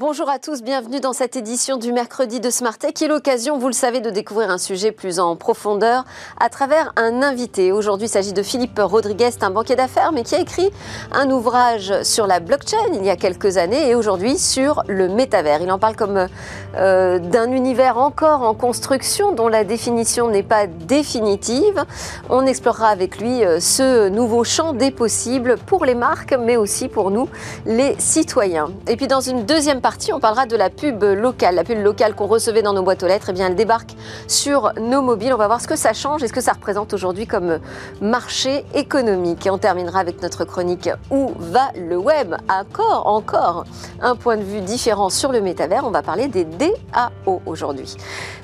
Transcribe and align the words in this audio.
Bonjour 0.00 0.30
à 0.30 0.38
tous, 0.38 0.62
bienvenue 0.62 0.98
dans 0.98 1.12
cette 1.12 1.36
édition 1.36 1.76
du 1.76 1.92
mercredi 1.92 2.40
de 2.40 2.48
Smart 2.48 2.78
Tech 2.78 2.94
qui 2.94 3.04
est 3.04 3.08
l'occasion, 3.08 3.58
vous 3.58 3.66
le 3.66 3.74
savez, 3.74 4.00
de 4.00 4.08
découvrir 4.08 4.48
un 4.48 4.56
sujet 4.56 4.92
plus 4.92 5.20
en 5.20 5.36
profondeur 5.36 6.06
à 6.40 6.48
travers 6.48 6.94
un 6.96 7.20
invité. 7.22 7.70
Aujourd'hui, 7.70 8.06
il 8.06 8.10
s'agit 8.10 8.32
de 8.32 8.42
Philippe 8.42 8.80
Rodriguez, 8.82 9.28
un 9.42 9.50
banquier 9.50 9.76
d'affaires, 9.76 10.12
mais 10.12 10.22
qui 10.22 10.34
a 10.34 10.40
écrit 10.40 10.70
un 11.12 11.30
ouvrage 11.30 12.02
sur 12.02 12.26
la 12.26 12.40
blockchain 12.40 12.78
il 12.94 13.04
y 13.04 13.10
a 13.10 13.16
quelques 13.16 13.58
années 13.58 13.90
et 13.90 13.94
aujourd'hui 13.94 14.38
sur 14.38 14.82
le 14.88 15.06
métavers. 15.08 15.60
Il 15.60 15.70
en 15.70 15.78
parle 15.78 15.96
comme 15.96 16.28
euh, 16.76 17.18
d'un 17.18 17.52
univers 17.52 17.98
encore 17.98 18.40
en 18.40 18.54
construction 18.54 19.32
dont 19.32 19.48
la 19.48 19.64
définition 19.64 20.30
n'est 20.30 20.42
pas 20.42 20.66
définitive. 20.66 21.84
On 22.30 22.46
explorera 22.46 22.88
avec 22.88 23.18
lui 23.18 23.44
euh, 23.44 23.60
ce 23.60 24.08
nouveau 24.08 24.44
champ 24.44 24.72
des 24.72 24.92
possibles 24.92 25.56
pour 25.66 25.84
les 25.84 25.94
marques, 25.94 26.34
mais 26.40 26.56
aussi 26.56 26.88
pour 26.88 27.10
nous, 27.10 27.28
les 27.66 27.96
citoyens. 27.98 28.70
Et 28.88 28.96
puis 28.96 29.06
dans 29.06 29.20
une 29.20 29.44
deuxième 29.44 29.82
partie, 29.82 29.89
on 30.12 30.20
parlera 30.20 30.46
de 30.46 30.56
la 30.56 30.70
pub 30.70 31.02
locale. 31.02 31.54
La 31.54 31.64
pub 31.64 31.82
locale 31.82 32.14
qu'on 32.14 32.26
recevait 32.26 32.62
dans 32.62 32.72
nos 32.72 32.82
boîtes 32.82 33.02
aux 33.02 33.06
lettres, 33.06 33.28
eh 33.30 33.32
bien, 33.32 33.46
elle 33.46 33.54
débarque 33.54 33.94
sur 34.26 34.72
nos 34.80 35.02
mobiles. 35.02 35.32
On 35.32 35.36
va 35.36 35.46
voir 35.46 35.60
ce 35.60 35.68
que 35.68 35.76
ça 35.76 35.92
change 35.92 36.22
et 36.22 36.28
ce 36.28 36.32
que 36.32 36.40
ça 36.40 36.52
représente 36.52 36.92
aujourd'hui 36.92 37.26
comme 37.26 37.58
marché 38.00 38.64
économique. 38.74 39.46
Et 39.46 39.50
on 39.50 39.58
terminera 39.58 40.00
avec 40.00 40.22
notre 40.22 40.44
chronique 40.44 40.88
Où 41.10 41.32
va 41.38 41.70
le 41.76 41.96
web? 41.96 42.34
Encore, 42.48 43.06
encore 43.06 43.64
un 44.00 44.16
point 44.16 44.36
de 44.36 44.42
vue 44.42 44.60
différent 44.60 45.10
sur 45.10 45.32
le 45.32 45.40
métavers. 45.40 45.84
On 45.84 45.90
va 45.90 46.02
parler 46.02 46.28
des 46.28 46.44
DAO 46.44 47.42
aujourd'hui. 47.46 47.96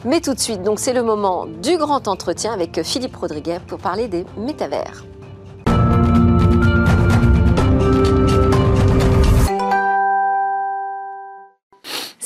Mais 0.05 0.21
tout 0.21 0.35
de 0.35 0.41
suite, 0.41 0.63
donc 0.63 0.79
c'est 0.79 0.93
le 0.93 1.03
moment 1.03 1.47
du 1.47 1.77
grand 1.77 2.09
entretien 2.09 2.53
avec 2.53 2.83
Philippe 2.83 3.17
Rodriguez 3.17 3.59
pour 3.67 3.79
parler 3.79 4.09
des 4.09 4.27
métavers. 4.37 5.05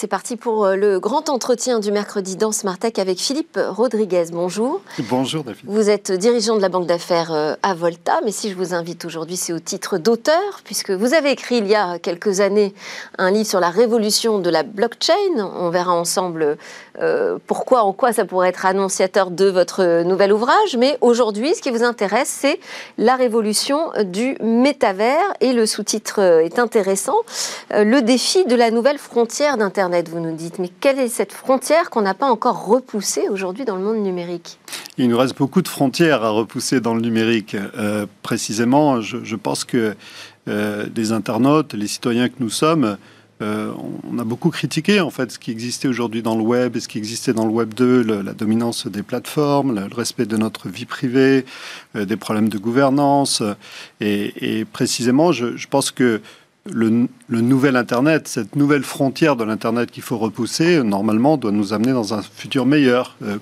C'est 0.01 0.07
parti 0.07 0.37
pour 0.37 0.65
euh, 0.65 0.77
le 0.77 0.99
grand 0.99 1.29
entretien 1.29 1.79
du 1.79 1.93
mercredi 1.93 2.37
dans 2.37 2.53
Smartech 2.53 2.99
avec 2.99 3.19
Philippe 3.19 3.59
Rodriguez. 3.69 4.25
Bonjour. 4.33 4.81
Bonjour 5.11 5.45
David. 5.45 5.61
Vous 5.67 5.91
êtes 5.91 6.11
dirigeant 6.11 6.57
de 6.57 6.63
la 6.63 6.71
banque 6.71 6.87
d'affaires 6.87 7.35
euh, 7.35 7.55
à 7.63 7.75
Volta, 7.75 8.19
mais 8.25 8.33
si 8.33 8.49
je 8.49 8.55
vous 8.55 8.73
invite 8.73 9.05
aujourd'hui, 9.05 9.37
c'est 9.37 9.53
au 9.53 9.59
titre 9.59 9.99
d'auteur, 9.99 10.63
puisque 10.65 10.91
vous 10.91 11.13
avez 11.13 11.33
écrit 11.33 11.59
il 11.59 11.67
y 11.67 11.75
a 11.75 11.99
quelques 11.99 12.41
années 12.41 12.73
un 13.19 13.31
livre 13.31 13.47
sur 13.47 13.61
la 13.61 13.69
révolution 13.69 14.39
de 14.39 14.49
la 14.49 14.63
blockchain. 14.63 15.13
On 15.37 15.69
verra 15.69 15.93
ensemble 15.93 16.57
euh, 16.99 17.37
pourquoi, 17.47 17.83
en 17.83 17.93
quoi 17.93 18.15
ça 18.15 18.25
pourrait 18.25 18.49
être 18.49 18.65
annonciateur 18.65 19.31
de 19.31 19.51
votre 19.51 20.03
nouvel 20.05 20.33
ouvrage. 20.33 20.79
Mais 20.79 20.97
aujourd'hui, 21.03 21.55
ce 21.55 21.61
qui 21.61 21.71
vous 21.71 21.85
intéresse, 21.85 22.35
c'est 22.41 22.59
la 22.97 23.17
révolution 23.17 23.91
du 24.05 24.39
métavers. 24.41 25.35
Et 25.43 25.53
le 25.53 25.67
sous-titre 25.67 26.21
est 26.21 26.59
intéressant, 26.59 27.17
le 27.71 28.01
défi 28.01 28.47
de 28.47 28.55
la 28.55 28.71
nouvelle 28.71 28.97
frontière 28.97 29.59
d'Internet 29.59 29.90
vous 30.09 30.21
nous 30.21 30.35
dites. 30.35 30.59
Mais 30.59 30.71
quelle 30.81 30.99
est 30.99 31.09
cette 31.09 31.33
frontière 31.33 31.91
qu'on 31.91 32.03
n'a 32.03 32.15
pas 32.15 32.31
encore 32.31 32.67
repoussée 32.67 33.29
aujourd'hui 33.29 33.65
dans 33.65 33.77
le 33.77 33.83
monde 33.83 33.99
numérique? 33.99 34.59
Il 34.99 35.09
nous 35.09 35.19
reste 35.19 35.37
beaucoup 35.37 35.63
de 35.63 35.69
frontières 35.69 36.23
à 36.23 36.31
repousser 36.31 36.81
dans 36.81 36.95
le 36.95 37.01
numérique. 37.01 37.57
Euh, 37.77 38.07
précisément, 38.23 39.01
je, 39.01 39.37
pense 39.37 39.65
que 39.65 39.95
euh, 40.49 40.87
les 40.95 41.13
internautes, 41.13 41.75
les 41.75 41.87
citoyens 41.87 42.29
que 42.29 42.37
nous 42.41 42.51
sommes, 42.51 42.97
euh, 43.43 43.73
on 44.11 44.19
a 44.19 44.25
beaucoup 44.25 44.51
critiqué 44.51 45.01
en 45.01 45.09
fait 45.09 45.33
ce 45.33 45.39
qui 45.39 45.51
existait 45.51 45.89
aujourd'hui 45.89 46.21
dans 46.21 46.37
le 46.37 46.43
web 46.43 46.77
et 46.77 46.81
ce 46.81 46.89
qui 46.89 46.99
existait 46.99 47.33
dans 47.33 47.47
le 47.47 47.53
web 47.53 47.73
2, 47.73 48.03
la 48.03 48.35
dominance 48.35 48.87
des 48.87 49.03
plateformes, 49.03 49.75
le, 49.75 49.95
respect 49.95 50.27
de 50.27 50.37
notre 50.37 50.69
vie 50.69 50.85
privée, 50.85 51.47
des 51.95 52.17
problèmes 52.17 52.51
de 52.51 52.59
gouvernance. 52.59 53.43
Et, 54.03 54.67
précisément, 54.73 55.33
je 55.33 55.67
pense 55.69 55.91
que 55.91 56.21
le, 56.67 57.09
nouvel 57.31 57.77
Internet, 57.77 58.29
cette 58.29 58.55
nouvelle 58.55 58.83
frontière 58.83 59.35
de 59.35 59.45
l'Internet 59.45 59.91
qu'il 59.91 60.03
faut 60.03 60.19
repousser, 60.19 60.83
normalement, 60.83 61.37
doit 61.37 61.53
nous 61.53 61.73
amener 61.73 61.93
dans 61.93 62.13
un 62.13 62.23
futur 62.23 62.67
meilleur 62.67 63.17
euh, 63.23 63.39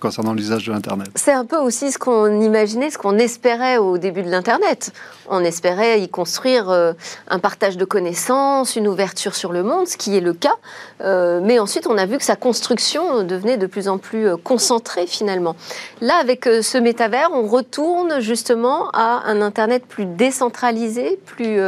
concernant 0.00 0.32
l'usage 0.32 0.66
de 0.66 0.72
l'Internet. 0.72 1.08
C'est 1.14 1.32
un 1.32 1.44
peu 1.44 1.56
aussi 1.56 1.92
ce 1.92 1.98
qu'on 1.98 2.40
imaginait, 2.40 2.90
ce 2.90 2.96
qu'on 2.96 3.18
espérait 3.18 3.76
au 3.76 3.98
début 3.98 4.22
de 4.22 4.30
l'Internet. 4.30 4.92
On 5.28 5.40
espérait 5.40 6.00
y 6.00 6.08
construire 6.08 6.70
euh, 6.70 6.94
un 7.28 7.38
partage 7.38 7.76
de 7.76 7.84
connaissances, 7.84 8.76
une 8.76 8.88
ouverture 8.88 9.34
sur 9.34 9.52
le 9.52 9.62
monde, 9.62 9.86
ce 9.86 9.98
qui 9.98 10.16
est 10.16 10.20
le 10.22 10.32
cas. 10.32 10.56
Euh, 11.02 11.40
mais 11.42 11.58
ensuite, 11.58 11.86
on 11.86 11.98
a 11.98 12.06
vu 12.06 12.16
que 12.16 12.24
sa 12.24 12.36
construction 12.36 13.24
devenait 13.24 13.58
de 13.58 13.66
plus 13.66 13.88
en 13.88 13.98
plus 13.98 14.36
concentrée 14.38 15.06
finalement. 15.06 15.54
Là, 16.00 16.14
avec 16.20 16.44
ce 16.44 16.78
métavers, 16.78 17.28
on 17.32 17.46
retourne 17.46 18.20
justement 18.20 18.88
à 18.92 19.22
un 19.26 19.42
Internet 19.42 19.84
plus 19.86 20.06
décentralisé, 20.06 21.18
plus 21.26 21.60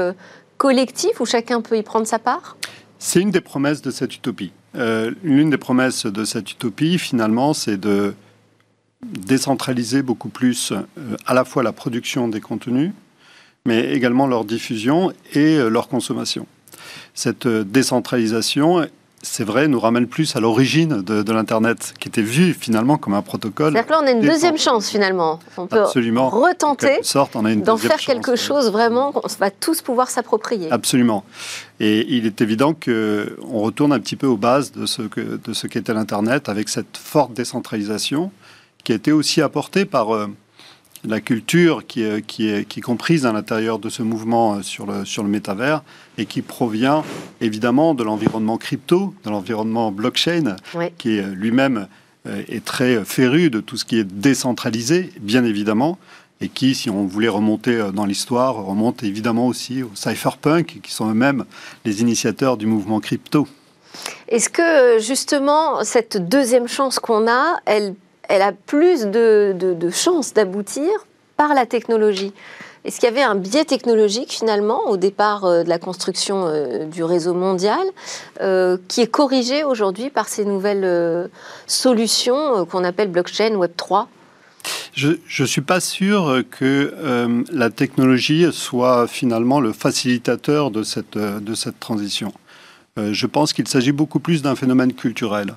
collectif 0.57 1.21
où 1.21 1.27
chacun 1.27 1.61
peut 1.61 1.77
y 1.77 1.83
prendre 1.83 2.07
sa 2.07 2.19
part? 2.19 2.57
C'est 2.99 3.21
une 3.21 3.31
des 3.31 3.41
promesses 3.41 3.83
de 3.83 3.91
cette 3.91 4.15
utopie. 4.15 4.53
Euh, 4.75 5.13
L'une 5.23 5.51
des 5.51 5.59
promesses 5.59 6.07
de 6.07 6.25
cette 6.25 6.51
utopie, 6.51 6.99
finalement, 6.99 7.55
c'est 7.55 7.77
de 7.77 8.15
décentraliser 9.03 10.03
beaucoup 10.03 10.29
plus 10.29 10.73
euh, 10.73 11.17
à 11.27 11.35
la 11.35 11.45
fois 11.45 11.63
la 11.63 11.73
production 11.73 12.29
des 12.29 12.41
contenus, 12.41 12.93
mais 13.65 13.93
également 13.93 14.27
leur 14.27 14.45
diffusion 14.45 15.13
et 15.35 15.57
euh, 15.57 15.69
leur 15.69 15.89
consommation. 15.89 16.47
Cette 17.15 17.47
décentralisation, 17.47 18.87
c'est 19.27 19.45
vrai, 19.45 19.67
nous 19.69 19.81
ramène 19.81 20.07
plus 20.07 20.37
à 20.37 20.41
l'origine 20.41 21.03
de, 21.03 21.33
l'Internet, 21.33 21.95
qui 21.99 22.09
était 22.09 22.23
vu 22.23 22.55
finalement 22.55 22.97
comme 22.97 23.15
un 23.15 23.23
protocole. 23.23 23.73
C'est-à-dire 23.73 23.87
que 23.87 23.93
là, 23.93 24.01
on 24.03 24.07
a 24.07 24.13
une 24.13 24.21
deuxième 24.21 24.57
chance 24.57 24.89
finalement. 24.89 25.41
On 25.57 25.67
peut 25.67 25.83
Absolument. 25.83 26.31
retenter 26.31 27.01
d'en 27.57 27.77
faire 27.77 27.99
quelque 27.99 28.37
chose 28.37 28.71
vraiment 28.71 29.13
qu'on 29.13 29.27
va 29.39 29.51
tous 29.51 29.83
pouvoir 29.83 30.11
s'approprier. 30.11 30.71
Absolument. 30.71 31.25
Et 31.81 32.07
il 32.09 32.25
est 32.25 32.41
évident 32.41 32.73
qu'on 32.73 33.59
retourne 33.59 33.93
un 33.93 34.01
petit 34.01 34.17
peu 34.17 34.27
aux 34.27 34.37
bases 34.37 34.73
de 34.73 34.87
ce, 34.87 35.03
que, 35.03 35.39
de 35.45 35.53
ce 35.53 35.67
qu'était 35.67 35.93
l'Internet, 35.93 36.49
avec 36.49 36.69
cette 36.69 36.97
forte 36.97 37.33
décentralisation 37.33 38.31
qui 38.85 38.93
a 38.93 38.95
été 38.95 39.13
aussi 39.13 39.43
apportée 39.43 39.85
par... 39.85 40.15
Euh, 40.15 40.29
la 41.07 41.21
culture 41.21 41.87
qui 41.87 42.03
est, 42.03 42.25
qui 42.25 42.49
est, 42.49 42.67
qui 42.67 42.81
est 42.81 42.83
comprise 42.83 43.27
à 43.27 43.33
l'intérieur 43.33 43.79
de 43.79 43.89
ce 43.89 44.03
mouvement 44.03 44.55
euh, 44.55 44.63
sur 44.63 44.87
le, 44.87 45.05
sur 45.05 45.23
le 45.23 45.29
métavers 45.29 45.83
et 46.19 46.27
qui 46.27 46.43
provient 46.43 47.05
évidemment 47.41 47.95
de 47.95 48.03
l'environnement 48.03 48.59
crypto, 48.59 49.15
de 49.25 49.31
l'environnement 49.31 49.93
blockchain, 49.93 50.57
qui 50.99 51.19
est 51.19 51.23
lui-même 51.23 51.89
euh, 52.27 52.43
est 52.49 52.65
très 52.65 53.05
féru 53.05 53.51
de 53.51 53.61
tout 53.61 53.77
ce 53.77 53.85
qui 53.85 53.99
est 53.99 54.05
décentralisé, 54.05 55.13
bien 55.21 55.45
évidemment, 55.45 55.99
et 56.41 56.49
qui, 56.49 56.75
si 56.75 56.91
on 56.91 57.07
voulait 57.07 57.29
remonter 57.29 57.77
euh, 57.77 57.91
dans 57.91 58.05
l'histoire, 58.05 58.57
remonte 58.57 59.03
évidemment 59.03 59.47
aussi 59.47 59.83
aux 59.83 59.95
cypherpunk, 59.95 60.81
qui 60.83 60.93
sont 60.93 61.09
eux-mêmes 61.11 61.45
les 61.85 62.01
initiateurs 62.01 62.57
du 62.57 62.67
mouvement 62.67 63.01
crypto. 63.01 63.47
Est-ce 64.29 64.51
que 64.51 64.99
justement 64.99 65.83
cette 65.85 66.29
deuxième 66.29 66.69
chance 66.69 66.99
qu'on 66.99 67.29
a, 67.29 67.59
elle 67.65 67.95
elle 68.29 68.43
a 68.43 68.53
plus 68.53 69.07
de, 69.07 69.91
chances 69.93 70.35
d'aboutir 70.35 70.91
par 71.37 71.55
la 71.55 71.67
technologie. 71.67 72.33
Est-ce 72.85 73.01
qu'il 73.01 73.09
y 73.09 73.13
avait 73.13 73.23
un 73.23 73.35
biais 73.35 73.65
technologique 73.65 74.33
finalement 74.33 74.81
au 74.89 74.97
départ 74.97 75.45
euh, 75.45 75.65
de 75.65 75.69
la 75.69 75.79
construction 75.81 76.47
euh, 76.47 76.85
du 76.85 77.03
réseau 77.03 77.35
mondial 77.35 77.85
euh, 78.41 78.79
qui 78.87 79.01
est 79.01 79.09
corrigé 79.09 79.65
aujourd'hui 79.65 80.09
par 80.09 80.29
ces 80.29 80.45
nouvelles 80.45 81.29
solutions 81.67 82.65
qu'on 82.67 82.85
appelle 82.85 83.09
blockchain 83.11 83.55
Web 83.57 83.73
3 83.77 84.09
je 84.95 85.43
ne 85.43 85.47
suis 85.47 85.61
pas 85.61 85.79
sûr 85.79 86.43
que 86.51 86.93
la 87.53 87.71
technologie 87.71 88.47
soit 88.51 89.07
finalement 89.07 89.61
le 89.61 89.73
facilitateur 89.73 90.71
de 90.73 90.83
cette 90.83 91.79
transition. 91.79 92.33
je 92.97 93.27
pense 93.27 93.53
qu'il 93.53 93.69
s'agit 93.69 93.93
beaucoup 93.93 94.19
plus 94.19 94.43
d'un 94.43 94.57
phénomène 94.57 94.93
culturel. 94.93 95.55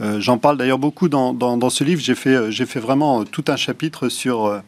Euh, 0.00 0.20
j'en 0.20 0.38
parle 0.38 0.56
d'ailleurs 0.56 0.78
beaucoup 0.78 1.08
dans, 1.08 1.34
dans, 1.34 1.70
ce 1.70 1.82
livre. 1.82 2.00
J'ai 2.00 2.14
fait, 2.14 2.34
euh, 2.34 2.50
j'ai 2.50 2.66
fait 2.66 2.80
vraiment 2.80 3.20
euh, 3.20 3.24
tout 3.24 3.44
un 3.48 3.56
chapitre 3.56 4.08
sur, 4.08 4.62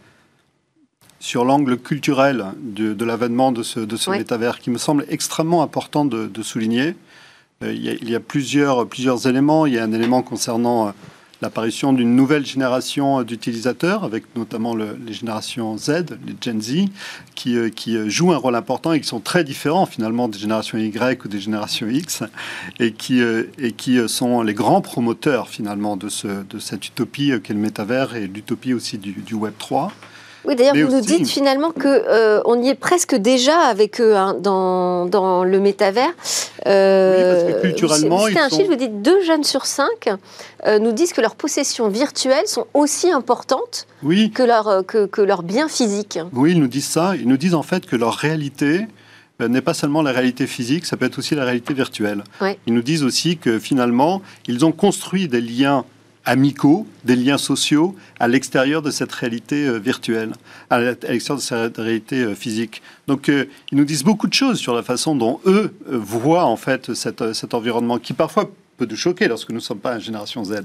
sur 1.20 1.44
l'angle 1.44 1.78
culturel 1.78 2.46
de, 2.60 2.94
de 2.94 3.04
l'avènement 3.04 3.52
de 3.52 3.62
ce, 3.62 3.80
de 3.80 3.96
ce 3.96 4.10
métavers 4.10 4.58
qui 4.58 4.70
me 4.70 4.78
semble 4.78 5.04
extrêmement 5.08 5.62
important 5.62 6.04
de, 6.04 6.26
de 6.26 6.42
souligner. 6.42 6.96
il, 7.62 7.80
y 7.80 7.90
a, 7.90 7.92
il, 7.92 8.10
y 8.10 8.16
a, 8.16 8.20
plusieurs, 8.20 8.86
plusieurs 8.88 9.28
éléments. 9.28 9.66
Il 9.66 9.74
y 9.74 9.78
a 9.78 9.84
un 9.84 9.92
élément 9.92 10.22
concernant 10.22 10.92
l'apparition 11.42 11.92
d'une 11.92 12.14
nouvelle 12.14 12.44
génération 12.44 13.22
d'utilisateurs, 13.22 14.04
avec 14.04 14.24
notamment 14.36 14.74
les 14.74 15.12
générations 15.12 15.76
Z, 15.76 16.06
les 16.26 16.34
Gen 16.40 16.60
Z, 16.60 16.88
qui, 17.34 17.56
euh, 17.56 17.70
euh, 17.88 18.08
jouent 18.08 18.32
un 18.32 18.36
rôle 18.36 18.56
important 18.56 18.92
et 18.92 19.00
qui 19.00 19.06
sont 19.06 19.20
très 19.20 19.44
différents 19.44 19.86
finalement 19.86 20.28
des 20.28 20.38
générations 20.38 20.78
Y 20.78 21.24
ou 21.24 21.28
des 21.28 21.40
générations 21.40 21.88
X, 21.88 22.22
et 22.78 22.92
qui, 22.92 23.20
euh, 23.20 24.08
sont 24.08 24.42
les 24.42 24.54
grands 24.54 24.80
promoteurs 24.80 25.48
finalement 25.48 25.96
de, 25.96 26.08
ce, 26.08 26.44
de 26.44 26.58
cette 26.58 26.86
utopie 26.86 27.32
qu'est 27.42 27.54
le 27.54 27.60
métavers 27.60 28.14
et 28.14 28.26
l'utopie 28.26 28.74
aussi 28.74 28.98
du, 28.98 29.12
du 29.12 29.34
Web 29.34 29.54
3. 29.58 29.92
Oui, 30.44 30.56
d'ailleurs, 30.56 30.74
vous 30.74 30.94
nous 30.94 31.00
dites 31.00 31.28
finalement 31.28 31.70
qu'on 31.70 31.88
euh, 31.88 32.40
on 32.44 32.62
y 32.62 32.68
est 32.68 32.74
presque 32.74 33.14
déjà 33.14 33.58
avec 33.60 34.00
eux 34.00 34.16
hein, 34.16 34.36
dans, 34.38 35.06
dans, 35.06 35.44
le 35.44 35.60
métavers. 35.60 36.12
Euh, 36.66 37.44
oui, 37.46 37.52
parce 37.52 37.62
que 37.62 37.66
culturellement, 37.68 38.18
vous 38.18 38.38
un 38.38 38.48
chiffre, 38.48 38.68
vous 38.68 38.76
dites 38.76 39.02
deux 39.02 39.22
jeunes 39.22 39.44
sur 39.44 39.66
cinq 39.66 40.08
euh, 40.66 40.78
nous 40.78 40.92
disent 40.92 41.12
que 41.12 41.20
leurs 41.20 41.34
possessions 41.34 41.88
virtuelles 41.88 42.46
sont 42.46 42.66
aussi 42.74 43.10
importantes 43.10 43.86
que, 44.02 44.42
leur, 44.42 44.84
que, 44.86 45.06
que 45.06 45.20
leurs 45.20 45.42
biens 45.42 45.68
physiques. 45.68 46.18
Oui, 46.32 46.52
ils 46.52 46.60
nous 46.60 46.68
disent 46.68 46.88
ça. 46.88 47.14
Ils 47.16 47.28
nous 47.28 47.36
disent 47.36 47.54
en 47.54 47.62
fait 47.62 47.86
que 47.86 47.96
leur 47.96 48.14
réalité 48.14 48.86
n'est 49.40 49.62
pas 49.62 49.74
seulement 49.74 50.02
la 50.02 50.12
réalité 50.12 50.46
physique, 50.46 50.84
ça 50.84 50.96
peut 50.96 51.06
être 51.06 51.18
aussi 51.18 51.34
la 51.34 51.44
réalité 51.44 51.72
virtuelle. 51.74 52.22
Ils 52.66 52.74
nous 52.74 52.82
disent 52.82 53.04
aussi 53.04 53.38
que 53.38 53.58
finalement, 53.58 54.22
ils 54.46 54.64
ont 54.64 54.72
construit 54.72 55.28
des 55.28 55.40
liens 55.40 55.84
amicaux, 56.24 56.86
des 57.04 57.16
liens 57.16 57.38
sociaux 57.38 57.96
à 58.18 58.28
l'extérieur 58.28 58.82
de 58.82 58.90
cette 58.90 59.12
réalité 59.12 59.66
euh, 59.66 59.78
virtuelle, 59.78 60.32
à 60.68 60.78
l'extérieur 60.80 61.36
de 61.36 61.42
cette 61.42 61.76
réalité 61.78 62.22
euh, 62.22 62.34
physique. 62.34 62.82
Donc, 63.06 63.28
euh, 63.28 63.46
ils 63.72 63.78
nous 63.78 63.84
disent 63.84 64.04
beaucoup 64.04 64.26
de 64.26 64.34
choses 64.34 64.58
sur 64.58 64.74
la 64.74 64.82
façon 64.82 65.14
dont 65.14 65.40
eux 65.46 65.72
voient 65.86 66.44
en 66.44 66.56
fait 66.56 66.94
cet 66.94 67.54
environnement 67.54 67.98
qui 67.98 68.12
parfois 68.12 68.50
peut 68.76 68.86
nous 68.88 68.96
choquer 68.96 69.28
lorsque 69.28 69.50
nous 69.50 69.56
ne 69.56 69.60
sommes 69.60 69.78
pas 69.78 69.94
une 69.94 70.00
génération 70.00 70.44
Z, 70.44 70.62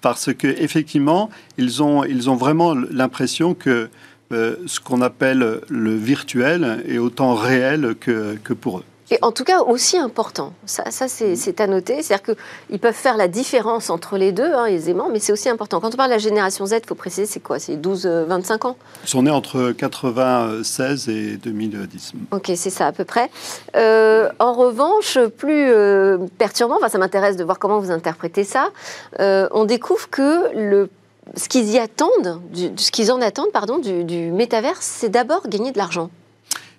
parce 0.00 0.32
que 0.32 0.46
effectivement, 0.46 1.30
ils 1.58 1.82
ont, 1.82 2.04
ils 2.04 2.28
ont 2.28 2.36
vraiment 2.36 2.74
l'impression 2.74 3.54
que 3.54 3.88
ce 4.30 4.80
qu'on 4.80 5.00
appelle 5.00 5.60
le 5.68 5.96
virtuel 5.96 6.82
est 6.88 6.98
autant 6.98 7.34
réel 7.34 7.94
que, 8.00 8.36
que 8.42 8.52
pour 8.52 8.78
eux. 8.78 8.84
Et 9.10 9.18
en 9.22 9.32
tout 9.32 9.44
cas 9.44 9.60
aussi 9.60 9.98
important. 9.98 10.52
Ça, 10.66 10.90
ça 10.90 11.08
c'est 11.08 11.60
à 11.60 11.66
noter. 11.66 12.02
C'est-à-dire 12.02 12.34
qu'ils 12.34 12.78
peuvent 12.78 12.94
faire 12.94 13.16
la 13.16 13.28
différence 13.28 13.90
entre 13.90 14.16
les 14.16 14.32
deux 14.32 14.52
hein, 14.52 14.66
aisément, 14.66 15.08
mais 15.12 15.18
c'est 15.18 15.32
aussi 15.32 15.48
important. 15.48 15.80
Quand 15.80 15.92
on 15.92 15.96
parle 15.96 16.10
de 16.10 16.14
la 16.14 16.18
génération 16.18 16.64
Z, 16.66 16.76
il 16.82 16.86
faut 16.86 16.94
préciser, 16.94 17.26
c'est 17.26 17.40
quoi? 17.40 17.58
C'est 17.58 17.76
12-25 17.76 18.06
euh, 18.06 18.68
ans? 18.68 18.76
Ils 19.02 19.08
sont 19.08 19.22
nés 19.22 19.30
entre 19.30 19.72
96 19.72 21.08
et 21.08 21.36
2010. 21.36 22.12
Ok, 22.30 22.52
c'est 22.56 22.70
ça 22.70 22.86
à 22.86 22.92
peu 22.92 23.04
près. 23.04 23.30
Euh, 23.76 24.30
en 24.38 24.54
revanche, 24.54 25.18
plus 25.36 25.70
euh, 25.70 26.18
perturbant, 26.38 26.76
enfin, 26.76 26.88
ça 26.88 26.98
m'intéresse 26.98 27.36
de 27.36 27.44
voir 27.44 27.58
comment 27.58 27.78
vous 27.78 27.90
interprétez 27.90 28.44
ça, 28.44 28.70
on 29.18 29.64
découvre 29.64 30.08
que 30.10 30.54
le 30.54 30.88
ce 31.36 31.48
qu'ils 31.48 31.70
y 31.70 31.78
attendent, 31.78 32.40
ce 32.76 32.90
qu'ils 32.90 33.10
en 33.10 33.20
attendent, 33.22 33.50
pardon, 33.50 33.78
du, 33.78 34.04
du 34.04 34.30
métaverse, 34.30 34.84
c'est 34.84 35.08
d'abord 35.08 35.48
gagner 35.48 35.72
de 35.72 35.78
l'argent. 35.78 36.10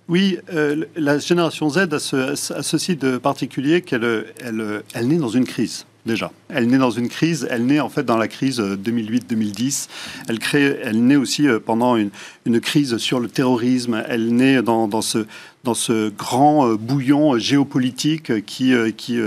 Oui, 0.07 0.37
euh, 0.53 0.85
la 0.95 1.17
génération 1.17 1.69
Z 1.69 1.77
a, 1.91 1.99
ce, 1.99 2.35
ceci 2.35 2.95
de 2.95 3.17
particulier 3.17 3.81
qu'elle 3.81 4.25
elle, 4.43 4.83
elle 4.93 5.07
naît 5.07 5.17
dans 5.17 5.29
une 5.29 5.45
crise 5.45 5.85
déjà. 6.05 6.31
Elle 6.49 6.67
naît 6.67 6.77
dans 6.77 6.91
une 6.91 7.09
crise, 7.09 7.47
elle 7.49 7.65
naît 7.65 7.79
en 7.79 7.89
fait 7.89 8.03
dans 8.03 8.17
la 8.17 8.27
crise 8.27 8.59
2008-2010. 8.59 9.87
Elle, 10.29 10.37
crée, 10.37 10.79
elle 10.83 11.03
naît 11.03 11.15
aussi 11.15 11.47
euh, 11.47 11.59
pendant 11.59 11.95
une, 11.95 12.11
une, 12.45 12.59
crise 12.61 12.97
sur 12.97 13.19
le 13.19 13.27
terrorisme. 13.27 14.03
Elle 14.07 14.35
naît 14.35 14.61
dans, 14.61 14.87
dans, 14.87 15.01
ce, 15.01 15.25
dans 15.63 15.73
ce 15.73 16.09
grand 16.09 16.69
euh, 16.69 16.77
bouillon 16.77 17.39
géopolitique 17.39 18.45
qui, 18.45 18.73
qui, 18.95 19.19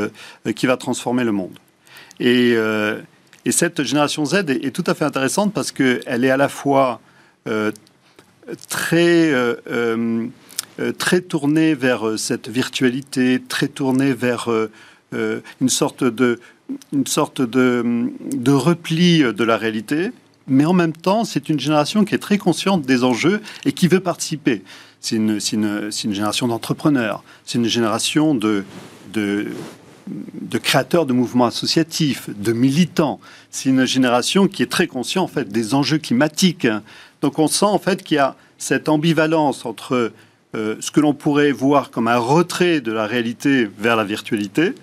qui 0.55 0.67
va 0.67 0.77
transformer 0.77 1.25
le 1.25 1.33
monde. 1.33 1.59
Et, 2.21 2.55
et 3.45 3.53
cette 3.53 3.83
génération 3.83 4.25
Z 4.25 4.45
est, 4.49 4.75
tout 4.75 4.85
à 4.87 4.95
fait 4.95 5.05
intéressante 5.05 5.53
parce 5.53 5.73
qu'elle 5.73 6.25
est 6.25 6.31
à 6.31 6.37
la 6.37 6.49
fois 6.49 7.01
très 8.69 9.31
euh, 9.33 10.27
très 10.97 11.21
tourné 11.21 11.75
vers 11.75 12.07
euh, 12.07 12.17
cette 12.17 12.49
virtualité, 12.49 13.43
très 13.47 13.69
tourné 13.69 14.13
vers 14.13 14.51
euh, 14.51 15.41
une 15.61 15.69
sorte 15.69 16.05
de, 16.05 16.41
une 16.93 17.07
sorte 17.07 17.41
de, 17.41 18.11
de 18.35 18.53
repli 18.53 19.21
de 19.21 19.45
la 19.45 19.57
réalité, 19.57 20.13
mais 20.47 20.65
en 20.65 20.73
même 20.73 20.93
temps, 20.93 21.25
c'est 21.25 21.49
une 21.49 21.61
génération 21.61 22.05
qui 22.05 22.15
est 22.15 22.19
très 22.19 22.39
consciente 22.39 22.83
des 22.83 23.05
enjeux 23.05 23.41
et 23.65 23.73
qui 23.73 23.89
veut 23.89 24.01
participer. 24.01 24.63
C'est 25.01 25.17
une, 25.17 25.39
une, 25.53 25.91
une, 26.05 26.15
génération 26.15 26.49
d'entrepreneurs, 26.49 27.23
c'est 27.45 27.59
une 27.59 27.67
génération 27.67 28.35
de, 28.35 28.65
de, 29.13 29.49
de, 30.09 30.59
créateurs 30.59 31.07
de 31.07 31.13
mouvements 31.13 31.47
associatifs, 31.47 32.29
de 32.31 32.53
militants. 32.53 33.21
C'est 33.51 33.69
une 33.69 33.85
génération 33.85 34.49
qui 34.49 34.63
est 34.63 34.71
très 34.71 34.87
consciente 34.87 35.25
en 35.25 35.33
fait 35.33 35.49
des 35.49 35.75
enjeux 35.75 35.99
climatiques. 35.99 36.67
Donc 37.23 37.39
on 37.39 37.47
sent 37.47 37.67
en 37.67 37.79
fait 37.79 38.03
qu'il 38.03 38.17
y 38.17 38.21
a 38.21 38.37
cette 38.59 38.89
ambivalence 38.89 39.65
entre 39.65 40.13
euh, 40.55 40.77
ce 40.81 40.91
que 40.91 41.01
l'on 41.01 41.13
pourrait 41.13 41.53
voir 41.53 41.91
comme 41.91 42.09
un 42.09 42.17
retrait 42.17 42.81
de 42.81 42.91
la 42.91 43.07
réalité 43.07 43.69
vers 43.79 43.97
la 43.97 44.05
virtualité, 44.05 44.75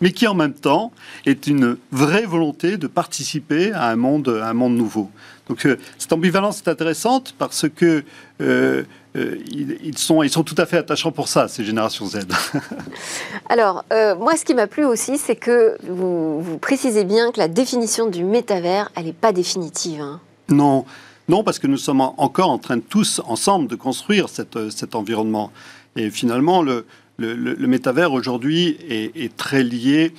mais 0.00 0.10
qui 0.10 0.26
en 0.26 0.34
même 0.34 0.54
temps 0.54 0.90
est 1.24 1.46
une 1.46 1.76
vraie 1.92 2.26
volonté 2.26 2.76
de 2.76 2.88
participer 2.88 3.72
à 3.72 3.90
un 3.90 3.96
monde, 3.96 4.40
un 4.42 4.54
monde 4.54 4.74
nouveau. 4.74 5.10
Donc 5.48 5.66
euh, 5.66 5.76
cette 5.98 6.12
ambivalence 6.12 6.62
est 6.62 6.68
intéressante 6.68 7.34
parce 7.38 7.66
que 7.68 8.02
euh, 8.40 8.82
ils, 9.14 9.96
sont, 9.96 10.24
ils 10.24 10.30
sont 10.30 10.42
tout 10.42 10.56
à 10.58 10.66
fait 10.66 10.78
attachants 10.78 11.12
pour 11.12 11.28
ça, 11.28 11.46
ces 11.46 11.64
générations 11.64 12.06
Z. 12.06 12.26
Alors, 13.48 13.84
moi, 14.18 14.36
ce 14.36 14.44
qui 14.44 14.54
m'a 14.54 14.66
plu 14.66 14.84
aussi, 14.84 15.18
c'est 15.18 15.36
que 15.36 15.76
vous, 15.88 16.40
vous, 16.40 16.58
précisez 16.58 17.04
bien 17.04 17.30
que 17.30 17.38
la 17.38 17.46
définition 17.46 18.08
du 18.08 18.24
métavers, 18.24 18.90
elle 18.96 19.04
n'est 19.04 19.12
pas 19.12 19.30
définitive. 19.30 20.00
Hein. 20.00 20.20
Non, 20.48 20.84
non, 21.28 21.42
parce 21.42 21.58
que 21.58 21.66
nous 21.66 21.78
sommes 21.78 22.00
encore 22.00 22.50
en 22.50 22.58
train 22.58 22.76
de 22.76 22.82
tous 22.82 23.20
ensemble 23.26 23.68
de 23.68 23.76
construire 23.76 24.28
cette, 24.28 24.70
cet 24.70 24.94
environnement. 24.94 25.50
Et 25.96 26.10
finalement, 26.10 26.62
le, 26.62 26.84
le, 27.18 27.66
métavers 27.66 28.12
aujourd'hui 28.12 28.76
est, 28.88 29.36
très 29.36 29.62
lié 29.62 30.12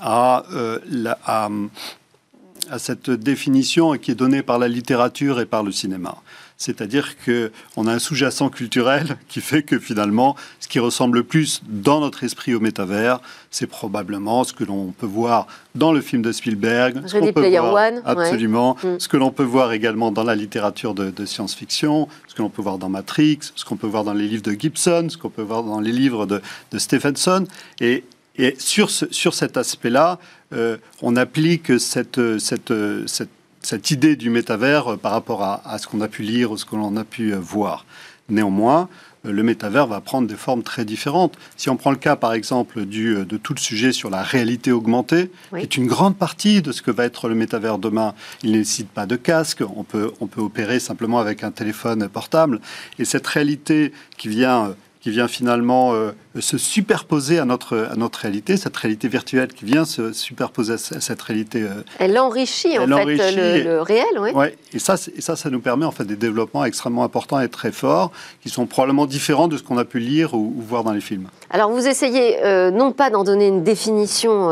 à, 0.00 0.44
euh, 0.52 0.78
la, 0.88 1.18
à, 1.24 2.78
cette 2.78 3.10
définition 3.10 3.92
qui 3.98 4.10
est 4.12 4.14
donnée 4.14 4.42
par 4.42 4.58
la 4.58 4.68
littérature 4.68 5.40
et 5.40 5.46
par 5.46 5.62
le 5.62 5.72
cinéma. 5.72 6.16
C'est-à-dire 6.58 7.16
qu'on 7.24 7.86
a 7.86 7.92
un 7.92 7.98
sous-jacent 7.98 8.48
culturel 8.48 9.18
qui 9.28 9.40
fait 9.40 9.62
que 9.62 9.78
finalement, 9.78 10.36
ce 10.58 10.68
qui 10.68 10.78
ressemble 10.78 11.18
le 11.18 11.24
plus 11.24 11.62
dans 11.68 12.00
notre 12.00 12.24
esprit 12.24 12.54
au 12.54 12.60
métavers, 12.60 13.20
c'est 13.50 13.66
probablement 13.66 14.44
ce 14.44 14.52
que 14.52 14.64
l'on 14.64 14.92
peut 14.92 15.06
voir 15.06 15.46
dans 15.74 15.92
le 15.92 16.00
film 16.00 16.22
de 16.22 16.32
Spielberg, 16.32 17.06
ce 17.06 17.30
Player 17.32 17.58
One, 17.58 18.00
absolument, 18.04 18.76
mm. 18.82 18.98
ce 18.98 19.08
que 19.08 19.16
l'on 19.18 19.30
peut 19.30 19.42
voir 19.42 19.72
également 19.72 20.10
dans 20.10 20.24
la 20.24 20.34
littérature 20.34 20.94
de, 20.94 21.26
science-fiction, 21.26 22.08
ce 22.26 22.34
que 22.34 22.42
l'on 22.42 22.50
peut 22.50 22.62
voir 22.62 22.78
dans 22.78 22.88
Matrix, 22.88 23.38
ce 23.54 23.64
qu'on 23.64 23.76
peut 23.76 23.86
voir 23.86 24.04
dans 24.04 24.14
les 24.14 24.26
livres 24.26 24.42
de 24.42 24.52
Gibson, 24.52 25.08
ce 25.10 25.18
qu'on 25.18 25.30
peut 25.30 25.42
voir 25.42 25.62
dans 25.62 25.80
les 25.80 25.92
livres 25.92 26.26
de, 26.26 26.40
Stephenson. 26.78 27.46
Et, 27.80 28.04
sur, 28.58 28.90
sur 28.90 29.32
cet 29.32 29.56
aspect-là, 29.56 30.18
euh, 30.52 30.76
on 31.00 31.16
applique 31.16 31.80
cette, 31.80 32.20
cette, 32.38 32.72
cette 33.06 33.30
cette 33.66 33.90
idée 33.90 34.14
du 34.14 34.30
métavers 34.30 34.92
euh, 34.92 34.96
par 34.96 35.10
rapport 35.10 35.42
à, 35.42 35.78
ce 35.78 35.88
qu'on 35.88 36.00
a 36.00 36.06
pu 36.06 36.22
lire 36.22 36.52
ou 36.52 36.56
ce 36.56 36.64
que 36.64 36.76
l'on 36.76 36.96
a 36.96 37.02
pu 37.02 37.32
euh, 37.32 37.38
voir. 37.40 37.84
Néanmoins, 38.28 38.88
euh, 39.26 39.32
le 39.32 39.42
métavers 39.42 39.88
va 39.88 40.00
prendre 40.00 40.28
des 40.28 40.36
formes 40.36 40.62
très 40.62 40.84
différentes. 40.84 41.36
Si 41.56 41.68
on 41.68 41.76
prend 41.76 41.90
le 41.90 41.96
cas, 41.96 42.14
par 42.14 42.32
exemple, 42.32 42.84
du, 42.84 43.24
de 43.24 43.36
tout 43.36 43.54
le 43.54 43.58
sujet 43.58 43.90
sur 43.90 44.08
la 44.08 44.22
réalité 44.22 44.70
augmentée, 44.70 45.32
qui 45.50 45.56
est 45.56 45.76
une 45.76 45.88
grande 45.88 46.16
partie 46.16 46.62
de 46.62 46.70
ce 46.70 46.80
que 46.80 46.92
va 46.92 47.06
être 47.06 47.28
le 47.28 47.34
métavers 47.34 47.78
demain, 47.78 48.14
il 48.44 48.52
ne 48.52 48.58
nécessite 48.58 48.88
pas 48.88 49.06
de 49.06 49.16
casque, 49.16 49.64
on 49.74 49.82
peut, 49.82 50.12
on 50.20 50.28
peut 50.28 50.42
opérer 50.42 50.78
simplement 50.78 51.18
avec 51.18 51.42
un 51.42 51.50
téléphone 51.50 52.08
portable. 52.08 52.60
Et 53.00 53.04
cette 53.04 53.26
réalité 53.26 53.92
qui 54.16 54.28
vient 54.28 54.76
qui 55.06 55.12
vient 55.12 55.28
finalement 55.28 55.94
euh, 55.94 56.10
se 56.40 56.58
superposer 56.58 57.38
à 57.38 57.44
notre, 57.44 57.86
à 57.92 57.94
notre 57.94 58.18
réalité, 58.18 58.56
cette 58.56 58.76
réalité 58.76 59.06
virtuelle 59.06 59.52
qui 59.52 59.64
vient 59.64 59.84
se 59.84 60.12
superposer 60.12 60.72
à 60.72 60.78
cette 60.78 61.22
réalité. 61.22 61.62
Euh, 61.62 61.84
elle 62.00 62.18
enrichit 62.18 62.76
en 62.76 62.88
fait 62.88 63.04
le, 63.04 63.82
réel, 63.82 64.04
oui. 64.18 64.30
Ouais, 64.32 64.56
et 64.72 64.80
ça, 64.80 64.96
et 65.16 65.20
ça, 65.20 65.36
ça 65.36 65.48
nous 65.48 65.60
permet 65.60 65.84
en 65.84 65.92
fait 65.92 66.02
des 66.02 66.16
développements 66.16 66.64
extrêmement 66.64 67.04
importants 67.04 67.38
et 67.38 67.48
très 67.48 67.70
forts, 67.70 68.10
qui 68.42 68.48
sont 68.48 68.66
probablement 68.66 69.06
différents 69.06 69.46
de 69.46 69.56
ce 69.56 69.62
qu'on 69.62 69.78
a 69.78 69.84
pu 69.84 70.00
lire 70.00 70.34
ou, 70.34 70.52
voir 70.56 70.82
dans 70.82 70.90
les 70.90 71.00
films. 71.00 71.28
Alors 71.50 71.70
vous 71.70 71.86
essayez 71.86 72.44
euh, 72.44 72.72
non 72.72 72.90
pas 72.90 73.08
d'en 73.08 73.22
donner 73.22 73.46
une 73.46 73.62
définition 73.62 74.50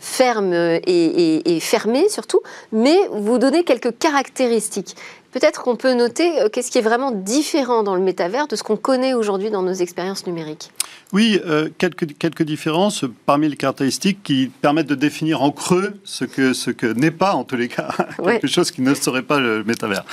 ferme 0.00 0.52
et, 0.52 1.54
et 1.54 1.60
fermée 1.60 2.08
surtout, 2.08 2.40
mais 2.72 2.96
vous 3.12 3.38
donnez 3.38 3.62
quelques 3.62 3.96
caractéristiques. 3.96 4.96
Peut-être 5.34 5.62
qu'on 5.64 5.74
peut 5.74 5.94
noter 5.94 6.40
euh, 6.40 6.48
qu'est-ce 6.48 6.70
qui 6.70 6.78
est 6.78 6.82
vraiment 6.82 7.10
différent 7.10 7.82
dans 7.82 7.96
le 7.96 8.00
métavers 8.00 8.46
de 8.46 8.54
ce 8.54 8.62
qu'on 8.62 8.76
connaît 8.76 9.14
aujourd'hui 9.14 9.50
dans 9.50 9.62
nos 9.62 9.72
expériences 9.72 10.28
numériques? 10.28 10.70
Oui, 11.12 11.40
euh, 11.44 11.68
quelques, 11.76 12.16
quelques 12.16 12.44
différences 12.44 13.04
parmi 13.26 13.48
les 13.48 13.56
caractéristiques 13.56 14.22
qui 14.22 14.46
permettent 14.46 14.86
de 14.86 14.94
définir 14.94 15.42
en 15.42 15.50
creux 15.50 15.94
ce 16.04 16.24
que, 16.24 16.52
ce 16.52 16.70
que 16.70 16.86
n'est 16.86 17.10
pas, 17.10 17.34
en 17.34 17.42
tous 17.42 17.56
les 17.56 17.66
cas, 17.66 17.88
quelque 18.24 18.46
chose 18.46 18.70
qui 18.70 18.80
ne 18.80 18.94
serait 18.94 19.22
pas 19.22 19.40
le 19.40 19.64
métavers. 19.64 20.04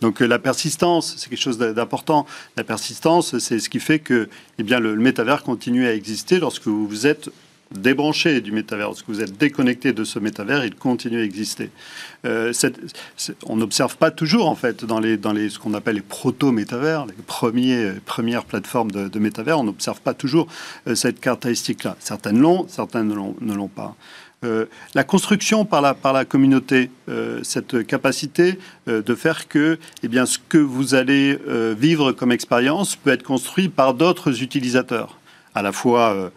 Donc 0.00 0.20
euh, 0.20 0.26
la 0.26 0.40
persistance, 0.40 1.14
c'est 1.18 1.30
quelque 1.30 1.40
chose 1.40 1.58
d'important. 1.58 2.26
La 2.56 2.64
persistance, 2.64 3.38
c'est 3.38 3.60
ce 3.60 3.68
qui 3.68 3.78
fait 3.78 4.00
que 4.00 4.28
eh 4.58 4.64
bien, 4.64 4.80
le, 4.80 4.96
le 4.96 5.00
métavers 5.00 5.44
continue 5.44 5.86
à 5.86 5.94
exister 5.94 6.40
lorsque 6.40 6.66
vous 6.66 7.06
êtes 7.06 7.30
débranché 7.72 8.40
du 8.40 8.52
métavers, 8.52 8.86
lorsque 8.86 9.08
vous 9.08 9.20
êtes 9.20 9.36
déconnecté 9.36 9.92
de 9.92 10.04
ce 10.04 10.18
métavers, 10.18 10.64
il 10.64 10.74
continue 10.74 11.18
à 11.18 11.24
exister. 11.24 11.70
Euh, 12.24 12.52
on 13.46 13.56
n'observe 13.56 13.96
pas 13.96 14.10
toujours, 14.10 14.48
en 14.48 14.54
fait, 14.54 14.84
dans, 14.84 15.00
les, 15.00 15.16
dans 15.16 15.32
les, 15.32 15.50
ce 15.50 15.58
qu'on 15.58 15.74
appelle 15.74 15.96
les 15.96 16.02
proto-métavers, 16.02 17.06
les 17.06 17.14
premiers, 17.26 17.92
premières 18.04 18.44
plateformes 18.44 18.90
de, 18.90 19.18
métavers, 19.18 19.58
on 19.58 19.64
n'observe 19.64 20.00
pas 20.00 20.14
toujours 20.14 20.46
euh, 20.86 20.94
cette 20.94 21.20
caractéristique-là. 21.20 21.96
Certaines 22.00 22.38
l'ont, 22.38 22.66
certaines 22.68 23.08
ne 23.08 23.54
l'ont 23.54 23.68
pas. 23.68 23.96
Euh, 24.44 24.66
la 24.94 25.04
construction 25.04 25.64
par 25.64 25.80
la, 25.80 25.94
par 25.94 26.12
la 26.12 26.24
communauté, 26.24 26.90
cette 27.42 27.86
capacité 27.86 28.58
de 28.86 29.14
faire 29.14 29.48
que 29.48 29.78
eh 30.02 30.08
bien, 30.08 30.26
ce 30.26 30.38
que 30.38 30.58
vous 30.58 30.94
allez 30.94 31.38
vivre 31.78 32.12
comme 32.12 32.30
expérience 32.30 32.96
peut 32.96 33.10
être 33.10 33.22
construit 33.22 33.68
par 33.68 33.94
d'autres 33.94 34.42
utilisateurs, 34.42 35.18
à 35.54 35.62
la 35.62 35.72
fois 35.72 36.30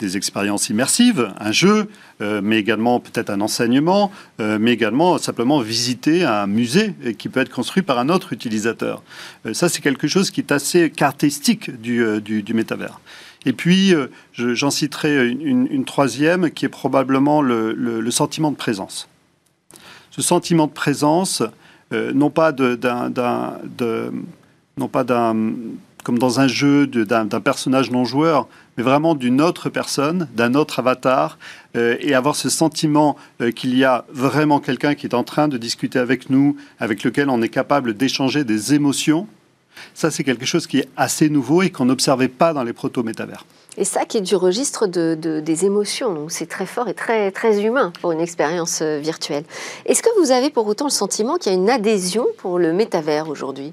des 0.00 0.16
expériences 0.16 0.68
immersives, 0.70 1.32
un 1.38 1.52
jeu, 1.52 1.88
mais 2.20 2.58
également 2.58 3.00
peut-être 3.00 3.30
un 3.30 3.40
enseignement, 3.40 4.10
mais 4.38 4.72
également 4.72 5.18
simplement 5.18 5.60
visiter 5.60 6.24
un 6.24 6.46
musée 6.46 6.94
qui 7.18 7.28
peut 7.28 7.40
être 7.40 7.50
construit 7.50 7.82
par 7.82 7.98
un 7.98 8.08
autre 8.08 8.32
utilisateur. 8.32 9.02
ça, 9.52 9.68
c'est 9.68 9.80
quelque 9.80 10.08
chose 10.08 10.30
qui 10.30 10.40
est 10.40 10.52
assez 10.52 10.90
caractéristique 10.90 11.70
du, 11.80 12.20
du, 12.20 12.54
métavers. 12.54 13.00
Et 13.46 13.52
puis, 13.52 13.94
j'en 14.34 14.70
citerai 14.70 15.28
une, 15.28 15.84
troisième 15.84 16.50
qui 16.50 16.64
est 16.64 16.70
probablement 16.70 17.42
le, 17.42 18.10
sentiment 18.10 18.50
de 18.50 18.56
présence. 18.56 19.08
Ce 20.10 20.22
sentiment 20.22 20.66
de 20.66 20.72
présence, 20.72 21.42
non 21.92 22.30
pas 22.30 22.52
d'un 22.52 23.10
non 24.80 24.88
pas 24.88 25.04
d'un 25.04 25.36
comme 26.02 26.18
dans 26.18 26.40
un 26.40 26.48
jeu 26.48 26.86
d'un 26.86 27.26
personnage 27.40 27.90
non 27.90 28.04
joueur, 28.04 28.48
mais 28.76 28.82
vraiment 28.82 29.14
d'une 29.14 29.40
autre 29.40 29.68
personne, 29.68 30.28
d'un 30.34 30.54
autre 30.54 30.78
avatar, 30.78 31.38
euh, 31.76 31.96
et 32.00 32.14
avoir 32.14 32.36
ce 32.36 32.48
sentiment 32.48 33.16
euh, 33.40 33.50
qu'il 33.50 33.76
y 33.76 33.84
a 33.84 34.04
vraiment 34.12 34.60
quelqu'un 34.60 34.94
qui 34.94 35.06
est 35.06 35.14
en 35.14 35.24
train 35.24 35.48
de 35.48 35.58
discuter 35.58 35.98
avec 35.98 36.30
nous, 36.30 36.56
avec 36.78 37.04
lequel 37.04 37.28
on 37.28 37.42
est 37.42 37.48
capable 37.48 37.94
d'échanger 37.94 38.44
des 38.44 38.74
émotions. 38.74 39.26
Ça, 39.94 40.10
c'est 40.10 40.24
quelque 40.24 40.46
chose 40.46 40.66
qui 40.66 40.78
est 40.78 40.88
assez 40.96 41.28
nouveau 41.28 41.62
et 41.62 41.70
qu'on 41.70 41.86
n'observait 41.86 42.28
pas 42.28 42.52
dans 42.52 42.64
les 42.64 42.72
proto-métavers. 42.72 43.46
Et 43.76 43.84
ça 43.84 44.04
qui 44.04 44.18
est 44.18 44.20
du 44.20 44.34
registre 44.34 44.86
de, 44.86 45.14
des 45.40 45.64
émotions, 45.64 46.12
donc 46.12 46.32
c'est 46.32 46.46
très 46.46 46.66
fort 46.66 46.88
et 46.88 46.94
très, 46.94 47.30
très 47.30 47.62
humain 47.62 47.92
pour 48.00 48.12
une 48.12 48.20
expérience 48.20 48.80
euh, 48.82 48.98
virtuelle. 48.98 49.44
Est-ce 49.86 50.02
que 50.02 50.08
vous 50.20 50.32
avez 50.32 50.50
pour 50.50 50.66
autant 50.66 50.86
le 50.86 50.90
sentiment 50.90 51.36
qu'il 51.36 51.52
y 51.52 51.54
a 51.54 51.58
une 51.58 51.70
adhésion 51.70 52.26
pour 52.38 52.58
le 52.58 52.72
métavers 52.72 53.28
aujourd'hui? 53.28 53.72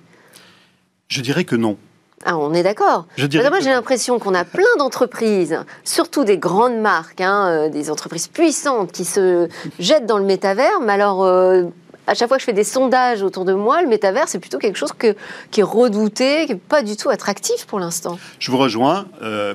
Je 1.07 1.22
dirais 1.22 1.46
que 1.46 1.55
non. 1.55 1.77
Ah, 2.26 2.38
on 2.38 2.54
est 2.54 2.64
d'accord. 2.64 3.06
Moi, 3.18 3.60
j'ai 3.60 3.70
l'impression 3.70 4.18
qu'on 4.18 4.34
a 4.34 4.44
plein 4.44 4.64
d'entreprises, 4.80 5.60
surtout 5.84 6.24
des 6.24 6.38
grandes 6.38 6.80
marques, 6.80 7.22
hein, 7.22 7.48
euh, 7.48 7.70
des 7.70 7.92
entreprises 7.92 8.28
puissantes 8.28 8.92
qui 8.92 9.06
se 9.06 9.48
jettent 9.80 10.08
dans 10.08 10.18
le 10.18 10.26
métavers. 10.26 10.80
Mais 10.82 10.94
alors, 10.94 11.24
euh, 11.24 11.66
à 12.08 12.16
chaque 12.16 12.28
fois 12.28 12.38
que 12.38 12.42
je 12.42 12.46
fais 12.46 12.54
des 12.54 12.64
sondages 12.64 13.22
autour 13.22 13.46
de 13.46 13.54
moi, 13.54 13.84
le 13.84 13.88
métavers, 13.88 14.28
c'est 14.28 14.40
plutôt 14.40 14.58
quelque 14.58 14.78
chose 14.78 14.94
que, 14.94 15.16
qui 15.52 15.60
est 15.60 15.64
redouté, 15.64 16.48
qui 16.48 16.54
n'est 16.54 16.60
pas 16.60 16.82
du 16.82 16.98
tout 16.98 17.10
attractif 17.10 17.66
pour 17.68 17.80
l'instant. 17.80 18.18
Je 18.40 18.50
vous 18.50 18.58
rejoins. 18.58 19.06
Euh, 19.22 19.54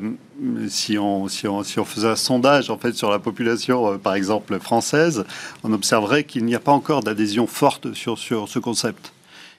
si, 0.69 0.97
on, 0.99 1.27
si, 1.27 1.49
on, 1.49 1.65
si, 1.65 1.81
on, 1.81 1.85
faisait 1.85 2.09
un 2.09 2.17
sondage 2.17 2.71
en 2.71 2.79
fait 2.79 2.93
sur 2.93 3.11
la 3.11 3.19
population, 3.19 3.99
par 3.99 4.15
exemple 4.15 4.59
française, 4.61 5.25
on 5.65 5.73
observerait 5.73 6.25
qu'il 6.25 6.45
n'y 6.45 6.55
a 6.55 6.61
pas 6.61 6.73
encore 6.73 7.03
d'adhésion 7.03 7.49
forte 7.49 7.93
sur, 7.93 8.19
sur 8.19 8.49
ce 8.49 8.61
concept. 8.61 9.13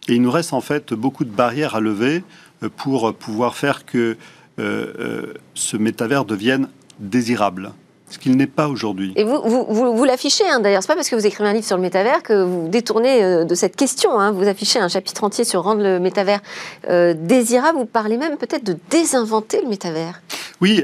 Et 0.07 0.15
il 0.15 0.21
nous 0.21 0.31
reste 0.31 0.53
en 0.53 0.61
fait 0.61 0.93
beaucoup 0.93 1.23
de 1.23 1.29
barrières 1.29 1.75
à 1.75 1.79
lever 1.79 2.23
pour 2.67 3.13
pouvoir 3.13 3.55
faire 3.55 3.85
que 3.85 4.17
euh, 4.59 4.93
euh, 4.99 5.33
ce 5.55 5.77
métavers 5.77 6.25
devienne 6.25 6.67
désirable 6.99 7.71
ce 8.09 8.19
qu'il 8.19 8.37
n'est 8.37 8.45
pas 8.45 8.67
aujourd'hui. 8.67 9.11
Et 9.15 9.23
vous, 9.23 9.41
vous, 9.43 9.95
vous, 9.95 10.03
l'affichez, 10.03 10.47
hein, 10.47 10.59
d'ailleurs, 10.59 10.83
c'est 10.83 10.87
pas 10.87 10.93
parce 10.93 11.09
que 11.09 11.15
vous 11.15 11.25
écrivez 11.25 11.49
un 11.49 11.53
livre 11.53 11.65
sur 11.65 11.77
le 11.77 11.81
métavers 11.81 12.21
que 12.21 12.43
vous 12.43 12.67
détournez 12.67 13.43
de 13.43 13.55
cette 13.55 13.75
question. 13.75 14.19
Hein. 14.19 14.29
Vous 14.29 14.47
affichez 14.47 14.77
un 14.77 14.87
chapitre 14.87 15.23
entier 15.23 15.43
sur 15.43 15.63
rendre 15.63 15.81
le 15.81 15.99
métavers 15.99 16.39
désirable. 16.87 17.79
Vous 17.79 17.85
parlez 17.85 18.17
même 18.17 18.37
peut-être 18.37 18.63
de 18.63 18.77
désinventer 18.91 19.63
le 19.63 19.67
métavers. 19.67 20.21
Oui, 20.61 20.83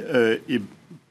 et 0.50 0.59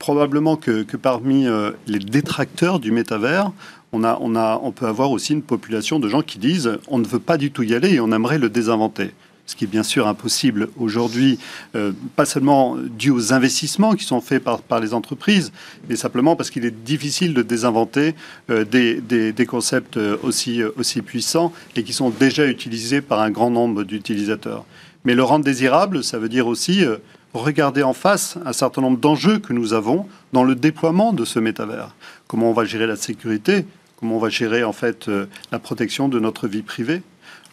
probablement 0.01 0.57
que, 0.57 0.83
que 0.83 0.97
parmi 0.97 1.47
les 1.87 2.01
détracteurs 2.01 2.81
du 2.81 2.91
métavers, 2.91 3.53
on, 3.93 4.03
a, 4.03 4.19
on, 4.21 4.35
a, 4.35 4.61
on 4.61 4.73
peut 4.73 4.87
avoir 4.87 5.13
aussi 5.13 5.35
une 5.35 5.43
population 5.43 6.01
de 6.01 6.09
gens 6.09 6.23
qui 6.23 6.39
disent 6.39 6.79
on 6.89 6.99
ne 6.99 7.07
veut 7.07 7.21
pas 7.21 7.37
du 7.37 7.53
tout 7.53 7.63
y 7.63 7.75
aller 7.77 7.95
et 7.95 8.01
on 8.01 8.11
aimerait 8.11 8.39
le 8.39 8.49
désinventer 8.49 9.13
ce 9.49 9.57
qui 9.57 9.65
est 9.65 9.69
bien 9.69 9.83
sûr 9.83 10.07
impossible 10.07 10.69
aujourd'hui, 10.77 11.39
euh, 11.75 11.93
pas 12.17 12.27
seulement 12.27 12.77
dû 12.77 13.11
aux 13.11 13.33
investissements 13.33 13.95
qui 13.95 14.05
sont 14.05 14.21
faits 14.21 14.45
par, 14.45 14.81
les 14.81 14.93
entreprises, 14.93 15.53
mais 15.89 15.97
simplement 15.97 16.37
parce 16.37 16.51
qu'il 16.51 16.67
est 16.67 16.85
difficile 16.85 17.33
de 17.33 17.41
désinventer 17.41 18.15
euh, 18.51 18.65
des, 18.65 19.47
concepts 19.47 19.97
euh, 19.97 20.19
aussi, 20.23 20.63
puissants 21.01 21.53
et 21.77 21.83
qui 21.83 21.95
sont 21.95 22.11
déjà 22.11 22.47
utilisés 22.47 23.01
par 23.01 23.21
un 23.21 23.31
grand 23.31 23.51
nombre 23.51 23.85
d'utilisateurs. 23.85 24.67
Mais 25.05 25.15
le 25.15 25.23
rendre 25.23 25.47
désirable, 25.47 26.05
ça 26.05 26.19
veut 26.19 26.29
dire 26.29 26.47
aussi 26.47 26.85
regarder 27.33 27.83
en 27.83 27.95
face 27.95 28.37
un 28.45 28.53
certain 28.53 28.83
nombre 28.83 28.99
d'enjeux 28.99 29.39
que 29.39 29.55
nous 29.55 29.73
avons 29.73 30.07
dans 30.35 30.45
le 30.45 30.57
déploiement 30.57 31.15
de 31.15 31.25
ce 31.25 31.39
métavers. 31.39 31.95
Comment 32.27 32.51
on 32.51 32.53
va 32.53 32.67
gérer 32.67 32.87
la 32.87 32.97
sécurité? 32.97 33.65
Comment 33.97 34.17
on 34.17 34.21
va 34.21 34.29
gérer 34.29 34.65
en 34.65 34.73
fait 34.73 35.09
la 35.51 35.59
protection 35.59 36.09
de 36.09 36.19
notre 36.19 36.49
vie 36.49 36.63
privée, 36.63 37.03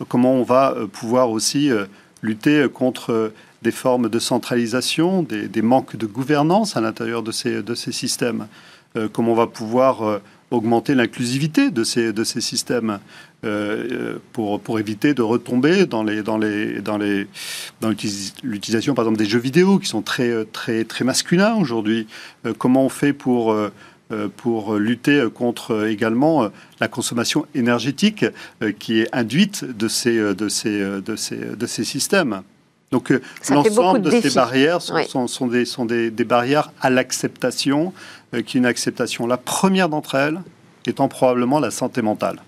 comment 0.07 0.33
on 0.33 0.43
va 0.43 0.73
euh, 0.73 0.87
pouvoir 0.87 1.29
aussi 1.29 1.71
euh, 1.71 1.85
lutter 2.21 2.67
contre 2.73 3.31
des 3.61 3.71
formes 3.71 4.09
de 4.09 4.19
centralisation, 4.19 5.23
des, 5.23 5.61
manques 5.61 5.95
de 5.95 6.05
gouvernance 6.05 6.77
à 6.77 6.81
l'intérieur 6.81 7.23
de 7.23 7.31
ces, 7.31 7.63
systèmes, 7.91 8.47
comment 9.11 9.31
on 9.31 9.35
va 9.35 9.47
pouvoir 9.47 10.21
augmenter 10.51 10.93
l'inclusivité 10.95 11.71
de 11.71 11.83
ces, 11.83 12.13
systèmes 12.41 12.99
pour, 14.33 14.79
éviter 14.79 15.13
de 15.13 15.21
retomber 15.21 15.85
dans 15.85 16.03
l'utilisation 18.43 18.93
par 18.93 19.05
exemple 19.05 19.17
des 19.19 19.25
jeux 19.25 19.39
vidéo 19.39 19.79
qui 19.79 19.87
sont 19.87 20.03
très 20.03 20.45
masculins 21.03 21.55
aujourd'hui. 21.55 22.07
Comment 22.57 22.85
on 22.85 22.89
fait 22.89 23.13
pour 23.13 23.51
euh, 23.51 23.71
pour 24.37 24.75
lutter 24.75 25.25
contre 25.33 25.87
également 25.87 26.43
euh, 26.43 26.49
la 26.79 26.87
consommation 26.87 27.45
énergétique 27.55 28.25
euh, 28.61 28.71
qui 28.71 29.01
est 29.01 29.09
induite 29.15 29.65
de 29.65 29.87
ces, 29.87 30.17
de 30.17 30.47
ces, 30.47 30.79
de 31.01 31.15
ces, 31.15 31.37
de 31.37 31.65
ces 31.65 31.83
systèmes. 31.83 32.41
Donc 32.91 33.11
l'ensemble 33.49 34.01
de, 34.01 34.11
ces 34.11 34.35
barrières 34.35 34.81
sont, 34.81 35.27
sont, 35.27 35.47
des, 35.47 35.65
sont 35.65 35.85
des, 35.85 36.11
des, 36.11 36.23
barrières 36.23 36.71
à 36.81 36.89
l'acceptation, 36.89 37.93
qui 38.31 38.57
est 38.57 38.59
une 38.59 38.65
acceptation. 38.65 39.25
La 39.25 39.37
première 39.37 39.89
d'entre 39.89 40.15
elles 40.15 40.39
étant 40.85 41.07
probablement 41.07 41.59
la 41.59 41.71
santé 41.71 42.03
mentale. 42.03 42.41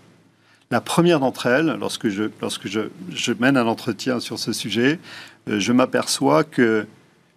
La 0.70 0.80
première 0.80 1.20
d'entre 1.20 1.48
elles, 1.48 1.76
lorsque 1.80 2.10
je, 2.10 2.26
lorsque 2.40 2.68
je, 2.68 2.82
je, 3.10 3.34
mène 3.34 3.58
un 3.58 3.66
entretien 3.66 4.20
sur 4.20 4.38
ce 4.38 4.54
sujet, 4.54 5.00
je 5.48 5.74
m'aperçois 5.74 6.44
que 6.44 6.86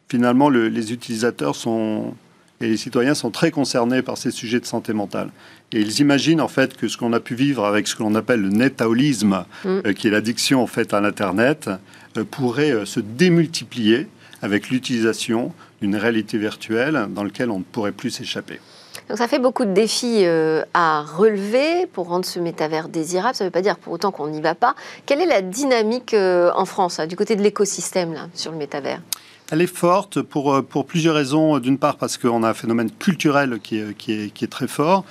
finalement 0.09 0.51
les 0.51 0.93
utilisateurs 0.93 1.57
sont 1.57 2.15
et 2.61 2.69
les 2.69 2.77
citoyens 2.77 3.15
sont 3.15 3.31
très 3.31 3.51
concernés 3.51 4.03
par 4.03 4.19
ces 4.19 4.31
sujets 4.31 4.61
de 4.61 4.67
santé 4.67 4.93
mentale. 4.93 5.31
Et 5.73 5.81
ils 5.81 6.01
imaginent 6.01 6.41
en 6.41 6.49
fait 6.49 6.77
que 6.77 6.89
ce 6.89 6.97
qu'on 6.99 7.13
a 7.13 7.21
pu 7.21 7.35
vivre 7.35 7.65
avec 7.65 7.89
ce 7.89 7.97
que 7.97 8.03
l'on 8.03 8.15
appelle 8.15 8.43
le 8.43 8.51
netaolisme, 8.51 9.45
mm. 9.65 9.69
euh, 9.87 9.93
qui 9.95 10.09
est 10.09 10.11
l'addiction 10.11 10.63
en 10.63 10.67
fait 10.67 10.93
à 10.93 11.01
l'internet, 11.01 11.71
euh, 12.19 12.25
pourrait 12.25 12.73
euh, 12.73 12.85
se 12.85 13.01
démultiplier 13.01 14.09
avec 14.43 14.69
l'utilisation 14.69 15.53
d'une 15.81 15.97
réalité 15.97 16.37
virtuelle 16.37 17.07
dans 17.11 17.25
laquelle 17.25 17.51
on 17.51 17.61
ne 17.61 17.65
pourrait 17.65 17.93
plus 17.93 18.11
s'échapper. 18.11 18.61
Donc 19.09 19.19
ça 19.19 19.29
fait 19.29 19.39
beaucoup 19.39 19.65
de 19.65 19.73
défis 19.73 20.25
à 20.73 21.03
relever 21.03 21.87
pour 21.87 22.09
rendre 22.09 22.25
ce 22.25 22.39
métavers 22.39 22.89
désirable. 22.89 23.35
Ça 23.35 23.45
ne 23.45 23.49
veut 23.49 23.53
pas 23.53 23.61
dire 23.61 23.77
pour 23.77 23.93
autant 23.93 24.13
qu'on 24.13 24.29
n'y 24.29 24.41
va 24.41 24.55
pas. 24.55 24.75
Quelle 25.05 25.21
est 25.21 25.27
la 25.27 25.43
dynamique 25.43 26.15
en 26.15 26.65
France, 26.65 27.01
du 27.01 27.17
côté 27.17 27.35
de 27.35 27.43
l'écosystème 27.43 28.29
sur 28.35 28.53
le 28.53 28.59
métavers? 28.59 29.01
Elle 29.51 29.61
est 29.61 29.67
forte 29.67 30.23
pour, 30.23 30.55
euh, 30.55 30.63
pour 30.63 30.87
plusieurs 30.87 31.17
raisons. 31.17 31.59
D'une 31.59 31.79
part, 31.79 31.97
parce 31.97 32.17
qu'on 32.17 32.43
a 32.43 32.51
un 32.51 32.55
phénomène 32.55 32.91
culturel 32.91 33.59
qui 33.61 33.79
est, 33.79 33.97
qui 33.97 34.13
est, 34.13 34.31
qui 34.33 34.45
est 34.45 34.49
très 34.49 34.69
fort. 34.69 35.05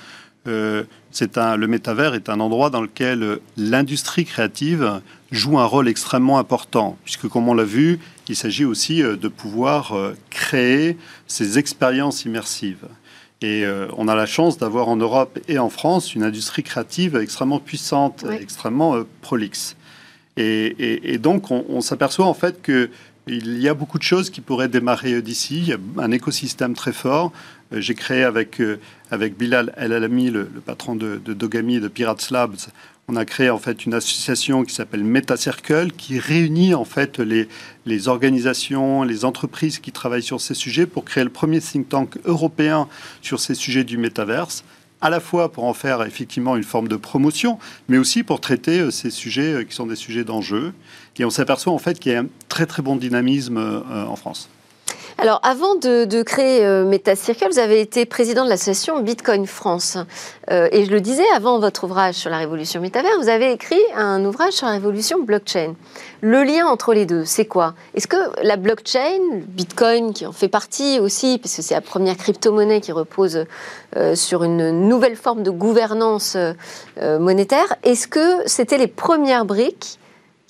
Euh, 0.48 0.84
c'est 1.10 1.36
un, 1.36 1.56
le 1.56 1.66
métavers 1.66 2.14
est 2.14 2.30
un 2.30 2.40
endroit 2.40 2.70
dans 2.70 2.80
lequel 2.80 3.22
euh, 3.22 3.42
l'industrie 3.58 4.24
créative 4.24 5.02
joue 5.30 5.58
un 5.58 5.66
rôle 5.66 5.88
extrêmement 5.88 6.38
important, 6.38 6.96
puisque 7.04 7.28
comme 7.28 7.48
on 7.48 7.54
l'a 7.54 7.64
vu, 7.64 7.98
il 8.28 8.36
s'agit 8.36 8.64
aussi 8.64 9.02
de 9.02 9.28
pouvoir 9.28 9.92
créer 10.30 10.96
ces 11.26 11.58
expériences 11.58 12.24
immersives. 12.24 12.86
Et 13.42 13.64
on 13.96 14.06
a 14.06 14.14
la 14.14 14.26
chance 14.26 14.56
d'avoir 14.56 14.88
en 14.88 14.96
Europe 14.96 15.38
et 15.48 15.58
en 15.58 15.68
France 15.68 16.14
une 16.14 16.22
industrie 16.22 16.62
créative 16.62 17.16
extrêmement 17.16 17.58
puissante, 17.58 18.24
extrêmement 18.40 19.02
prolixe. 19.20 19.76
Et, 20.36 21.12
et, 21.12 21.18
donc 21.18 21.50
on, 21.50 21.64
on 21.68 21.80
s'aperçoit 21.80 22.26
en 22.26 22.34
fait 22.34 22.62
que 22.62 22.90
il 23.26 23.60
y 23.60 23.68
a 23.68 23.74
beaucoup 23.74 23.98
de 23.98 24.02
choses 24.02 24.30
qui 24.30 24.40
pourraient 24.40 24.68
démarrer 24.68 25.22
d'ici. 25.22 25.58
Il 25.58 25.68
y 25.68 25.72
a 25.72 25.78
un 25.98 26.10
écosystème 26.10 26.74
très 26.74 26.92
fort. 26.92 27.32
Euh, 27.72 27.80
j'ai 27.80 27.94
créé 27.94 28.24
avec, 28.24 28.60
euh, 28.60 28.78
avec 29.10 29.36
Bilal 29.36 29.72
El 29.76 29.92
Alami, 29.92 30.30
le, 30.30 30.44
patron 30.44 30.96
de, 30.96 31.18
Dogami 31.18 31.76
et 31.76 31.80
de 31.80 31.88
Pirates 31.88 32.30
Labs, 32.30 32.56
on 33.08 33.16
a 33.16 33.24
créé 33.24 33.50
en 33.50 33.58
fait 33.58 33.86
une 33.86 33.94
association 33.94 34.62
qui 34.64 34.72
s'appelle 34.72 35.02
MetaCircle, 35.02 35.90
qui 35.92 36.20
réunit 36.20 36.74
en 36.74 36.84
fait 36.84 37.18
les, 37.18 37.48
les 37.84 38.06
organisations, 38.06 39.02
les 39.02 39.24
entreprises 39.24 39.80
qui 39.80 39.90
travaillent 39.90 40.22
sur 40.22 40.40
ces 40.40 40.54
sujets 40.54 40.86
pour 40.86 41.04
créer 41.04 41.24
le 41.24 41.30
premier 41.30 41.60
think 41.60 41.88
tank 41.88 42.18
européen 42.24 42.86
sur 43.20 43.40
ces 43.40 43.54
sujets 43.54 43.82
du 43.82 43.98
métaverse 43.98 44.62
à 45.00 45.10
la 45.10 45.20
fois 45.20 45.50
pour 45.50 45.64
en 45.64 45.74
faire 45.74 46.02
effectivement 46.02 46.56
une 46.56 46.62
forme 46.62 46.86
de 46.86 46.96
promotion, 46.96 47.58
mais 47.88 47.98
aussi 47.98 48.22
pour 48.22 48.40
traiter 48.40 48.80
euh, 48.80 48.90
ces 48.90 49.10
sujets 49.10 49.64
qui 49.68 49.74
sont 49.74 49.86
des 49.86 49.96
sujets 49.96 50.24
d'enjeu. 50.24 50.72
Et 51.18 51.24
on 51.24 51.30
s'aperçoit 51.30 51.72
en 51.72 51.78
fait 51.78 51.98
qu'il 51.98 52.12
y 52.12 52.14
a 52.14 52.20
un 52.20 52.26
très 52.48 52.66
très 52.66 52.82
bon 52.82 52.96
dynamisme 52.96 53.58
euh, 53.58 54.06
en 54.06 54.16
France. 54.16 54.48
Alors, 55.22 55.38
avant 55.42 55.74
de, 55.74 56.22
créer 56.22 56.64
euh, 56.64 56.86
MetaCircle, 56.86 57.46
vous 57.50 57.58
avez 57.58 57.82
été 57.82 58.06
président 58.06 58.42
de 58.42 58.48
l'association 58.48 59.02
Bitcoin 59.02 59.46
France. 59.46 59.98
Euh, 60.50 60.70
et 60.72 60.86
je 60.86 60.90
le 60.90 61.02
disais, 61.02 61.26
avant 61.36 61.58
votre 61.58 61.84
ouvrage 61.84 62.14
sur 62.14 62.30
la 62.30 62.38
révolution 62.38 62.80
métavers, 62.80 63.20
vous 63.20 63.28
avez 63.28 63.52
écrit 63.52 63.82
un 63.94 64.24
ouvrage 64.24 64.54
sur 64.54 64.66
la 64.66 64.72
révolution 64.72 65.22
blockchain. 65.22 65.74
Le 66.22 66.42
lien 66.42 66.66
entre 66.66 66.94
les 66.94 67.04
deux, 67.04 67.26
c'est 67.26 67.44
quoi? 67.44 67.74
Est-ce 67.94 68.06
que 68.06 68.16
la 68.42 68.56
blockchain, 68.56 69.42
Bitcoin 69.46 70.14
qui 70.14 70.24
en 70.24 70.32
fait 70.32 70.48
partie 70.48 70.98
aussi, 71.00 71.36
parce 71.36 71.54
que 71.54 71.60
c'est 71.60 71.74
la 71.74 71.82
première 71.82 72.16
crypto-monnaie 72.16 72.80
qui 72.80 72.92
repose 72.92 73.44
euh, 73.96 74.14
sur 74.14 74.42
une 74.42 74.88
nouvelle 74.88 75.16
forme 75.16 75.42
de 75.42 75.50
gouvernance 75.50 76.34
monétaire, 76.98 77.74
est-ce 77.82 78.08
que 78.08 78.46
c'était 78.46 78.78
les 78.78 78.86
premières 78.86 79.44
briques 79.44 79.99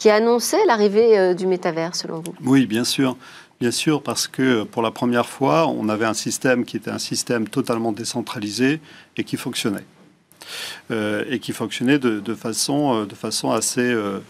qui 0.01 0.11
annonçaient 0.11 0.65
l'arrivée 0.67 1.35
du 1.37 1.47
métavers, 1.47 1.95
selon 1.95 2.21
vous? 2.21 2.35
Oui, 2.43 2.67
bien 2.67 2.85
sûr. 2.85 3.17
Bien 3.61 3.71
sûr, 3.71 4.03
parce 4.03 4.27
que 4.27 4.65
pour 4.65 4.81
la 4.81 4.91
première 4.91 5.27
fois, 5.27 5.69
on 5.69 5.91
avait 5.91 6.07
un 6.07 6.15
système 6.15 6.65
qui 6.65 6.79
était 6.79 6.91
un 6.91 6.99
système 6.99 7.47
totalement 7.47 7.93
décentralisé 7.93 8.81
et 9.19 9.25
qui 9.25 9.37
fonctionnait. 9.37 9.85
Euh, 10.91 11.25
et 11.29 11.39
qui 11.39 11.53
fonctionnait 11.53 11.99
de, 11.99 12.35
façon, 12.35 12.95
euh, 13.03 13.07
de 13.07 13.15
façon 13.15 13.51
assez, 13.51 13.93
euh, 13.93 14.21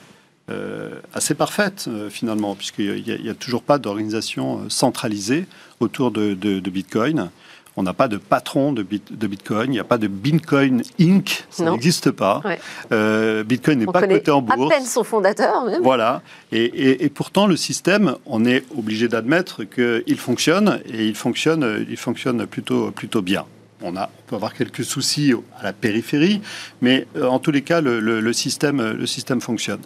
assez 1.15 1.35
parfaite, 1.35 1.89
finalement, 2.11 2.57
puisqu'il 2.57 3.05
n'y 3.05 3.29
a, 3.29 3.35
toujours 3.35 3.62
pas 3.62 3.79
d'organisation 3.79 4.69
centralisée 4.69 5.47
autour 5.79 6.11
de 6.11 6.71
Bitcoin. 6.71 7.31
On 7.77 7.83
n'a 7.85 7.93
pas 7.93 8.09
de 8.09 8.17
patron 8.17 8.73
de, 8.73 8.83
Bitcoin, 8.83 9.67
il 9.69 9.75
n'y 9.75 9.79
a 9.79 9.85
pas 9.85 9.99
de 9.99 10.09
Bitcoin 10.09 10.83
Inc., 11.00 11.45
ça 11.50 11.71
n'existe 11.71 12.11
pas. 12.11 12.43
Euh, 12.91 13.45
Bitcoin 13.45 13.79
n'est 13.79 13.87
pas 13.87 14.07
coté 14.07 14.31
en 14.31 14.43
bourse. 14.43 14.73
À 14.73 14.77
peine 14.77 14.87
son 14.87 15.05
fondateur. 15.05 15.65
Même. 15.65 15.83
Voilà. 15.83 16.23
Et, 16.53 17.09
pourtant, 17.15 17.47
le 17.47 17.57
système, 17.57 18.17
on 18.27 18.45
est 18.45 18.65
obligé 18.77 19.09
d'admettre 19.09 19.62
qu'il 19.65 20.19
fonctionne 20.19 20.81
et 20.87 21.07
il 21.07 21.15
fonctionne, 21.15 21.87
il 21.89 21.97
fonctionne 21.97 22.47
plutôt, 22.47 22.91
plutôt 22.91 23.23
bien. 23.23 23.47
On, 23.83 23.97
a, 23.97 24.11
peut 24.27 24.37
avoir 24.37 24.53
quelques 24.53 24.85
soucis 24.85 25.33
à 25.59 25.62
la 25.62 25.73
périphérie, 25.73 26.43
mais 26.83 27.07
euh, 27.17 27.27
en 27.27 27.39
tous 27.39 27.50
les 27.50 27.62
cas, 27.62 27.81
le, 27.81 28.33
système, 28.33 28.93
le 28.93 29.07
système 29.07 29.41
fonctionne. 29.41 29.81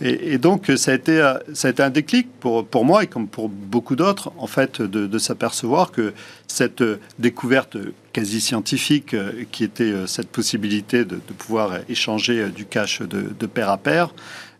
Et, 0.00 0.38
donc, 0.38 0.70
ça 0.76 0.92
a, 0.92 0.94
été, 0.94 1.18
ça 1.54 1.68
a 1.68 1.70
été 1.72 1.82
un 1.82 1.90
déclic 1.90 2.28
pour, 2.38 2.64
pour 2.64 2.84
moi 2.84 3.02
et 3.02 3.08
comme 3.08 3.26
pour 3.26 3.48
beaucoup 3.48 3.96
d'autres, 3.96 4.30
en 4.38 4.46
fait, 4.46 4.80
de, 4.80 5.18
s'apercevoir 5.18 5.90
que 5.90 6.12
cette 6.46 6.84
découverte 7.18 7.76
quasi 8.12 8.40
scientifique, 8.40 9.14
euh, 9.14 9.44
qui 9.52 9.64
était 9.64 9.84
euh, 9.84 10.06
cette 10.06 10.28
possibilité 10.28 11.04
de, 11.04 11.16
pouvoir 11.36 11.78
échanger 11.88 12.40
euh, 12.40 12.48
du 12.48 12.64
cash 12.64 13.00
de, 13.00 13.22
de 13.38 13.46
pair 13.46 13.70
à 13.70 13.78
pair, 13.78 14.14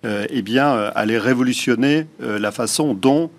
eh 0.05 0.43
bien, 0.43 0.93
allait 0.95 1.19
révolutionner 1.19 2.07
la 2.21 2.53
façon 2.53 2.95
dont 2.95 3.33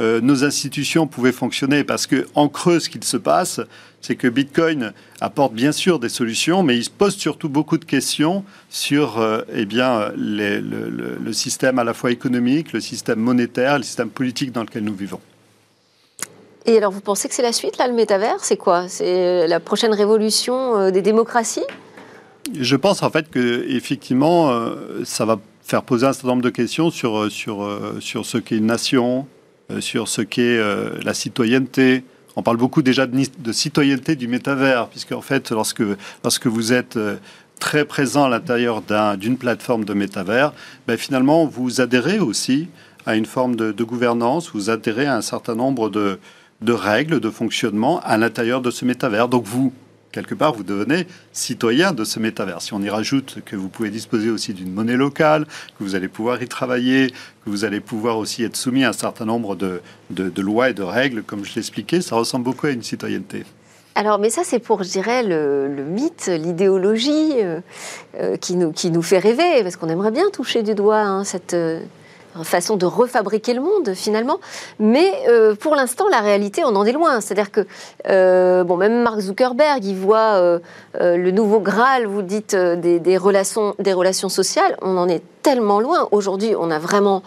nos 0.00 0.44
institutions 0.44 1.06
pouvaient 1.06 1.32
fonctionner. 1.32 1.84
Parce 1.84 2.06
que 2.06 2.26
en 2.34 2.48
creux, 2.48 2.80
ce 2.80 2.88
qu'il 2.88 3.04
se 3.04 3.16
passe, 3.16 3.60
c'est 4.04 4.16
que 4.16 4.28
Bitcoin 4.28 4.92
apporte 5.22 5.54
bien 5.54 5.72
sûr 5.72 5.98
des 5.98 6.10
solutions, 6.10 6.62
mais 6.62 6.76
il 6.76 6.84
se 6.84 6.90
pose 6.90 7.16
surtout 7.16 7.48
beaucoup 7.48 7.78
de 7.78 7.86
questions 7.86 8.44
sur 8.68 9.18
euh, 9.18 9.40
eh 9.50 9.64
bien, 9.64 10.12
le, 10.14 11.32
système 11.32 11.78
à 11.78 11.84
la 11.84 11.94
fois 11.94 12.10
économique, 12.10 12.74
le 12.74 12.80
système 12.80 13.18
monétaire, 13.18 13.78
le 13.78 13.84
système 13.84 14.10
politique 14.10 14.52
dans 14.52 14.62
lequel 14.62 14.84
nous 14.84 14.94
vivons. 14.94 15.20
Et 16.66 16.76
alors, 16.76 16.92
vous 16.92 17.00
pensez 17.00 17.28
que 17.28 17.34
c'est 17.34 17.42
la 17.42 17.52
suite, 17.52 17.78
là, 17.78 17.88
le 17.88 17.94
métavers? 17.94 18.44
C'est 18.44 18.58
quoi? 18.58 18.88
C'est 18.88 19.48
la 19.48 19.58
prochaine 19.58 19.94
révolution 19.94 20.78
euh, 20.78 20.90
des 20.90 21.00
démocraties? 21.00 21.64
Je 22.60 22.76
pense 22.76 23.02
en 23.02 23.08
fait 23.08 23.30
que 23.30 23.64
effectivement, 23.70 24.50
euh, 24.50 25.02
ça 25.04 25.24
va 25.24 25.40
faire 25.62 25.82
poser 25.82 26.06
un 26.06 26.12
certain 26.12 26.28
nombre 26.28 26.42
de 26.42 26.50
questions 26.50 26.90
sur, 26.90 27.32
sur, 27.32 27.66
sur 28.00 28.26
ce 28.26 28.36
qu'est 28.36 28.58
une 28.58 28.66
nation, 28.66 29.26
sur 29.80 30.08
ce 30.08 30.22
qu'est 30.22 30.58
la 31.02 31.14
citoyenneté, 31.14 32.04
on 32.36 32.42
parle 32.42 32.56
beaucoup 32.56 32.82
déjà 32.82 33.06
de, 33.06 33.52
citoyenneté 33.52 34.16
du 34.16 34.26
métavers, 34.26 34.88
puisque 34.88 35.12
en 35.12 35.20
fait, 35.20 35.50
lorsque, 35.50 35.82
lorsque 36.22 36.46
vous 36.46 36.72
êtes 36.72 36.96
euh, 36.96 37.16
très 37.60 37.84
présent 37.84 38.24
à 38.24 38.28
l'intérieur 38.28 38.82
d'une 39.16 39.38
plateforme 39.38 39.84
de 39.84 39.94
métavers, 39.94 40.52
ben 40.88 40.96
finalement, 40.96 41.46
vous 41.46 41.80
adhérez 41.80 42.18
aussi 42.18 42.68
à 43.06 43.14
une 43.16 43.26
forme 43.26 43.54
de, 43.54 43.84
gouvernance, 43.84 44.50
vous 44.52 44.70
adhérez 44.70 45.06
à 45.06 45.14
un 45.14 45.22
certain 45.22 45.54
nombre 45.54 45.90
de, 45.90 46.18
de 46.62 46.72
règles 46.72 47.20
de 47.20 47.30
fonctionnement 47.30 48.00
à 48.00 48.16
l'intérieur 48.16 48.60
de 48.60 48.70
ce 48.70 48.84
métavers. 48.84 49.28
Donc 49.28 49.44
vous, 49.44 49.72
quelque 50.14 50.34
part, 50.34 50.54
vous 50.54 50.62
devenez 50.62 51.06
citoyen 51.32 51.92
de 51.92 52.04
ce 52.04 52.20
métavers. 52.20 52.62
Si 52.62 52.72
on 52.72 52.80
y 52.80 52.88
rajoute 52.88 53.38
que 53.44 53.56
vous 53.56 53.68
pouvez 53.68 53.90
disposer 53.90 54.30
aussi 54.30 54.54
d'une 54.54 54.72
monnaie 54.72 54.96
locale, 54.96 55.44
que 55.44 55.82
vous 55.82 55.96
allez 55.96 56.06
pouvoir 56.06 56.40
y 56.40 56.46
travailler, 56.46 57.10
que 57.44 57.50
vous 57.50 57.64
allez 57.64 57.80
pouvoir 57.80 58.18
aussi 58.18 58.44
être 58.44 58.56
soumis 58.56 58.84
à 58.84 58.90
un 58.90 58.92
certain 58.92 59.24
nombre 59.24 59.56
de, 59.56 59.80
lois 60.40 60.70
et 60.70 60.74
de 60.74 60.84
règles, 60.84 61.24
comme 61.24 61.44
je 61.44 61.56
l'expliquais, 61.56 62.00
ça 62.00 62.14
ressemble 62.14 62.44
beaucoup 62.44 62.68
à 62.68 62.70
une 62.70 62.84
citoyenneté. 62.84 63.44
Alors, 63.96 64.18
mais 64.18 64.30
ça, 64.30 64.42
c'est 64.44 64.60
pour, 64.60 64.82
je 64.84 64.90
dirais, 64.90 65.22
le, 65.24 65.68
mythe, 65.84 66.26
l'idéologie 66.26 67.32
euh, 67.36 67.60
euh, 68.18 68.36
qui, 68.36 68.56
nous, 68.56 68.72
qui 68.72 68.90
nous 68.90 69.02
fait 69.02 69.18
rêver, 69.18 69.62
parce 69.62 69.76
qu'on 69.76 69.88
aimerait 69.88 70.10
bien 70.12 70.30
toucher 70.32 70.62
du 70.62 70.74
doigt 70.74 71.00
hein, 71.00 71.24
cette, 71.24 71.56
façon 72.42 72.76
de 72.76 72.86
refabriquer 72.86 73.54
le 73.54 73.60
monde 73.60 73.94
finalement. 73.94 74.40
Mais 74.80 75.12
euh, 75.28 75.54
pour 75.54 75.76
l'instant, 75.76 76.08
la 76.08 76.20
réalité, 76.20 76.64
on 76.64 76.74
en 76.74 76.84
est 76.84 76.92
loin. 76.92 77.20
C'est-à-dire 77.20 77.52
que, 77.52 77.66
euh, 78.08 78.64
bon, 78.64 78.76
même 78.76 79.02
Mark 79.02 79.20
Zuckerberg, 79.20 79.84
il 79.84 79.96
voit 79.96 80.34
euh, 80.34 80.58
le 80.94 81.30
nouveau 81.30 81.60
Graal, 81.60 82.06
vous 82.06 82.22
dites, 82.22 82.56
des, 82.56 83.16
relations, 83.16 83.74
des 83.78 83.92
relations 83.92 84.28
sociales. 84.28 84.76
On 84.82 84.96
en 84.96 85.08
est 85.08 85.22
tellement 85.42 85.80
loin. 85.80 86.08
Aujourd'hui, 86.10 86.54
on 86.58 86.66
n'a 86.66 86.78
vraiment 86.78 87.22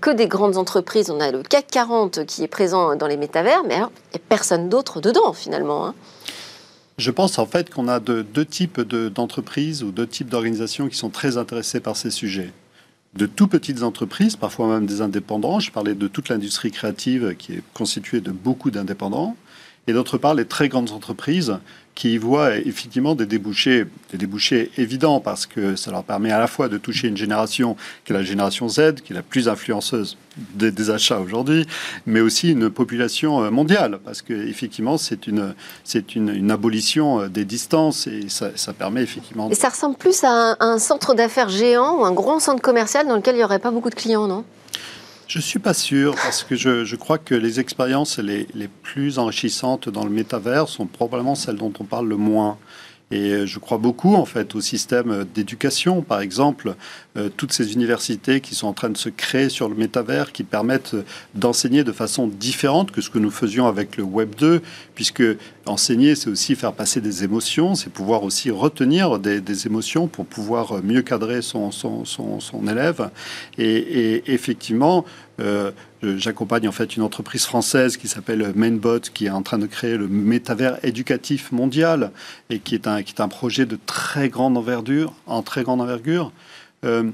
que 0.00 0.10
des 0.10 0.26
grandes 0.26 0.56
entreprises. 0.56 1.10
On 1.10 1.20
a 1.20 1.30
le 1.30 1.42
CAC 1.42 1.68
40 1.68 2.26
qui 2.26 2.42
est 2.42 2.48
présent 2.48 2.96
dans 2.96 3.06
les 3.06 3.16
métavers, 3.16 3.62
mais 3.66 3.76
il 3.76 3.78
n'y 3.78 3.84
a 4.16 4.20
personne 4.28 4.68
d'autre 4.68 5.00
dedans 5.00 5.32
finalement. 5.32 5.86
Hein. 5.86 5.94
Je 6.98 7.10
pense 7.10 7.38
en 7.38 7.46
fait 7.46 7.70
qu'on 7.72 7.88
a 7.88 8.00
deux 8.00 8.44
types 8.44 8.80
d'entreprises 8.80 9.82
ou 9.84 9.92
deux 9.92 10.06
types 10.06 10.28
d'organisations 10.28 10.88
qui 10.88 10.96
sont 10.96 11.08
très 11.08 11.38
intéressés 11.38 11.80
par 11.80 11.96
ces 11.96 12.10
sujets 12.10 12.52
de 13.14 13.26
tout 13.26 13.48
petites 13.48 13.82
entreprises, 13.82 14.36
parfois 14.36 14.68
même 14.68 14.86
des 14.86 15.00
indépendants. 15.00 15.60
Je 15.60 15.70
parlais 15.70 15.94
de 15.94 16.08
toute 16.08 16.28
l'industrie 16.28 16.70
créative 16.70 17.34
qui 17.36 17.54
est 17.54 17.62
constituée 17.74 18.20
de 18.20 18.30
beaucoup 18.30 18.70
d'indépendants. 18.70 19.36
Et 19.86 19.92
d'autre 19.92 20.18
part, 20.18 20.34
les 20.34 20.44
très 20.44 20.68
grandes 20.68 20.90
entreprises 20.90 21.58
qui 22.00 22.14
y 22.14 22.16
voient 22.16 22.56
effectivement 22.56 23.14
des 23.14 23.26
débouchés, 23.26 23.84
des 24.10 24.16
débouchés 24.16 24.70
évidents 24.78 25.20
parce 25.20 25.44
que 25.44 25.76
ça 25.76 25.90
leur 25.90 26.02
permet 26.02 26.32
à 26.32 26.38
la 26.38 26.46
fois 26.46 26.70
de 26.70 26.78
toucher 26.78 27.08
une 27.08 27.16
génération 27.18 27.76
qui 28.06 28.12
est 28.12 28.16
la 28.16 28.22
génération 28.22 28.70
Z, 28.70 29.02
qui 29.04 29.12
est 29.12 29.16
la 29.16 29.22
plus 29.22 29.50
influenceuse 29.50 30.16
des, 30.54 30.90
achats 30.90 31.20
aujourd'hui, 31.20 31.66
mais 32.06 32.22
aussi 32.22 32.52
une 32.52 32.70
population 32.70 33.42
euh, 33.42 33.50
mondiale 33.50 33.98
parce 34.02 34.22
que 34.22 34.32
effectivement 34.32 34.96
c'est 34.96 35.26
une 35.26 35.54
c'est 35.84 36.16
une, 36.16 36.50
abolition 36.50 37.20
euh, 37.20 37.28
des 37.28 37.44
distances 37.44 38.06
et 38.06 38.30
ça, 38.30 38.72
permet 38.72 39.02
effectivement. 39.02 39.50
Et 39.50 39.54
ça 39.54 39.68
ressemble 39.68 39.96
plus 39.96 40.24
à 40.24 40.30
un, 40.30 40.56
un 40.58 40.78
centre 40.78 41.12
d'affaires 41.12 41.50
géant 41.50 41.98
ou 41.98 42.04
un 42.06 42.12
grand 42.12 42.40
centre 42.40 42.62
commercial 42.62 43.06
dans 43.08 43.16
lequel 43.16 43.34
il 43.34 43.38
n'y 43.38 43.44
aurait 43.44 43.58
pas 43.58 43.72
beaucoup 43.72 43.90
de 43.90 43.94
clients, 43.94 44.26
non? 44.26 44.46
Je 45.30 45.38
ne 45.38 45.42
suis 45.42 45.60
pas 45.60 45.74
sûr, 45.74 46.16
parce 46.16 46.42
que 46.42 46.56
je, 46.56 46.96
crois 46.96 47.16
que 47.16 47.36
les 47.36 47.60
expériences 47.60 48.18
les, 48.18 48.48
les, 48.52 48.66
plus 48.66 49.20
enrichissantes 49.20 49.88
dans 49.88 50.02
le 50.02 50.10
métavers 50.10 50.68
sont 50.68 50.86
probablement 50.86 51.36
celles 51.36 51.54
dont 51.54 51.72
on 51.78 51.84
parle 51.84 52.08
le 52.08 52.16
moins. 52.16 52.58
Et 53.12 53.46
je 53.46 53.58
crois 53.58 53.78
beaucoup 53.78 54.14
en 54.14 54.24
fait 54.24 54.54
au 54.54 54.60
système 54.60 55.24
d'éducation, 55.34 56.02
par 56.02 56.20
exemple, 56.20 56.74
euh, 57.16 57.28
toutes 57.28 57.52
ces 57.52 57.72
universités 57.72 58.40
qui 58.40 58.54
sont 58.54 58.68
en 58.68 58.72
train 58.72 58.88
de 58.88 58.96
se 58.96 59.08
créer 59.08 59.48
sur 59.48 59.68
le 59.68 59.74
métavers, 59.74 60.30
qui 60.32 60.44
permettent 60.44 60.94
d'enseigner 61.34 61.82
de 61.82 61.92
façon 61.92 62.28
différente 62.28 62.92
que 62.92 63.00
ce 63.00 63.10
que 63.10 63.18
nous 63.18 63.32
faisions 63.32 63.66
avec 63.66 63.96
le 63.96 64.04
Web 64.04 64.34
2, 64.36 64.62
puisque 65.00 65.24
enseigner, 65.64 66.14
c'est 66.14 66.28
aussi 66.28 66.54
faire 66.54 66.74
passer 66.74 67.00
des 67.00 67.24
émotions, 67.24 67.74
c'est 67.74 67.88
pouvoir 67.88 68.22
aussi 68.22 68.50
retenir 68.50 69.18
des, 69.18 69.66
émotions 69.66 70.08
pour 70.08 70.26
pouvoir 70.26 70.82
mieux 70.84 71.00
cadrer 71.00 71.40
son, 71.40 71.70
élève. 72.68 73.08
Et, 73.56 74.30
effectivement, 74.30 75.06
euh, 75.40 75.70
J'accompagne 76.02 76.66
en 76.66 76.72
fait 76.72 76.96
une 76.96 77.02
entreprise 77.02 77.44
française 77.44 77.98
qui 77.98 78.08
s'appelle 78.08 78.52
Mainbot, 78.54 79.00
qui 79.00 79.26
est 79.26 79.30
en 79.30 79.42
train 79.42 79.58
de 79.58 79.66
créer 79.66 79.98
le 79.98 80.08
métavers 80.08 80.82
éducatif 80.82 81.52
mondial 81.52 82.10
et 82.48 82.58
qui 82.58 82.74
est 82.74 82.86
un, 82.86 83.02
qui 83.02 83.12
est 83.12 83.20
un 83.20 83.28
projet 83.28 83.66
de 83.66 83.78
très 83.84 84.30
grande 84.30 84.56
envergure, 84.56 85.12
en 85.26 85.42
très 85.42 85.62
grande 85.62 85.82
envergure. 85.82 86.32
Euh, 86.86 87.10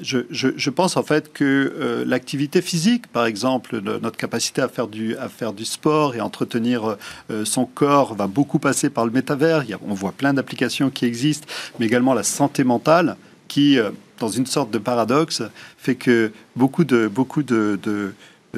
je, 0.00 0.70
pense 0.70 0.96
en 0.96 1.02
fait 1.02 1.32
que 1.32 1.44
euh, 1.44 2.04
l'activité 2.06 2.62
physique, 2.62 3.06
par 3.08 3.26
exemple, 3.26 3.80
notre 3.80 4.16
capacité 4.16 4.60
à 4.62 4.68
faire 4.68 4.88
du, 4.88 5.64
sport 5.64 6.14
et 6.14 6.20
entretenir 6.20 6.96
euh, 7.30 7.44
son 7.44 7.64
corps 7.64 8.14
va 8.14 8.26
beaucoup 8.26 8.58
passer 8.58 8.90
par 8.90 9.04
le 9.06 9.12
métavers. 9.12 9.64
On 9.86 9.94
voit 9.94 10.12
plein 10.12 10.34
d'applications 10.34 10.90
qui 10.90 11.04
existent, 11.04 11.46
mais 11.78 11.86
également 11.86 12.14
la 12.14 12.22
santé 12.22 12.64
mentale 12.64 13.16
qui, 13.48 13.78
dans 14.18 14.28
une 14.28 14.46
sorte 14.46 14.70
de 14.70 14.78
paradoxe, 14.78 15.42
fait 15.78 15.94
que 15.94 16.32
beaucoup 16.56 16.84
de, 16.84 17.08
beaucoup 17.08 17.42
de 17.42 17.78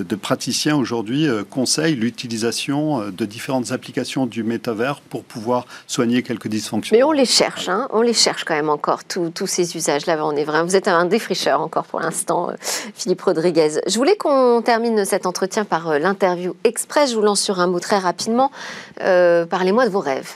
praticiens 0.03 0.77
aujourd'hui 0.77 1.29
euh, 1.29 1.45
conseillent 1.45 1.95
l'utilisation 1.95 3.03
euh, 3.03 3.11
de 3.11 3.25
différentes 3.25 3.73
applications 3.73 4.27
du 4.27 4.43
métavers 4.43 5.01
pour 5.01 5.25
pouvoir 5.25 5.67
soigner 5.87 6.23
quelques 6.23 6.49
dysfonctions. 6.49 6.97
Mais 6.97 7.03
on 7.03 7.13
les 7.13 7.25
cherche, 7.25 7.69
hein 7.69 7.89
on 7.93 8.03
les 8.03 8.13
cherche 8.13 8.45
quand 8.45 8.55
même 8.55 8.69
encore, 8.69 9.05
tous 9.05 9.47
ces 9.47 9.77
usages-là. 9.77 10.25
On 10.25 10.37
est 10.37 10.45
vraiment, 10.45 10.65
vous 10.65 10.77
êtes 10.77 10.89
un 10.89 11.05
défricheur 11.05 11.61
encore 11.61 11.85
pour 11.85 12.01
l'instant, 12.01 12.51
euh, 12.51 12.55
Philippe 12.61 13.23
Rodriguez. 13.23 13.81
Je 13.87 13.97
voulais 13.97 14.17
qu'on 14.17 14.63
termine 14.63 15.05
cet 15.05 15.27
entretien 15.27 15.65
par 15.65 15.99
l'interview 15.99 16.55
express. 16.65 17.11
Je 17.11 17.17
vous 17.17 17.23
lance 17.23 17.41
sur 17.41 17.61
un 17.61 17.67
mot 17.67 17.81
très 17.81 17.99
rapidement. 17.99 18.51
Parlez-moi 18.99 19.87
de 19.87 19.91
vos 19.91 20.01
rêves. 20.01 20.35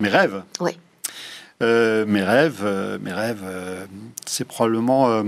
Mes 0.00 0.08
rêves? 0.08 0.42
Oui. 0.60 0.78
mes 1.60 2.22
rêves, 2.22 2.98
mes 3.02 3.12
rêves, 3.12 3.44
c'est 4.26 4.44
probablement 4.44 5.22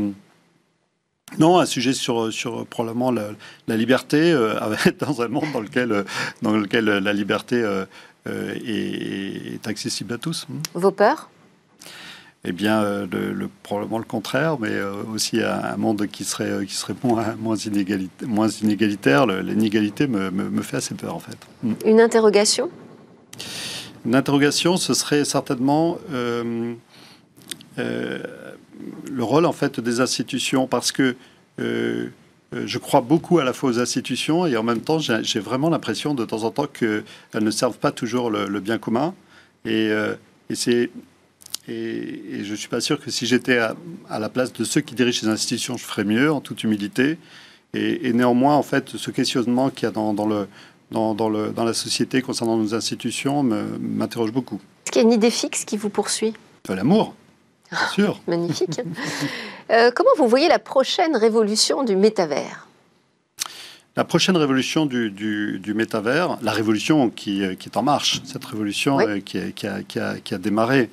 non, 1.39 1.59
un 1.59 1.67
sujet 1.67 1.93
sur, 1.93 2.33
sur 2.33 2.67
probablement 2.67 3.11
la, 3.11 3.77
liberté, 3.77 4.33
euh, 4.33 4.59
dans 4.99 5.23
un 5.23 5.29
monde 5.29 5.53
dans 5.53 5.61
lequel, 5.61 5.93
euh, 5.93 6.05
dans 6.43 6.57
lequel 6.57 6.85
la 6.85 7.13
liberté 7.13 7.57
euh, 7.63 7.85
est, 8.27 9.67
accessible 9.67 10.15
à 10.15 10.19
tous. 10.19 10.47
Vos 10.75 10.91
peurs? 10.91 11.31
Eh 12.43 12.53
bien, 12.53 12.83
le, 12.83 13.51
probablement 13.63 13.99
le 13.99 14.05
contraire, 14.05 14.59
mais 14.59 14.81
aussi 15.13 15.43
un, 15.43 15.77
monde 15.77 16.07
qui 16.07 16.25
serait, 16.25 16.65
qui 16.65 16.75
serait 16.75 16.95
moins, 17.05 17.35
moins, 17.39 17.57
moins 18.27 18.49
inégalitaire. 18.49 19.27
L'inégalité 19.27 20.07
me, 20.07 20.31
me, 20.31 20.63
fait 20.63 20.79
assez 20.79 20.95
peur, 20.95 21.15
en 21.15 21.21
fait. 21.21 21.37
Mm. 21.63 21.73
Une 21.85 22.01
interrogation? 22.01 22.71
Une 24.07 24.15
interrogation, 24.15 24.79
ce 24.79 24.95
serait 24.95 25.27
certainement 25.27 25.99
le 29.11 29.25
rôle 29.25 29.47
en 29.47 29.53
fait 29.53 29.81
des 29.81 30.01
institutions 30.01 30.67
parce 30.67 30.93
que 30.93 31.17
euh, 31.59 32.09
euh, 32.53 32.63
je 32.67 32.79
crois 32.79 33.01
beaucoup 33.01 33.39
à 33.39 33.45
la 33.45 33.53
fois 33.53 33.71
aux 33.71 33.79
institutions 33.79 34.47
et 34.47 34.57
en 34.57 34.63
même 34.63 34.81
temps 34.81 34.99
j'ai 34.99 35.41
vraiment 35.41 35.71
l'impression 35.71 36.15
de 36.15 36.25
temps 36.25 36.43
en 36.45 36.51
temps 36.51 36.67
qu'elles 36.67 37.05
ne 37.35 37.51
servent 37.51 37.79
pas 37.79 37.93
toujours 37.93 38.31
le, 38.31 38.61
bien 38.61 38.79
commun 38.79 39.15
et, 39.65 39.89
euh, 39.91 40.15
et 40.49 40.55
c'est 40.55 40.91
et, 41.69 42.43
je 42.43 42.55
suis 42.55 42.69
pas 42.69 42.81
sûr 42.81 42.99
que 42.99 43.11
si 43.11 43.27
j'étais 43.27 43.59
à, 43.59 44.19
la 44.19 44.29
place 44.29 44.53
de 44.53 44.65
ceux 44.65 44.81
qui 44.81 44.95
dirigent 44.95 45.21
les 45.23 45.29
institutions, 45.29 45.77
je 45.77 45.85
ferais 45.85 46.05
mieux 46.05 46.33
en 46.33 46.41
toute 46.41 46.65
humilité. 46.65 47.17
Et, 47.75 48.13
néanmoins, 48.13 48.57
en 48.57 48.65
fait, 48.65 48.97
ce 48.97 49.11
questionnement 49.13 49.71
qu'il 49.71 49.85
y 49.85 49.87
a 49.87 49.93
dans, 49.93 50.13
dans 50.13 50.27
le, 50.27 50.49
dans, 50.91 51.15
dans, 51.15 51.29
le, 51.29 51.51
dans, 51.51 51.65
la 51.65 51.75
société 51.75 52.23
concernant 52.23 52.57
nos 52.57 52.75
institutions 52.75 53.45
m'interroge 53.45 54.33
beaucoup. 54.33 54.61
Est-ce 54.85 54.93
qu'il 54.93 55.03
y 55.03 55.05
a 55.05 55.09
une 55.09 55.15
idée 55.15 55.31
fixe 55.31 55.65
qui 55.65 55.77
vous 55.77 55.91
poursuit? 55.91 56.35
L'amour. 56.69 57.15
Bien 57.71 57.89
sûr. 57.89 58.21
Magnifique. 58.27 58.81
Euh, 59.71 59.91
comment 59.95 60.11
vous 60.17 60.27
voyez 60.27 60.49
la 60.49 60.59
prochaine 60.59 61.17
révolution 61.17 61.85
du 61.85 61.95
métavers? 61.95 62.67
La 63.97 64.05
prochaine 64.05 64.37
révolution 64.37 64.87
du, 64.87 65.11
du, 65.11 65.75
métavers, 65.75 66.39
la 66.43 66.53
révolution 66.53 67.11
qui, 67.11 67.45
euh, 67.45 67.55
qui, 67.55 67.69
est 67.69 67.77
en 67.77 67.83
marche, 67.83 68.21
cette 68.25 68.45
révolution 68.45 68.99
euh, 68.99 69.21
qui, 69.21 69.53
qui, 69.53 69.67
a, 69.67 69.83
qui, 69.83 69.99
a, 69.99 70.19
qui, 70.19 70.35
a, 70.35 70.39
démarré, 70.39 70.91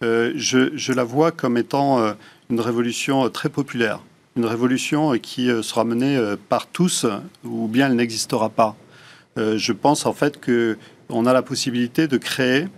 je, 0.00 0.70
je, 0.74 0.92
la 0.92 1.04
vois 1.04 1.32
comme 1.32 1.56
étant 1.56 2.14
une 2.50 2.60
révolution 2.60 3.28
très 3.30 3.48
populaire, 3.48 4.00
une 4.36 4.44
révolution 4.44 5.18
qui 5.18 5.48
sera 5.62 5.84
menée 5.84 6.18
par 6.50 6.66
tous 6.66 7.06
ou 7.42 7.68
bien 7.68 7.86
elle 7.86 7.96
n'existera 7.96 8.50
pas. 8.50 8.76
je 9.36 9.72
pense 9.72 10.04
en 10.04 10.12
fait 10.12 10.38
qu'on 10.44 11.24
a 11.24 11.32
la 11.32 11.40
possibilité 11.40 12.06
de 12.06 12.18
créer 12.18 12.68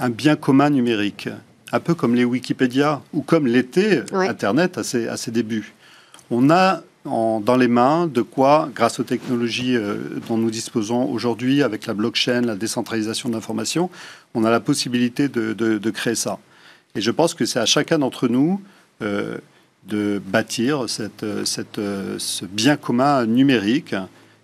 un 0.00 0.10
bien 0.10 0.34
commun 0.34 0.70
numérique 0.70 1.28
un 1.72 1.80
peu 1.80 1.94
comme 1.94 2.14
les 2.14 2.24
Wikipédia 2.24 3.02
ou 3.12 3.22
comme 3.22 3.46
l'était 3.46 4.04
Internet 4.12 4.78
à 4.78 4.82
ses, 4.82 5.08
à 5.08 5.16
ses, 5.16 5.30
débuts. 5.30 5.74
On 6.30 6.50
a 6.50 6.82
dans 7.04 7.56
les 7.56 7.68
mains 7.68 8.06
de 8.06 8.22
quoi, 8.22 8.68
grâce 8.74 9.00
aux 9.00 9.04
technologies 9.04 9.74
euh, 9.74 9.96
dont 10.28 10.36
nous 10.36 10.50
disposons 10.50 11.10
aujourd'hui 11.10 11.62
avec 11.62 11.86
la 11.86 11.94
blockchain, 11.94 12.42
la 12.42 12.56
décentralisation 12.56 13.30
d'informations, 13.30 13.88
on 14.34 14.44
a 14.44 14.50
la 14.50 14.60
possibilité 14.60 15.28
de, 15.28 15.54
de, 15.54 15.90
créer 15.90 16.14
ça. 16.14 16.38
Et 16.94 17.00
je 17.00 17.10
pense 17.10 17.32
que 17.32 17.46
c'est 17.46 17.58
à 17.58 17.64
chacun 17.64 17.98
d'entre 17.98 18.28
nous 18.28 18.60
euh, 19.00 19.38
de 19.88 20.20
bâtir 20.26 20.90
cette, 20.90 21.24
cette, 21.46 21.80
ce 22.18 22.44
bien 22.44 22.76
commun 22.76 23.24
numérique 23.24 23.94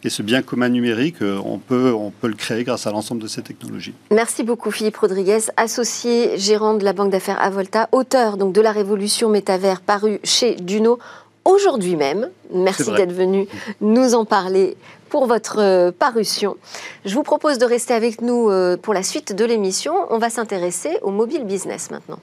et 0.07 0.11
ce 0.11 0.23
bien 0.23 0.41
commun 0.41 0.69
numérique, 0.69 1.21
euh, 1.21 1.41
on 1.45 1.59
peut, 1.59 1.93
on 1.93 2.11
peut 2.11 2.29
le 2.29 2.35
créer 2.35 2.63
grâce 2.63 2.87
à 2.87 2.93
l'ensemble 2.93 3.21
de 3.21 3.27
ces 3.27 3.43
technologies. 3.43 3.93
Merci 4.13 4.45
beaucoup 4.45 4.71
Philippe 4.71 4.97
Rodriguez, 4.97 5.41
associé 5.57 6.39
gérant 6.39 6.75
de 6.75 6.85
la 6.85 6.93
banque 6.93 7.11
d'affaires 7.11 7.43
Avolta, 7.43 7.89
auteur 7.93 8.37
donc 8.37 8.53
de 8.53 8.61
la 8.61 8.71
révolution 8.71 9.29
métavers 9.29 9.81
paru 9.81 10.21
chez 10.23 10.55
Duno 10.55 10.99
aujourd'hui 11.45 11.97
même. 11.97 12.31
Merci 12.53 12.93
d'être 12.93 13.13
venu 13.13 13.49
nous 13.81 14.15
en 14.15 14.25
parler 14.25 14.77
pour 15.09 15.27
votre 15.27 15.59
euh, 15.59 15.91
parution. 15.91 16.57
Je 17.05 17.15
vous 17.15 17.23
propose 17.23 17.59
de 17.59 17.65
rester 17.65 17.95
avec 17.95 18.21
nous 18.21 18.49
euh, 18.51 18.77
pour 18.77 18.95
la 18.95 19.03
suite 19.03 19.35
de 19.35 19.45
l'émission. 19.45 19.95
On 20.11 20.19
va 20.19 20.31
s'intéresser 20.31 20.99
au 21.03 21.11
mobile 21.11 21.45
business 21.45 21.91
maintenant. 21.91 22.19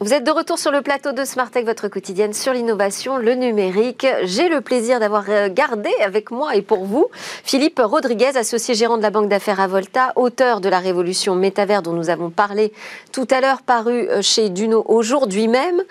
Vous 0.00 0.14
êtes 0.14 0.24
de 0.24 0.30
retour 0.30 0.58
sur 0.58 0.70
le 0.70 0.80
plateau 0.80 1.12
de 1.12 1.22
Smartech, 1.22 1.66
votre 1.66 1.86
quotidienne 1.86 2.32
sur 2.32 2.54
l'innovation, 2.54 3.18
le 3.18 3.34
numérique. 3.34 4.06
J'ai 4.22 4.48
le 4.48 4.62
plaisir 4.62 4.98
d'avoir 5.00 5.24
euh, 5.28 5.50
gardé 5.50 5.90
avec 6.02 6.30
moi 6.30 6.56
et 6.56 6.62
pour 6.62 6.86
vous 6.86 7.08
Philippe 7.44 7.78
Rodriguez, 7.78 8.38
associé 8.38 8.74
gérant 8.74 8.96
de 8.96 9.02
la 9.02 9.10
banque 9.10 9.28
d'affaires 9.28 9.60
Avolta, 9.60 10.12
auteur 10.16 10.62
de 10.62 10.70
la 10.70 10.78
révolution 10.78 11.34
métavers 11.34 11.82
dont 11.82 11.92
nous 11.92 12.08
avons 12.08 12.30
parlé 12.30 12.72
tout 13.12 13.28
à 13.30 13.42
l'heure, 13.42 13.60
paru 13.60 14.08
euh, 14.08 14.22
chez 14.22 14.48
Duno 14.48 14.82
aujourd'hui 14.88 15.46
même. 15.46 15.82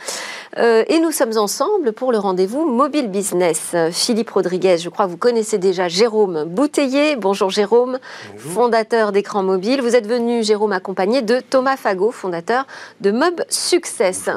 Euh, 0.58 0.84
et 0.88 1.00
nous 1.00 1.12
sommes 1.12 1.38
ensemble 1.38 1.94
pour 1.94 2.12
le 2.12 2.18
rendez-vous 2.18 2.66
Mobile 2.68 3.08
Business. 3.08 3.76
Philippe 3.92 4.32
Rodriguez, 4.32 4.80
je 4.80 4.90
crois 4.90 5.06
que 5.06 5.12
vous 5.12 5.18
connaissez 5.18 5.60
déjà 5.60 5.88
Jérôme 5.88 6.46
Bouteiller. 6.46 7.18
Bonjour 7.18 7.52
Jérôme, 7.52 8.00
fondateur 8.36 9.12
d'écran 9.12 9.44
mobile. 9.44 9.80
Vous 9.80 9.96
êtes 9.96 10.08
venu, 10.08 10.44
Jérôme, 10.44 10.72
accompagné 10.72 11.22
de 11.22 11.40
Thomas 11.40 11.78
Fagot, 11.78 12.12
fondateur 12.12 12.66
de 13.00 13.12
Mob 13.12 13.44
Success. 13.48 13.91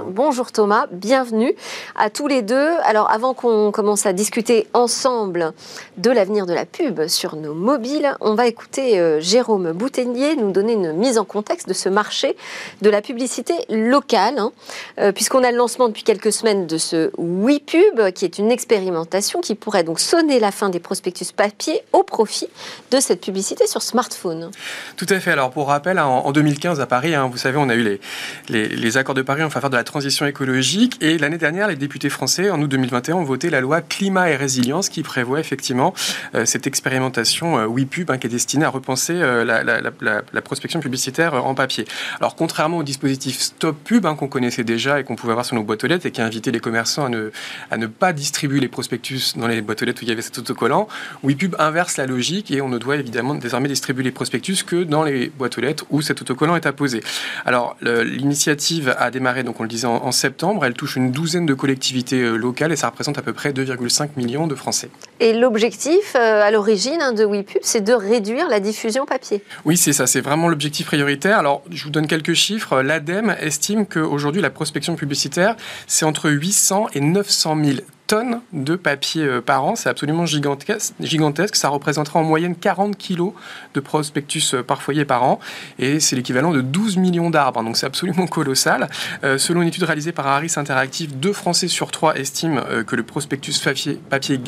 Bonjour 0.08 0.50
Thomas, 0.52 0.86
bienvenue 0.90 1.54
à 1.94 2.10
tous 2.10 2.26
les 2.26 2.42
deux. 2.42 2.70
Alors 2.84 3.10
avant 3.10 3.34
qu'on 3.34 3.70
commence 3.70 4.04
à 4.04 4.12
discuter 4.12 4.66
ensemble 4.74 5.52
de 5.96 6.10
l'avenir 6.10 6.46
de 6.46 6.52
la 6.52 6.66
pub 6.66 7.06
sur 7.06 7.36
nos 7.36 7.54
mobiles, 7.54 8.16
on 8.20 8.34
va 8.34 8.46
écouter 8.46 8.98
euh, 8.98 9.20
Jérôme 9.20 9.72
Bouteiller 9.72 10.36
nous 10.36 10.50
donner 10.50 10.72
une 10.72 10.92
mise 10.92 11.18
en 11.18 11.24
contexte 11.24 11.68
de 11.68 11.72
ce 11.72 11.88
marché 11.88 12.36
de 12.82 12.90
la 12.90 13.00
publicité 13.00 13.54
locale, 13.68 14.38
hein. 14.38 14.52
euh, 14.98 15.12
puisqu'on 15.12 15.44
a 15.44 15.50
le 15.50 15.56
lancement 15.56 15.88
depuis 15.88 16.02
quelques 16.02 16.32
semaines 16.32 16.66
de 16.66 16.78
ce 16.78 17.10
WePub, 17.16 18.12
qui 18.12 18.24
est 18.24 18.38
une 18.38 18.50
expérimentation 18.50 19.40
qui 19.40 19.54
pourrait 19.54 19.84
donc 19.84 20.00
sonner 20.00 20.40
la 20.40 20.50
fin 20.50 20.68
des 20.68 20.80
prospectus 20.80 21.32
papier 21.32 21.80
au 21.92 22.02
profit 22.02 22.48
de 22.90 22.98
cette 22.98 23.20
publicité 23.20 23.66
sur 23.66 23.82
smartphone. 23.82 24.50
Tout 24.96 25.06
à 25.08 25.20
fait. 25.20 25.30
Alors 25.30 25.50
pour 25.50 25.68
rappel, 25.68 25.98
en 25.98 26.32
2015 26.32 26.80
à 26.80 26.86
Paris, 26.86 27.14
hein, 27.14 27.28
vous 27.30 27.38
savez, 27.38 27.56
on 27.58 27.68
a 27.68 27.74
eu 27.74 28.00
les, 28.48 28.96
accords 28.96 29.14
de 29.14 29.22
Paris 29.22 29.43
en 29.44 29.50
faveur 29.50 29.70
de 29.70 29.76
la 29.76 29.84
transition 29.84 30.26
écologique. 30.26 30.96
Et 31.00 31.18
l'année 31.18 31.38
dernière, 31.38 31.68
les 31.68 31.76
députés 31.76 32.08
français, 32.08 32.50
en 32.50 32.60
août 32.60 32.68
2021, 32.68 33.16
ont 33.16 33.24
voté 33.24 33.50
la 33.50 33.60
loi 33.60 33.80
climat 33.80 34.30
et 34.30 34.36
résilience 34.36 34.88
qui 34.88 35.02
prévoit 35.02 35.40
effectivement 35.40 35.94
euh, 36.34 36.44
cette 36.44 36.66
expérimentation 36.66 37.58
euh, 37.58 37.66
WePub 37.66 38.10
hein, 38.10 38.18
qui 38.18 38.26
est 38.26 38.30
destinée 38.30 38.64
à 38.64 38.68
repenser 38.68 39.14
euh, 39.14 39.44
la, 39.44 40.42
prospection 40.42 40.80
publicitaire 40.80 41.34
en 41.34 41.54
papier. 41.54 41.86
Alors 42.20 42.36
contrairement 42.36 42.78
au 42.78 42.82
dispositif 42.82 43.40
Stop 43.40 43.76
Pub 43.82 44.04
qu'on 44.16 44.28
connaissait 44.28 44.64
déjà 44.64 45.00
et 45.00 45.04
qu'on 45.04 45.16
pouvait 45.16 45.32
avoir 45.32 45.46
sur 45.46 45.56
nos 45.56 45.62
boîtes 45.62 45.82
aux 45.84 45.86
lettres, 45.86 46.06
et 46.06 46.10
qui 46.10 46.20
a 46.20 46.24
invité 46.24 46.50
les 46.50 46.60
commerçants 46.60 47.06
à 47.70 47.76
ne, 47.78 47.86
pas 47.86 48.12
distribuer 48.12 48.60
les 48.60 48.68
prospectus 48.68 49.34
dans 49.36 49.46
les 49.46 49.62
boîtes 49.62 49.82
aux 49.82 49.86
lettres 49.86 50.02
où 50.02 50.04
il 50.04 50.08
y 50.08 50.12
avait 50.12 50.22
cet 50.22 50.38
autocollant. 50.38 50.88
WePub 51.22 51.56
inverse 51.58 51.96
la 51.96 52.06
logique 52.06 52.50
et 52.50 52.60
on 52.60 52.68
ne 52.68 52.78
doit 52.78 52.96
évidemment 52.96 53.34
désormais 53.34 53.68
distribuer 53.68 54.04
les 54.04 54.10
prospectus 54.10 54.62
que 54.62 54.84
dans 54.84 55.02
les 55.02 55.28
boîtes 55.28 55.58
aux 55.58 55.60
lettres 55.60 55.86
où 55.90 56.02
cet 56.02 56.20
autocollant 56.20 56.56
est 56.56 56.66
apposé. 56.66 57.02
Alors 57.44 57.76
l'initiative 57.82 58.94
a 58.98 59.10
démarré, 59.10 59.33
donc 59.42 59.60
on 59.60 59.62
le 59.62 59.68
disait, 59.68 59.86
en, 59.86 60.12
septembre. 60.12 60.64
Elle 60.64 60.74
touche 60.74 60.96
une 60.96 61.10
douzaine 61.10 61.46
de 61.46 61.54
collectivités 61.54 62.20
euh, 62.20 62.36
locales 62.36 62.72
et 62.72 62.76
ça 62.76 62.88
représente 62.88 63.18
à 63.18 63.22
peu 63.22 63.32
près 63.32 63.52
2,5 63.52 64.10
millions 64.16 64.46
de 64.46 64.54
Français. 64.54 64.90
Et 65.20 65.32
l'objectif 65.32 66.14
euh, 66.14 66.42
à 66.42 66.50
l'origine 66.50 67.00
hein, 67.00 67.12
de 67.12 67.24
WePub, 67.24 67.60
c'est 67.62 67.82
de 67.82 67.92
réduire 67.92 68.48
la 68.48 68.60
diffusion 68.60 69.06
papier. 69.06 69.42
Oui, 69.64 69.76
c'est 69.76 69.92
ça, 69.92 70.06
c'est 70.06 70.20
vraiment 70.20 70.48
l'objectif 70.48 70.86
prioritaire. 70.86 71.38
Alors 71.38 71.62
je 71.70 71.84
vous 71.84 71.90
donne 71.90 72.06
quelques 72.06 72.34
chiffres. 72.34 72.82
L'ADEME 72.82 73.34
estime 73.40 73.86
qu'aujourd'hui 73.86 74.40
la 74.40 74.50
prospection 74.50 74.94
publicitaire 74.94 75.56
c'est 75.86 76.04
entre 76.04 76.30
800 76.30 76.88
et 76.94 77.00
900 77.00 77.56
000 77.64 77.76
tonnes 78.06 78.40
de 78.52 78.76
papier 78.76 79.24
euh, 79.24 79.40
par 79.40 79.64
an. 79.64 79.76
C'est 79.76 79.88
absolument 79.88 80.26
gigantesque, 80.26 80.94
gigantesque. 81.00 81.56
Ça 81.56 81.68
représentera 81.68 82.20
en 82.20 82.24
moyenne 82.24 82.54
40 82.54 82.96
kilos 82.96 83.32
de 83.74 83.80
prospectus 83.80 84.54
euh, 84.54 84.62
par 84.62 84.82
foyer 84.82 85.04
par 85.04 85.22
an. 85.24 85.40
Et 85.78 86.00
c'est 86.00 86.16
l'équivalent 86.16 86.52
de 86.52 86.60
12 86.60 86.96
millions 86.96 87.30
d'arbres. 87.30 87.62
Donc 87.62 87.76
c'est 87.76 87.86
absolument 87.86 88.26
colossal. 88.26 88.88
Euh, 89.22 89.38
selon 89.38 89.62
une 89.62 89.68
étude 89.68 89.84
réalisée 89.84 90.12
par 90.12 90.26
Harris 90.26 90.52
Interactive, 90.56 91.18
deux 91.18 91.32
Français 91.32 91.68
sur 91.68 91.90
trois 91.90 92.16
estiment 92.16 92.60
que 92.86 92.96
le 92.96 93.02
prospectus 93.02 93.58
papier, 93.58 93.94
papier 93.94 94.40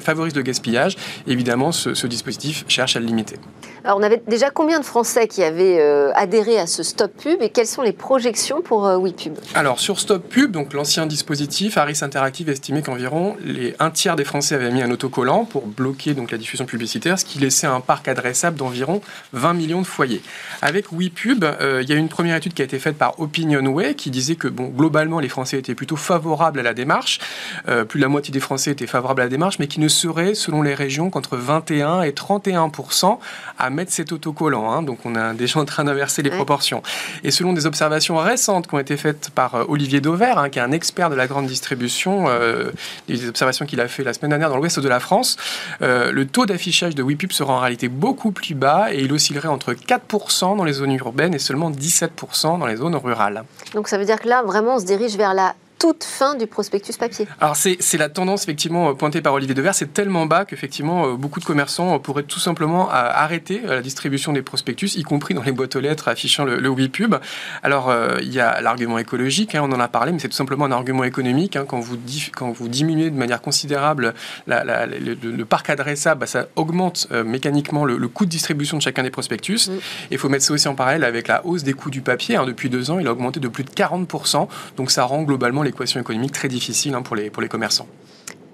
favorise 0.00 0.34
le 0.34 0.42
gaspillage. 0.42 0.96
évidemment, 1.26 1.72
ce, 1.72 1.94
ce 1.94 2.06
dispositif 2.06 2.64
cherche 2.68 2.96
à 2.96 3.00
le 3.00 3.06
limiter. 3.06 3.36
Alors, 3.84 3.98
on 3.98 4.02
avait 4.02 4.22
déjà 4.26 4.50
combien 4.50 4.80
de 4.80 4.84
Français 4.84 5.26
qui 5.26 5.42
avaient 5.42 5.80
adhéré 6.14 6.58
à 6.58 6.66
ce 6.66 6.82
Stop 6.82 7.12
Pub 7.16 7.42
et 7.42 7.50
quelles 7.50 7.66
sont 7.66 7.82
les 7.82 7.92
projections 7.92 8.62
pour 8.62 8.82
WePub? 8.82 9.34
Alors, 9.54 9.80
sur 9.80 9.98
Stop 9.98 10.28
Pub, 10.28 10.52
donc 10.52 10.72
l'ancien 10.72 11.06
dispositif, 11.06 11.76
Harris 11.76 11.98
Interactive 12.02 12.48
estimait 12.48 12.82
qu'environ 12.82 13.01
les 13.44 13.74
un 13.78 13.90
tiers 13.90 14.16
des 14.16 14.24
Français 14.24 14.54
avaient 14.54 14.70
mis 14.70 14.82
un 14.82 14.90
autocollant 14.90 15.44
pour 15.44 15.66
bloquer 15.66 16.14
donc 16.14 16.30
la 16.30 16.38
diffusion 16.38 16.66
publicitaire, 16.66 17.18
ce 17.18 17.24
qui 17.24 17.38
laissait 17.38 17.66
un 17.66 17.80
parc 17.80 18.08
adressable 18.08 18.56
d'environ 18.56 19.00
20 19.32 19.54
millions 19.54 19.80
de 19.80 19.86
foyers. 19.86 20.22
Avec 20.60 20.92
WePub, 20.92 21.44
euh, 21.44 21.80
il 21.82 21.88
y 21.88 21.92
a 21.92 21.96
une 21.96 22.08
première 22.08 22.36
étude 22.36 22.54
qui 22.54 22.62
a 22.62 22.64
été 22.64 22.78
faite 22.78 22.96
par 22.96 23.18
Opinionway 23.20 23.94
qui 23.94 24.10
disait 24.10 24.36
que 24.36 24.48
bon, 24.48 24.68
globalement, 24.68 25.20
les 25.20 25.28
Français 25.28 25.58
étaient 25.58 25.74
plutôt 25.74 25.96
favorables 25.96 26.58
à 26.58 26.62
la 26.62 26.74
démarche. 26.74 27.20
plus 27.88 27.98
de 27.98 28.02
la 28.02 28.08
moitié 28.08 28.32
des 28.32 28.40
Français 28.40 28.70
étaient 28.72 28.86
favorables 28.86 29.20
à 29.20 29.24
la 29.24 29.30
démarche, 29.30 29.58
mais 29.58 29.66
qui 29.66 29.80
ne 29.80 29.88
serait, 29.88 30.34
selon 30.34 30.62
les 30.62 30.74
régions, 30.74 31.10
qu'entre 31.10 31.36
21 31.36 32.02
et 32.02 32.10
31% 32.10 33.18
à 33.58 33.70
mettre 33.70 33.92
cet 33.92 34.12
autocollant. 34.12 34.70
Hein. 34.70 34.82
donc 34.82 34.98
on 35.04 35.14
est 35.14 35.34
déjà 35.34 35.60
en 35.60 35.64
train 35.64 35.84
d'inverser 35.84 36.22
les 36.22 36.30
proportions. 36.30 36.82
Et 37.24 37.30
selon 37.30 37.52
des 37.52 37.66
observations 37.66 38.16
récentes 38.16 38.66
qui 38.66 38.74
ont 38.74 38.78
été 38.78 38.96
faites 38.96 39.30
par 39.30 39.54
euh, 39.54 39.64
Olivier 39.68 40.00
Dauvert, 40.00 40.38
hein, 40.38 40.48
qui 40.48 40.58
est 40.58 40.62
un 40.62 40.72
expert 40.72 41.10
de 41.10 41.14
la 41.14 41.26
grande 41.26 41.46
distribution, 41.46 42.26
euh, 42.28 42.70
des 43.08 43.28
observations 43.28 43.66
qu'il 43.66 43.80
a 43.80 43.88
fait 43.88 44.04
la 44.04 44.12
semaine 44.12 44.30
dernière 44.30 44.50
dans 44.50 44.56
l'ouest 44.56 44.80
de 44.80 44.88
la 44.88 45.00
France, 45.00 45.36
euh, 45.82 46.12
le 46.12 46.26
taux 46.26 46.46
d'affichage 46.46 46.94
de 46.94 47.02
WePub 47.02 47.32
sera 47.32 47.54
en 47.54 47.60
réalité 47.60 47.88
beaucoup 47.88 48.32
plus 48.32 48.54
bas 48.54 48.92
et 48.92 49.00
il 49.00 49.12
oscillerait 49.12 49.48
entre 49.48 49.74
4% 49.74 50.56
dans 50.56 50.64
les 50.64 50.72
zones 50.72 50.92
urbaines 50.92 51.34
et 51.34 51.38
seulement 51.38 51.70
17% 51.70 52.58
dans 52.58 52.66
les 52.66 52.76
zones 52.76 52.96
rurales. 52.96 53.44
Donc 53.74 53.88
ça 53.88 53.98
veut 53.98 54.04
dire 54.04 54.20
que 54.20 54.28
là, 54.28 54.42
vraiment, 54.42 54.76
on 54.76 54.80
se 54.80 54.86
dirige 54.86 55.16
vers 55.16 55.34
la 55.34 55.54
toute 55.82 56.04
fin 56.04 56.36
du 56.36 56.46
prospectus 56.46 56.96
papier. 56.96 57.26
Alors 57.40 57.56
c'est 57.56 57.98
la 57.98 58.08
tendance 58.08 58.44
effectivement 58.44 58.90
euh, 58.90 58.94
pointée 58.94 59.20
par 59.20 59.34
Olivier 59.34 59.52
Devers, 59.52 59.74
c'est 59.74 59.92
tellement 59.92 60.26
bas 60.26 60.44
qu'effectivement 60.44 61.06
euh, 61.06 61.14
beaucoup 61.16 61.40
de 61.40 61.44
commerçants 61.44 61.96
euh, 61.96 61.98
pourraient 61.98 62.22
tout 62.22 62.38
simplement 62.38 62.88
arrêter 62.88 63.60
la 63.66 63.82
distribution 63.82 64.32
des 64.32 64.42
prospectus, 64.42 64.94
y 64.94 65.02
compris 65.02 65.34
dans 65.34 65.42
les 65.42 65.50
boîtes 65.50 65.74
aux 65.74 65.80
lettres 65.80 66.06
affichant 66.06 66.44
le, 66.44 66.60
le 66.60 66.88
pub. 66.88 67.16
Alors 67.64 67.92
il 68.20 68.32
y 68.32 68.38
a 68.38 68.60
l'argument 68.60 68.98
écologique, 68.98 69.56
hein, 69.56 69.62
on 69.64 69.72
en 69.72 69.80
a 69.80 69.88
parlé, 69.88 70.12
mais 70.12 70.20
c'est 70.20 70.28
tout 70.28 70.36
simplement 70.36 70.66
un 70.66 70.70
argument 70.70 71.02
économique. 71.02 71.56
Hein. 71.56 71.64
quand, 71.66 71.80
vous 71.80 71.98
quand 72.32 72.52
vous 72.52 72.68
diminuez 72.68 73.10
de 73.10 73.16
manière 73.16 73.42
considérable 73.42 74.14
le, 74.46 75.42
parc 75.44 75.68
adressable, 75.68 76.20
bah, 76.20 76.26
ça 76.26 76.46
augmente 76.54 77.08
mécaniquement 77.24 77.84
le, 77.84 78.08
coût 78.08 78.24
de 78.24 78.30
distribution 78.30 78.76
de 78.76 78.82
chacun 78.82 79.02
des 79.02 79.10
prospectus. 79.10 79.68
Mm. 79.68 79.72
Il 80.12 80.18
faut 80.18 80.28
mettre 80.28 80.44
ça 80.44 80.54
aussi 80.54 80.68
en 80.68 80.76
parallèle 80.76 81.02
avec 81.02 81.26
la 81.26 81.44
hausse 81.44 81.64
des 81.64 81.72
coûts 81.72 81.90
du 81.90 82.02
papier. 82.02 82.36
Hein. 82.36 82.46
depuis 82.46 82.70
deux 82.70 82.92
ans, 82.92 83.00
il 83.00 83.08
a 83.08 83.12
augmenté 83.12 83.40
de 83.40 83.48
plus 83.48 83.64
de 83.64 83.70
40%, 83.70 84.46
donc 84.76 84.92
ça 84.92 85.04
rend 85.04 85.22
globalement 85.22 85.62
les 85.62 85.71
équation 85.72 86.00
économique 86.00 86.32
très 86.32 86.48
difficile 86.48 86.94
hein, 86.94 87.02
pour, 87.02 87.16
les, 87.16 87.30
pour 87.30 87.42
les 87.42 87.48
commerçants. 87.48 87.88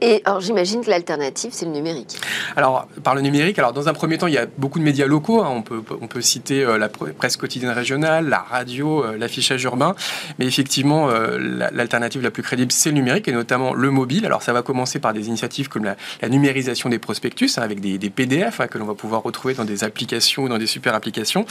Et 0.00 0.22
alors 0.24 0.40
j'imagine 0.40 0.84
que 0.84 0.90
l'alternative, 0.90 1.50
c'est 1.52 1.64
le 1.64 1.72
numérique. 1.72 2.18
Alors, 2.56 2.86
par 3.02 3.14
le 3.16 3.20
numérique, 3.20 3.58
alors 3.58 3.72
dans 3.72 3.88
un 3.88 3.92
premier 3.92 4.16
temps, 4.16 4.28
il 4.28 4.34
y 4.34 4.38
a 4.38 4.46
beaucoup 4.58 4.78
de 4.78 4.84
médias 4.84 5.06
locaux. 5.06 5.42
Hein. 5.42 5.48
On, 5.50 5.62
peut, 5.62 5.82
on 6.00 6.06
peut 6.06 6.20
citer 6.20 6.62
euh, 6.62 6.78
la 6.78 6.88
presse 6.88 7.36
quotidienne 7.36 7.72
régionale, 7.72 8.28
la 8.28 8.38
radio, 8.38 9.04
euh, 9.04 9.18
l'affichage 9.18 9.62
urbain. 9.64 9.96
Mais 10.38 10.46
effectivement, 10.46 11.10
euh, 11.10 11.38
l'alternative 11.72 12.22
la 12.22 12.30
plus 12.30 12.44
crédible, 12.44 12.70
c'est 12.70 12.90
le 12.90 12.94
numérique 12.94 13.26
et 13.26 13.32
notamment 13.32 13.74
le 13.74 13.90
mobile. 13.90 14.24
Alors, 14.24 14.42
ça 14.42 14.52
va 14.52 14.62
commencer 14.62 15.00
par 15.00 15.12
des 15.12 15.26
initiatives 15.26 15.68
comme 15.68 15.84
la, 15.84 15.96
numérisation 16.28 16.88
des 16.88 16.98
prospectus 16.98 17.58
hein, 17.58 17.62
avec 17.62 17.80
des, 17.80 17.98
PDF 18.10 18.60
que 18.70 18.78
l'on 18.78 18.86
va 18.86 18.94
pouvoir 18.94 19.22
retrouver 19.22 19.54
dans 19.54 19.64
des 19.64 19.84
applications 19.84 20.44
ou 20.44 20.48
dans 20.48 20.58
des 20.58 20.66
super 20.66 20.94
applications. 20.94 21.44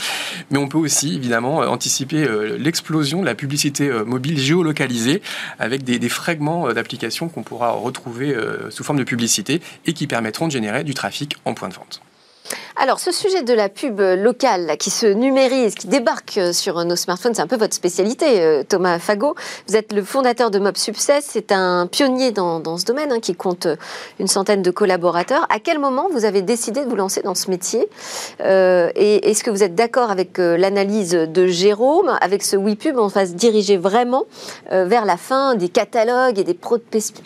Mais 0.50 0.58
on 0.58 0.68
peut 0.68 0.78
aussi, 0.78 1.14
évidemment, 1.14 1.58
anticiper 1.58 2.26
l'explosion 2.58 3.20
de 3.20 3.26
la 3.26 3.34
publicité 3.34 3.88
mobile 4.04 4.38
géolocalisée 4.38 5.22
avec 5.58 5.84
des, 5.84 6.08
fragments 6.08 6.72
d'applications 6.72 7.28
qu'on 7.28 7.42
pourra 7.42 7.70
retrouver 7.70 8.34
sous 8.70 8.84
forme 8.84 8.98
de 8.98 9.04
publicité 9.04 9.60
et 9.86 9.92
qui 9.92 10.06
permettront 10.06 10.46
de 10.46 10.52
générer 10.52 10.84
du 10.84 10.94
trafic 10.94 11.36
en 11.44 11.54
point 11.54 11.68
de 11.68 11.74
vente. 11.74 12.02
Alors, 12.76 13.00
ce 13.00 13.10
sujet 13.10 13.42
de 13.42 13.52
la 13.52 13.68
pub 13.68 14.00
locale 14.00 14.76
qui 14.78 14.90
se 14.90 15.06
numérise, 15.06 15.74
qui 15.74 15.88
débarque 15.88 16.38
sur 16.52 16.84
nos 16.84 16.94
smartphones, 16.94 17.34
c'est 17.34 17.42
un 17.42 17.48
peu 17.48 17.56
votre 17.56 17.74
spécialité, 17.74 18.40
euh, 18.40 18.62
Thomas 18.62 19.00
Fagot. 19.00 19.34
Vous 19.66 19.76
êtes 19.76 19.92
le 19.92 20.04
fondateur 20.04 20.50
de 20.50 20.60
Mob 20.60 20.76
Success, 20.76 21.26
c'est 21.28 21.50
un 21.50 21.88
pionnier 21.88 22.30
dans, 22.30 22.76
ce 22.76 22.84
domaine 22.84 23.10
hein, 23.10 23.20
qui 23.20 23.34
compte 23.34 23.66
une 24.20 24.28
centaine 24.28 24.62
de 24.62 24.70
collaborateurs. 24.70 25.44
À 25.50 25.58
quel 25.58 25.80
moment 25.80 26.08
vous 26.12 26.24
avez 26.24 26.42
décidé 26.42 26.84
de 26.84 26.88
vous 26.88 26.96
lancer 26.96 27.20
dans 27.22 27.34
ce 27.34 27.50
métier? 27.50 27.88
Euh, 28.42 28.90
Et 28.94 29.28
est-ce 29.28 29.42
que 29.42 29.50
vous 29.50 29.64
êtes 29.64 29.74
d'accord 29.74 30.10
avec 30.10 30.38
l'analyse 30.38 31.10
de 31.10 31.46
Jérôme? 31.46 32.16
Avec 32.20 32.44
ce 32.44 32.56
WePub, 32.56 32.96
on 32.96 33.08
va 33.08 33.26
se 33.26 33.32
diriger 33.32 33.76
vraiment 33.76 34.26
vers 34.70 35.04
la 35.04 35.16
fin 35.16 35.54
des 35.54 35.68
catalogues 35.68 36.38
et 36.38 36.44
des 36.44 36.54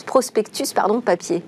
prospectus 0.06 0.72
pardon, 0.72 1.00
papier 1.00 1.42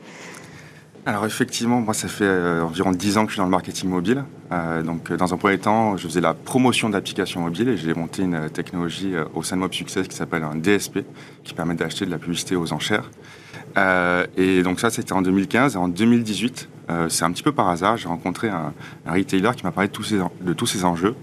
alors 1.07 1.27
effectivement, 1.27 1.83
moi 1.83 1.93
ça 1.93 2.09
fait 2.09 2.25
euh, 2.25 2.63
environ 2.63 2.91
10 2.91 3.19
ans 3.19 3.25
que 3.25 3.31
je 3.31 3.35
suis 3.35 3.39
dans 3.39 3.45
le 3.45 3.51
marketing 3.51 3.91
mobile. 3.91 4.25
Euh, 4.53 4.83
donc 4.83 5.11
euh, 5.11 5.19
dans 5.19 5.35
un 5.35 5.37
premier 5.37 5.59
temps, 5.59 5.99
je 5.99 6.07
faisais 6.09 6.23
la 6.23 6.33
promotion 6.33 6.89
d'applications 6.89 7.43
mobiles 7.43 7.69
et 7.69 7.77
j'ai 7.77 7.93
monté 7.93 8.23
une 8.23 8.49
technologie 8.49 9.13
au 9.35 9.43
sein 9.43 9.57
de 9.57 9.61
Mob 9.61 9.75
Success 9.75 10.09
qui 10.09 10.17
s'appelle 10.17 10.45
un 10.45 10.55
DSP, 10.55 11.01
qui 11.43 11.53
permet 11.53 11.75
d'acheter 11.75 12.07
de 12.07 12.11
la 12.11 12.17
publicité 12.17 12.57
aux 12.57 12.73
enchères. 12.73 13.11
et 14.37 14.63
donc 14.63 14.81
ça 14.81 14.89
c'était 14.89 15.13
en 15.13 15.21
2015. 15.21 15.75
Et 15.75 15.79
en 15.79 15.89
2018, 15.89 16.71
c'est 17.09 17.25
un 17.25 17.33
petit 17.33 17.43
peu 17.43 17.53
par 17.53 17.69
hasard, 17.69 17.99
j'ai 17.99 18.09
rencontré 18.09 18.49
un, 18.49 18.73
retailer 19.07 19.55
qui 19.57 19.65
m'a 19.65 19.73
parlé 19.73 19.89
de 19.89 19.93
tous, 19.93 20.05
ces, 20.05 20.19
de 20.41 20.53
tous 20.55 20.67
ces 20.67 20.87
enjeux 20.87 21.15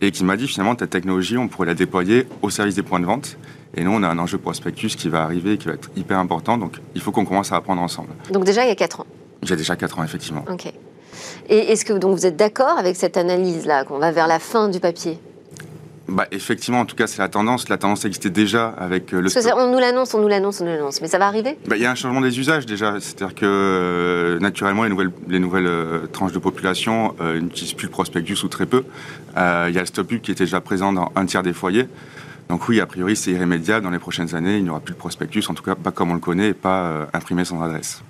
et 0.00 0.10
qui 0.10 0.24
m'a 0.24 0.36
dit 0.36 0.48
finalement 0.48 0.74
ta 0.74 0.86
technologie, 0.86 1.36
on 1.36 1.48
pourrait 1.48 1.66
la 1.66 1.74
déployer 1.74 2.26
au 2.40 2.50
service 2.50 2.76
des 2.76 2.82
points 2.82 3.00
de 3.00 3.06
vente. 3.06 3.36
Et 3.74 3.84
nous, 3.84 3.92
on 3.92 4.02
a 4.02 4.08
un 4.08 4.18
enjeu 4.18 4.38
prospectus 4.38 4.96
qui 4.96 5.08
va 5.08 5.22
arriver 5.22 5.52
et 5.52 5.58
qui 5.58 5.68
va 5.68 5.74
être 5.74 5.90
hyper 5.96 6.18
important. 6.18 6.56
Donc, 6.58 6.80
il 6.94 7.00
faut 7.00 7.12
qu'on 7.12 7.24
commence 7.24 7.52
à 7.52 7.56
apprendre 7.56 7.82
ensemble. 7.82 8.08
Donc, 8.30 8.44
déjà, 8.44 8.64
il 8.64 8.68
y 8.68 8.72
a 8.72 8.76
4 8.76 9.00
ans 9.00 9.06
j'ai 9.42 9.56
déjà 9.56 9.76
4 9.76 9.98
ans, 9.98 10.04
effectivement. 10.04 10.44
Ok. 10.50 10.72
Et 11.48 11.72
est-ce 11.72 11.84
que 11.84 11.92
donc 11.92 12.16
vous 12.16 12.26
êtes 12.26 12.36
d'accord 12.36 12.78
avec 12.78 12.96
cette 12.96 13.16
analyse-là, 13.16 13.84
qu'on 13.84 13.98
va 13.98 14.10
vers 14.10 14.26
la 14.26 14.38
fin 14.38 14.68
du 14.68 14.80
papier? 14.80 15.18
Bah, 16.08 16.26
effectivement, 16.32 16.80
en 16.80 16.86
tout 16.86 16.96
cas, 16.96 17.06
c'est 17.06 17.18
la 17.18 17.28
tendance. 17.28 17.68
La 17.68 17.76
tendance 17.76 18.06
existait 18.06 18.30
déjà 18.30 18.68
avec 18.78 19.12
euh, 19.12 19.20
le. 19.20 19.30
Parce 19.30 19.46
on 19.54 19.70
nous 19.70 19.78
l'annonce, 19.78 20.14
on 20.14 20.20
nous 20.20 20.28
l'annonce, 20.28 20.60
on 20.62 20.64
nous 20.64 20.70
l'annonce. 20.70 21.02
Mais 21.02 21.08
ça 21.08 21.18
va 21.18 21.26
arriver? 21.26 21.58
Bah, 21.66 21.76
Il 21.76 21.82
y 21.82 21.86
a 21.86 21.90
un 21.90 21.94
changement 21.94 22.22
des 22.22 22.38
usages 22.38 22.64
déjà. 22.64 22.94
C'est-à-dire 22.98 23.34
que 23.34 23.44
euh, 23.44 24.38
naturellement, 24.38 24.84
les 24.84 24.88
nouvelles, 24.88 25.10
les 25.28 25.38
nouvelles 25.38 25.66
euh, 25.66 26.06
tranches 26.10 26.32
de 26.32 26.38
population 26.38 27.14
n'utilisent 27.20 27.74
plus 27.74 27.86
le 27.86 27.92
prospectus 27.92 28.42
ou 28.42 28.48
très 28.48 28.64
peu. 28.66 28.84
Il 29.36 29.74
y 29.74 29.78
a 29.78 29.80
le 29.80 29.86
stop 29.86 30.08
qui 30.08 30.30
était 30.30 30.44
déjà 30.44 30.62
présent 30.62 30.94
dans 30.94 31.12
un 31.14 31.26
tiers 31.26 31.42
des 31.42 31.52
foyers. 31.52 31.88
Donc 32.48 32.68
oui, 32.68 32.80
a 32.80 32.86
priori, 32.86 33.16
c'est 33.16 33.32
irrémédiable. 33.32 33.84
Dans 33.84 33.90
les 33.90 33.98
prochaines 33.98 34.34
années, 34.34 34.56
il 34.56 34.64
n'y 34.64 34.70
aura 34.70 34.80
plus 34.80 34.94
de 34.94 34.98
prospectus, 34.98 35.48
en 35.48 35.54
tout 35.54 35.62
cas 35.62 35.74
pas 35.74 35.90
comme 35.90 36.10
on 36.10 36.14
le 36.14 36.20
connaît, 36.20 36.48
et 36.48 36.54
pas 36.54 37.08
imprimé 37.12 37.44
sans 37.44 37.62
adresse 37.62 38.02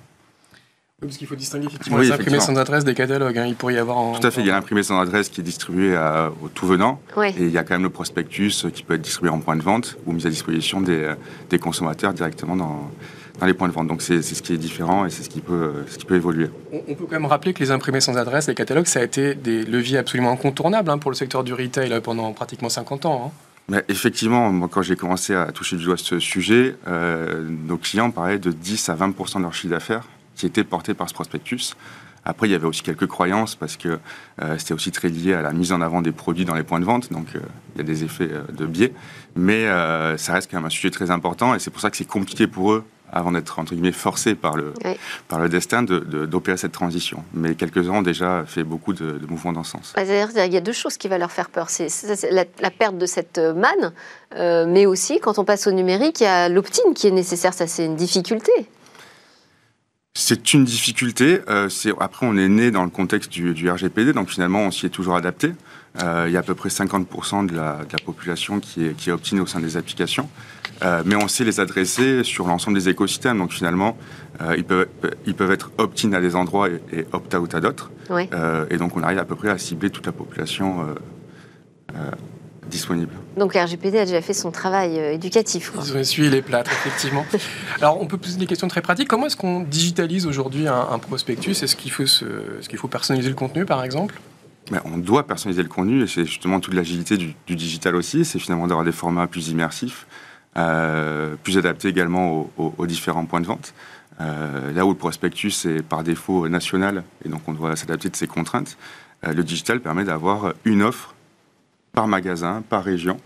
parce 1.01 1.17
qu'il 1.17 1.27
faut 1.27 1.35
distinguer 1.35 1.67
effectivement 1.67 1.99
les 1.99 2.11
imprimés 2.11 2.39
sans 2.39 2.57
adresse 2.57 2.83
des 2.83 2.93
catalogues. 2.93 3.37
Hein. 3.37 3.45
Il 3.47 3.55
pourrait 3.55 3.75
y 3.75 3.77
avoir 3.77 4.19
Tout 4.19 4.27
à 4.27 4.31
fait. 4.31 4.41
Il 4.41 4.47
y 4.47 4.51
a 4.51 4.53
l'imprimé 4.53 4.83
sans 4.83 4.99
adresse 4.99 5.29
qui 5.29 5.41
est 5.41 5.43
distribué 5.43 5.97
au 6.41 6.49
tout 6.49 6.67
venant. 6.67 7.01
Et 7.17 7.33
il 7.37 7.51
y 7.51 7.57
a 7.57 7.63
quand 7.63 7.75
même 7.75 7.83
le 7.83 7.89
prospectus 7.89 8.65
qui 8.73 8.83
peut 8.83 8.95
être 8.95 9.01
distribué 9.01 9.29
en 9.29 9.39
point 9.39 9.55
de 9.55 9.61
vente 9.61 9.97
ou 10.05 10.11
mis 10.11 10.25
à 10.27 10.29
disposition 10.29 10.81
des, 10.81 11.13
des 11.49 11.59
consommateurs 11.59 12.13
directement 12.13 12.55
dans, 12.55 12.91
dans 13.39 13.45
les 13.45 13.53
points 13.53 13.69
de 13.69 13.73
vente. 13.73 13.87
Donc 13.87 14.01
c'est 14.01 14.21
ce 14.21 14.41
qui 14.41 14.53
est 14.53 14.57
différent 14.57 15.05
et 15.05 15.09
c'est 15.09 15.23
ce, 15.23 15.29
qui 15.29 15.39
peut, 15.39 15.85
ce 15.87 15.97
qui 15.97 16.05
peut 16.05 16.15
évoluer. 16.15 16.49
On, 16.71 16.95
peut 16.95 17.05
quand 17.05 17.19
même 17.19 17.25
rappeler 17.25 17.53
que 17.53 17.59
les 17.59 17.71
imprimés 17.71 18.01
sans 18.01 18.17
adresse, 18.17 18.47
les 18.47 18.55
catalogues, 18.55 18.87
ça 18.87 18.99
a 18.99 19.03
été 19.03 19.35
des 19.35 19.63
leviers 19.63 19.99
absolument 19.99 20.31
incontournables 20.31 20.89
hein, 20.89 20.97
pour 20.97 21.11
le 21.11 21.15
secteur 21.15 21.43
du 21.43 21.53
retail 21.53 22.01
pendant 22.01 22.33
pratiquement 22.33 22.69
50 22.69 23.05
ans. 23.05 23.27
Hein. 23.27 23.48
Effectivement, 23.87 24.51
moi, 24.51 24.67
quand 24.71 24.81
j'ai 24.81 24.95
commencé 24.95 25.35
à 25.35 25.51
toucher 25.51 25.75
du 25.75 25.85
doigt 25.85 25.97
ce 25.97 26.19
sujet, 26.19 26.75
euh, 26.87 27.47
nos 27.47 27.77
clients 27.77 28.09
parlaient 28.09 28.39
de 28.39 28.51
10 28.51 28.89
à 28.89 28.95
20% 28.95 29.37
de 29.37 29.43
leur 29.43 29.53
chiffre 29.53 29.71
d'affaires 29.71 30.05
qui 30.35 30.45
était 30.45 30.63
porté 30.63 30.93
par 30.93 31.09
ce 31.09 31.13
prospectus. 31.13 31.75
Après, 32.25 32.47
il 32.47 32.51
y 32.51 32.55
avait 32.55 32.67
aussi 32.67 32.83
quelques 32.83 33.07
croyances 33.07 33.55
parce 33.55 33.77
que 33.77 33.99
euh, 34.41 34.57
c'était 34.57 34.73
aussi 34.73 34.91
très 34.91 35.09
lié 35.09 35.33
à 35.33 35.41
la 35.41 35.51
mise 35.51 35.71
en 35.71 35.81
avant 35.81 36.01
des 36.01 36.11
produits 36.11 36.45
dans 36.45 36.55
les 36.55 36.63
points 36.63 36.79
de 36.79 36.85
vente, 36.85 37.11
donc 37.11 37.27
euh, 37.35 37.39
il 37.75 37.79
y 37.79 37.81
a 37.81 37.83
des 37.83 38.03
effets 38.03 38.29
euh, 38.31 38.43
de 38.51 38.65
biais. 38.65 38.93
Mais 39.35 39.65
ça 40.17 40.33
reste 40.33 40.49
quand 40.49 40.57
même 40.57 40.65
un 40.65 40.69
sujet 40.69 40.89
très 40.89 41.11
important 41.11 41.53
et 41.53 41.59
c'est 41.59 41.69
pour 41.69 41.81
ça 41.81 41.89
que 41.89 41.97
c'est 41.97 42.07
compliqué 42.07 42.47
pour 42.47 42.73
eux, 42.73 42.83
avant 43.11 43.31
d'être 43.31 43.59
entre 43.59 43.73
guillemets 43.73 43.91
forcés 43.91 44.35
par 44.35 44.55
le, 44.55 44.73
par 45.27 45.39
le 45.39 45.49
destin, 45.49 45.83
d'opérer 45.83 46.55
de, 46.55 46.59
cette 46.59 46.71
transition. 46.71 47.23
Mais 47.33 47.55
quelques-uns 47.55 47.91
ont 47.91 48.01
déjà 48.01 48.43
fait 48.45 48.63
beaucoup 48.63 48.93
de, 48.93 49.19
mouvements 49.27 49.53
dans 49.53 49.63
ce 49.63 49.71
sens. 49.71 49.93
Bah, 49.95 50.03
il 50.03 50.53
y 50.53 50.57
a 50.57 50.61
deux 50.61 50.73
choses 50.73 50.97
qui 50.97 51.07
vont 51.07 51.17
leur 51.17 51.31
faire 51.31 51.49
peur. 51.49 51.69
C'est 51.69 51.87
la, 52.31 52.45
la, 52.59 52.71
perte 52.71 52.97
de 52.97 53.05
cette 53.05 53.39
manne, 53.39 53.93
mais 54.71 54.85
aussi 54.85 55.19
quand 55.19 55.39
on 55.39 55.45
passe 55.45 55.67
au 55.67 55.71
numérique, 55.71 56.21
il 56.21 56.23
y 56.23 56.27
a 56.27 56.49
l'opt-in 56.49 56.93
qui 56.93 57.07
est 57.07 57.11
nécessaire. 57.11 57.53
Ça, 57.53 57.67
c'est 57.67 57.85
une 57.85 57.95
difficulté. 57.95 58.51
c'est 60.13 60.53
une 60.53 60.65
difficulté. 60.65 61.41
après, 61.99 62.25
on 62.25 62.37
est 62.37 62.49
né 62.49 62.71
dans 62.71 62.83
le 62.83 62.89
contexte 62.89 63.31
du, 63.31 63.69
RGPD, 63.69 64.13
donc 64.13 64.29
finalement, 64.29 64.61
on 64.61 64.71
s'y 64.71 64.85
est 64.85 64.89
toujours 64.89 65.15
adapté. 65.15 65.53
il 65.99 66.31
y 66.31 66.37
a 66.37 66.39
à 66.39 66.43
peu 66.43 66.55
près 66.55 66.69
50% 66.69 67.47
de 67.47 67.55
la, 67.55 67.79
population 68.05 68.59
qui 68.59 68.85
est, 68.85 68.95
qui 68.95 69.09
est 69.09 69.39
au 69.39 69.45
sein 69.47 69.59
des 69.59 69.77
applications. 69.77 70.29
Mais 71.05 71.15
on 71.15 71.27
sait 71.27 71.43
les 71.43 71.59
adresser 71.59 72.23
sur 72.23 72.47
l'ensemble 72.47 72.77
des 72.77 72.89
écosystèmes. 72.89 73.37
Donc 73.37 73.51
finalement, 73.51 73.97
ils, 74.55 74.63
peuvent, 74.63 74.87
ils 75.25 75.35
peuvent 75.35 75.51
être 75.51 75.71
opt-in 75.77 76.13
à 76.13 76.21
des 76.21 76.35
endroits 76.35 76.69
et, 76.69 77.05
opt-out 77.11 77.53
à 77.55 77.59
d'autres. 77.59 77.91
et 78.69 78.77
donc 78.77 78.95
on 78.95 79.03
arrive 79.03 79.19
à 79.19 79.25
peu 79.25 79.35
près 79.35 79.49
à 79.49 79.57
cibler 79.57 79.89
toute 79.89 80.05
la 80.05 80.13
population 80.13 80.95
disponible. 82.69 83.11
Donc 83.37 83.53
RGPD 83.53 83.99
a 83.99 84.05
déjà 84.05 84.21
fait 84.21 84.33
son 84.33 84.51
travail 84.51 84.97
euh, 84.97 85.13
éducatif. 85.13 85.73
Ils 85.75 85.93
ont 85.93 85.99
essuyé 85.99 86.29
les 86.29 86.41
plâtres, 86.41 86.71
effectivement. 86.71 87.25
Alors 87.81 88.01
on 88.01 88.05
peut 88.05 88.17
poser 88.17 88.37
des 88.37 88.45
questions 88.45 88.67
très 88.67 88.81
pratiques. 88.81 89.07
Comment 89.07 89.25
est-ce 89.25 89.35
qu'on 89.37 89.61
digitalise 89.61 90.25
aujourd'hui 90.25 90.67
un, 90.67 90.99
prospectus? 90.99 91.63
Est-ce 91.63 91.75
qu'il 91.75 91.91
faut, 91.91 92.03
est 92.03 92.67
qu'il 92.67 92.77
faut 92.77 92.87
personnaliser 92.87 93.29
le 93.29 93.35
contenu, 93.35 93.65
par 93.65 93.83
exemple? 93.83 94.19
Ben, 94.71 94.81
on 94.85 94.97
doit 94.97 95.25
personnaliser 95.25 95.63
le 95.63 95.69
contenu 95.69 96.03
et 96.03 96.07
c'est 96.07 96.25
justement 96.25 96.59
toute 96.59 96.75
l'agilité 96.75 97.17
du, 97.17 97.33
digital 97.47 97.95
aussi. 97.95 98.23
C'est 98.23 98.39
finalement 98.39 98.67
d'avoir 98.67 98.85
des 98.85 98.91
formats 98.91 99.27
plus 99.27 99.49
immersifs, 99.49 100.05
euh, 100.57 101.35
plus 101.43 101.57
adaptés 101.57 101.87
également 101.87 102.49
aux, 102.57 102.85
différents 102.85 103.25
points 103.25 103.41
de 103.41 103.47
vente. 103.47 103.73
Euh, 104.21 104.73
là 104.73 104.85
où 104.85 104.89
le 104.89 104.95
prospectus 104.95 105.65
est 105.65 105.81
par 105.81 106.03
défaut 106.03 106.49
national 106.49 107.03
et 107.23 107.29
donc 107.29 107.41
on 107.47 107.53
doit 107.53 107.75
s'adapter 107.75 108.09
de 108.09 108.15
ces 108.15 108.27
contraintes, 108.27 108.77
le 109.23 109.43
digital 109.43 109.79
permet 109.79 110.03
d'avoir 110.03 110.53
une 110.65 110.81
offre 110.81 111.13
par 111.93 112.07
magasin, 112.07 112.63
par 112.69 112.83
région, 112.83 113.19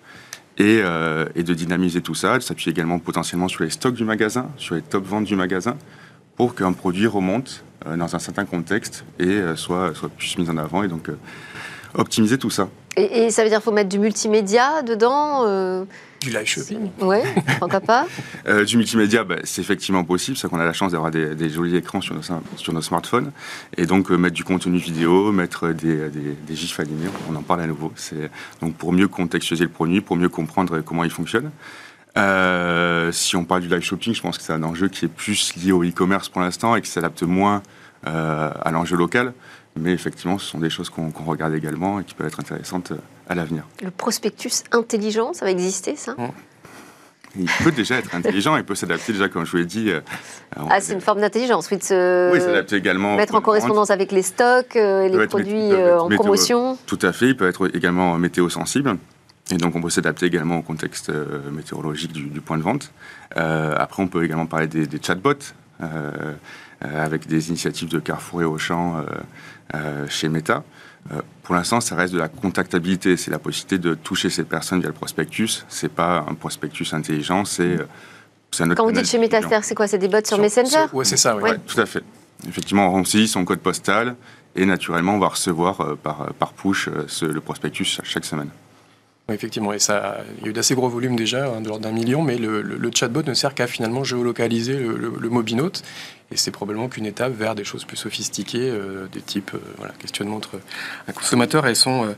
euh, 0.59 1.25
et, 1.33 1.41
de 1.41 1.53
dynamiser 1.53 2.01
tout 2.01 2.13
ça, 2.13 2.37
de 2.37 2.43
s'appuyer 2.43 2.71
également 2.71 2.99
potentiellement 2.99 3.47
sur 3.47 3.63
les 3.63 3.71
stocks 3.71 3.95
du 3.95 4.03
magasin, 4.03 4.49
sur 4.57 4.75
les 4.75 4.83
top 4.83 5.03
ventes 5.03 5.25
du 5.25 5.35
magasin, 5.35 5.77
pour 6.35 6.53
qu'un 6.53 6.73
produit 6.73 7.07
remonte 7.07 7.63
euh, 7.87 7.97
dans 7.97 8.15
un 8.15 8.19
certain 8.19 8.45
contexte 8.45 9.03
et 9.17 9.25
euh, 9.25 9.55
soit 9.55 9.93
plus 10.15 10.37
mis 10.37 10.49
en 10.51 10.57
avant, 10.57 10.83
et 10.83 10.87
donc 10.87 11.09
optimiser 11.95 12.37
tout 12.37 12.51
ça. 12.51 12.69
Et, 12.95 13.31
ça 13.31 13.43
veut 13.43 13.49
dire 13.49 13.59
qu'il 13.59 13.65
faut 13.65 13.71
mettre 13.71 13.89
du 13.89 13.99
multimédia 13.99 14.83
dedans 14.83 15.45
euh, 15.45 15.83
Du 16.21 16.29
live 16.29 16.45
shopping 16.45 16.91
Oui, 17.01 17.17
pourquoi 17.59 17.79
pas 17.79 18.05
euh, 18.47 18.65
Du 18.65 18.77
multimédia, 18.77 19.23
bah, 19.23 19.37
c'est 19.43 19.61
effectivement 19.61 20.03
possible, 20.03 20.37
c'est 20.37 20.47
qu'on 20.47 20.59
a 20.59 20.65
la 20.65 20.73
chance 20.73 20.91
d'avoir 20.91 21.09
des, 21.09 21.49
jolis 21.49 21.75
écrans 21.75 22.01
sur 22.01 22.13
nos, 22.13 22.21
sur 22.55 22.73
nos 22.73 22.81
smartphones. 22.81 23.31
Et 23.77 23.85
donc 23.85 24.11
euh, 24.11 24.17
mettre 24.17 24.35
du 24.35 24.43
contenu 24.43 24.77
vidéo, 24.77 25.31
mettre 25.31 25.69
des, 25.69 26.09
des, 26.09 26.55
gifs 26.55 26.79
animés, 26.79 27.07
on 27.31 27.35
en 27.35 27.41
parle 27.41 27.61
à 27.61 27.67
nouveau. 27.67 27.91
Donc 28.61 28.75
pour 28.75 28.93
mieux 28.93 29.07
contextualiser 29.07 29.65
le 29.65 29.71
produit, 29.71 30.01
pour 30.01 30.15
mieux 30.15 30.29
comprendre 30.29 30.81
comment 30.81 31.03
il 31.03 31.11
fonctionne. 31.11 31.49
si 33.11 33.35
on 33.35 33.43
parle 33.43 33.61
du 33.61 33.69
live 33.69 33.81
shopping, 33.81 34.13
je 34.13 34.21
pense 34.21 34.37
que 34.37 34.43
c'est 34.43 34.53
un 34.53 34.63
enjeu 34.63 34.87
qui 34.87 35.05
est 35.05 35.09
plus 35.09 35.55
lié 35.55 35.71
au 35.71 35.83
e-commerce 35.83 36.29
pour 36.29 36.41
l'instant 36.41 36.75
et 36.75 36.81
qui 36.81 36.91
s'adapte 36.91 37.23
moins 37.23 37.63
à 38.05 38.69
l'enjeu 38.71 38.97
local. 38.97 39.33
Mais 39.75 39.91
effectivement, 39.91 40.37
ce 40.37 40.45
sont 40.45 40.59
des 40.59 40.69
choses 40.69 40.89
qu'on 40.89 41.11
regarde 41.25 41.53
également 41.53 41.99
et 41.99 42.03
qui 42.03 42.13
peuvent 42.13 42.27
être 42.27 42.39
intéressantes 42.39 42.91
euh, 42.91 42.97
à 43.27 43.35
l'avenir. 43.35 43.63
Le 43.81 43.89
prospectus 43.89 44.63
intelligent, 44.71 45.33
ça 45.33 45.45
va 45.45 45.51
exister, 45.51 45.95
ça? 45.95 46.15
Il 47.35 47.49
peut 47.63 47.71
déjà 47.71 47.95
être 47.95 48.13
intelligent, 48.13 48.55
il 48.57 48.63
peut 48.63 48.75
s'adapter 48.75 49.13
déjà, 49.13 49.27
comme 49.27 49.43
je 49.43 49.51
vous 49.51 49.57
l'ai 49.57 49.65
dit. 49.65 49.89
Euh, 49.89 50.01
ah, 50.69 50.79
c'est 50.79 50.93
une 50.93 51.01
forme 51.01 51.21
d'intelligence, 51.21 51.67
oui, 51.71 51.77
de 51.77 51.83
se 51.83 52.31
oui, 52.31 52.39
s'adapter 52.39 52.75
également 52.75 53.15
mettre 53.15 53.33
en 53.33 53.41
correspondance 53.41 53.89
avec 53.89 54.11
les 54.11 54.21
stocks, 54.21 54.75
euh, 54.75 55.07
les 55.07 55.25
produits 55.25 55.73
en 55.73 56.09
promotion. 56.09 56.77
Tout 56.85 56.99
à 57.01 57.11
fait, 57.11 57.29
il 57.29 57.37
peut 57.37 57.47
être 57.47 57.75
également 57.75 58.19
météo 58.19 58.49
sensible. 58.49 58.97
Et 59.51 59.57
donc, 59.57 59.75
on 59.75 59.81
peut 59.81 59.89
s'adapter 59.89 60.27
également 60.27 60.59
au 60.59 60.61
contexte 60.61 61.11
météorologique 61.51 62.13
du, 62.13 62.39
point 62.39 62.57
de 62.57 62.63
vente. 62.63 62.91
après, 63.35 64.03
on 64.03 64.07
peut 64.07 64.23
également 64.23 64.45
parler 64.45 64.67
des, 64.67 64.85
des 64.85 65.01
chatbots, 65.01 65.33
avec 66.83 67.27
des 67.27 67.49
initiatives 67.49 67.89
de 67.89 67.99
Carrefour 67.99 68.41
et 68.41 68.45
Auchan 68.45 69.03
euh, 69.75 70.05
chez 70.07 70.29
Meta. 70.29 70.63
Euh, 71.11 71.21
pour 71.41 71.55
l'instant, 71.55 71.81
ça 71.81 71.95
reste 71.95 72.13
de 72.13 72.19
la 72.19 72.27
contactabilité. 72.27 73.17
C'est 73.17 73.31
la 73.31 73.39
possibilité 73.39 73.79
de 73.79 73.95
toucher 73.95 74.29
ces 74.29 74.43
personnes 74.43 74.81
via 74.81 74.89
le 74.89 74.93
prospectus. 74.93 75.65
C'est 75.67 75.91
pas 75.91 76.23
un 76.29 76.35
prospectus 76.35 76.93
intelligent, 76.93 77.43
c'est 77.43 77.63
euh, 77.63 77.87
un 78.59 78.69
autre 78.69 78.75
Quand 78.75 78.85
vous 78.85 78.91
dites 78.91 79.07
chez 79.07 79.17
Meta, 79.17 79.39
c'est 79.63 79.73
quoi? 79.73 79.87
C'est 79.87 79.97
des 79.97 80.09
bots 80.09 80.23
sur, 80.23 80.37
Messenger? 80.37 80.85
Oui, 80.93 81.05
c'est 81.07 81.17
ça. 81.17 81.35
Oui, 81.37 81.49
tout 81.65 81.79
à 81.79 81.87
fait. 81.87 82.03
Effectivement, 82.47 82.93
on 82.93 83.03
saisit 83.03 83.27
son 83.27 83.45
code 83.45 83.61
postal 83.61 84.15
et 84.55 84.67
naturellement, 84.67 85.15
on 85.15 85.19
va 85.19 85.29
recevoir 85.29 85.97
par, 85.97 86.31
par 86.33 86.53
push 86.53 86.87
le 86.87 87.39
prospectus 87.39 87.99
chaque 88.03 88.25
semaine. 88.25 88.49
Oui, 89.29 89.35
effectivement, 89.35 89.71
et 89.71 89.79
ça, 89.79 90.17
il 90.37 90.43
y 90.43 90.47
a 90.47 90.49
eu 90.49 90.53
d'assez 90.53 90.75
gros 90.75 90.89
volumes 90.89 91.15
déjà, 91.15 91.47
hein, 91.47 91.61
de 91.61 91.69
l'ordre 91.69 91.83
d'un 91.83 91.93
million, 91.93 92.21
mais 92.21 92.37
le, 92.37 92.91
chatbot 92.93 93.23
ne 93.23 93.33
sert 93.33 93.55
qu'à 93.55 93.67
finalement 93.67 94.03
géolocaliser 94.03 94.77
le, 94.77 95.13
le, 95.17 95.29
mobinote, 95.29 95.81
et 96.33 96.37
c'est 96.37 96.51
probablement 96.51 96.89
qu'une 96.89 97.05
étape 97.05 97.33
vers 97.33 97.53
des 97.53 97.63
choses 97.63 97.85
plus 97.85 97.97
sophistiquées, 97.97 98.69
euh, 98.71 99.07
des 99.11 99.21
types 99.21 99.51
euh, 99.53 99.59
voilà, 99.77 99.93
questionnement 99.99 100.37
entre 100.37 100.59
un 101.07 101.13
consommateur 101.13 101.67
et 101.67 101.75
son, 101.75 102.05
euh, 102.05 102.13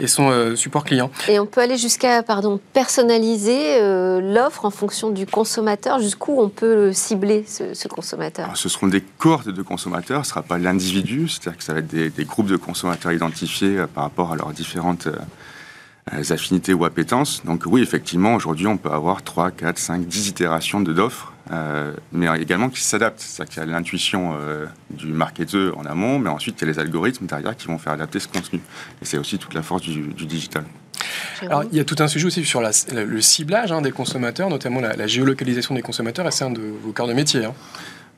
et 0.00 0.08
son 0.08 0.56
support 0.56 0.82
client. 0.82 1.10
Et 1.28 1.38
on 1.38 1.46
peut 1.46 1.60
aller 1.60 1.76
jusqu'à 1.76 2.22
pardon, 2.22 2.58
personnaliser 2.72 3.78
l'offre 4.22 4.64
en 4.64 4.70
fonction 4.70 5.10
du 5.10 5.26
consommateur, 5.26 6.00
jusqu'où 6.00 6.40
on 6.40 6.48
peut 6.48 6.94
cibler 6.94 7.44
ce, 7.46 7.86
consommateur? 7.86 8.56
Ce 8.56 8.70
seront 8.70 8.86
des 8.86 9.02
cohortes 9.02 9.50
de 9.50 9.62
consommateurs, 9.62 10.24
ce 10.24 10.30
ne 10.30 10.32
sera 10.32 10.42
pas 10.42 10.56
l'individu, 10.56 11.28
c'est-à-dire 11.28 11.58
que 11.58 11.64
ça 11.64 11.74
va 11.74 11.80
être 11.80 11.88
des, 11.88 12.08
des, 12.08 12.24
groupes 12.24 12.46
de 12.46 12.56
consommateurs 12.56 13.12
identifiés 13.12 13.84
par 13.94 14.04
rapport 14.04 14.32
à 14.32 14.36
leurs 14.36 14.52
différentes 14.54 15.06
affinités 16.30 16.72
ou 16.72 16.86
appétences. 16.86 17.42
Donc 17.44 17.64
oui, 17.66 17.82
effectivement, 17.82 18.34
aujourd'hui, 18.34 18.68
on 18.68 18.78
peut 18.78 18.90
avoir 18.90 19.22
3, 19.22 19.50
4, 19.50 19.78
5, 19.78 20.06
10 20.06 20.28
itérations 20.28 20.80
de 20.80 20.94
d'offres, 20.94 21.34
euh, 21.52 21.92
mais 22.12 22.26
également 22.40 22.68
qui 22.68 22.80
s'adaptent. 22.80 23.20
C'est-à-dire 23.20 23.52
qu'il 23.52 23.62
y 23.62 23.66
a 23.66 23.66
l'intuition 23.66 24.36
euh, 24.38 24.66
du 24.90 25.08
marketeur 25.08 25.76
en 25.78 25.84
amont, 25.84 26.18
mais 26.18 26.30
ensuite, 26.30 26.56
il 26.60 26.66
y 26.66 26.70
a 26.70 26.72
les 26.72 26.78
algorithmes 26.78 27.26
derrière 27.26 27.56
qui 27.56 27.66
vont 27.66 27.78
faire 27.78 27.92
adapter 27.92 28.20
ce 28.20 28.28
contenu. 28.28 28.60
Et 29.02 29.04
c'est 29.04 29.18
aussi 29.18 29.38
toute 29.38 29.54
la 29.54 29.62
force 29.62 29.82
du, 29.82 30.12
digital. 30.26 30.64
Alors, 31.42 31.64
il 31.64 31.76
y 31.76 31.80
a 31.80 31.84
tout 31.84 31.96
un 31.98 32.08
sujet 32.08 32.26
aussi 32.26 32.44
sur 32.44 32.60
le 32.60 33.20
ciblage 33.20 33.72
hein, 33.72 33.80
des 33.80 33.90
consommateurs, 33.90 34.48
notamment 34.48 34.80
la, 34.80 35.06
géolocalisation 35.06 35.74
des 35.74 35.82
consommateurs, 35.82 36.26
et 36.26 36.30
c'est 36.30 36.44
un 36.44 36.50
de 36.50 36.60
vos 36.60 36.92
cœurs 36.92 37.08
de 37.08 37.14
métier. 37.14 37.44
Hein. 37.44 37.54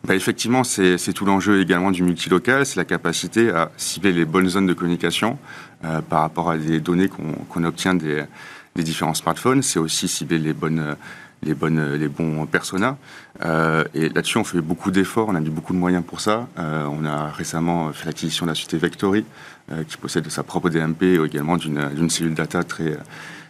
Bah, 0.05 0.17
effectivement, 0.17 0.65
c'est 0.65 1.13
tout 1.15 1.25
l'enjeu 1.25 1.61
également 1.61 1.93
du 1.93 2.03
multilocal, 2.03 2.67
c'est 2.67 2.77
la 2.77 2.85
capacité 2.85 3.51
à 3.51 3.71
cibler 3.77 4.13
les 4.13 4.25
bonnes 4.25 4.49
zones 4.49 4.67
de 4.67 4.73
communication 4.73 5.39
euh, 5.85 6.03
par 6.03 6.23
rapport 6.23 6.51
à 6.51 6.59
des 6.59 6.81
données 6.81 7.09
qu'on 7.09 7.65
obtient 7.65 7.95
des, 7.95 8.25
différents 8.77 9.15
smartphones. 9.15 9.63
C'est 9.63 9.79
aussi 9.79 10.09
cibler 10.09 10.39
les 10.39 10.53
bonnes 10.53 10.97
les, 11.43 11.55
bonnes, 11.55 11.95
les 11.95 12.09
bons 12.09 12.47
personas. 12.47 12.97
Euh, 13.45 13.85
et 13.95 14.09
là-dessus, 14.09 14.39
on 14.39 14.45
fait 14.45 14.61
beaucoup 14.61 14.91
d'efforts, 14.91 15.29
on 15.29 15.35
a 15.35 15.41
mis 15.41 15.51
beaucoup 15.51 15.73
de 15.73 15.79
moyens 15.79 16.05
pour 16.07 16.21
ça. 16.21 16.49
Euh, 16.59 16.87
on 16.91 17.05
a 17.05 17.29
récemment 17.29 17.93
fait 17.93 18.07
l'acquisition 18.07 18.47
de 18.47 18.51
la 18.51 18.55
société 18.55 18.79
Vectory, 18.79 19.25
qui 19.89 19.97
possède 19.97 20.29
sa 20.29 20.43
propre 20.43 20.69
DMP 20.69 21.03
et 21.03 21.25
également 21.25 21.57
d'une 21.57 22.11
cellule 22.11 22.35
data 22.35 22.63
très, 22.63 22.99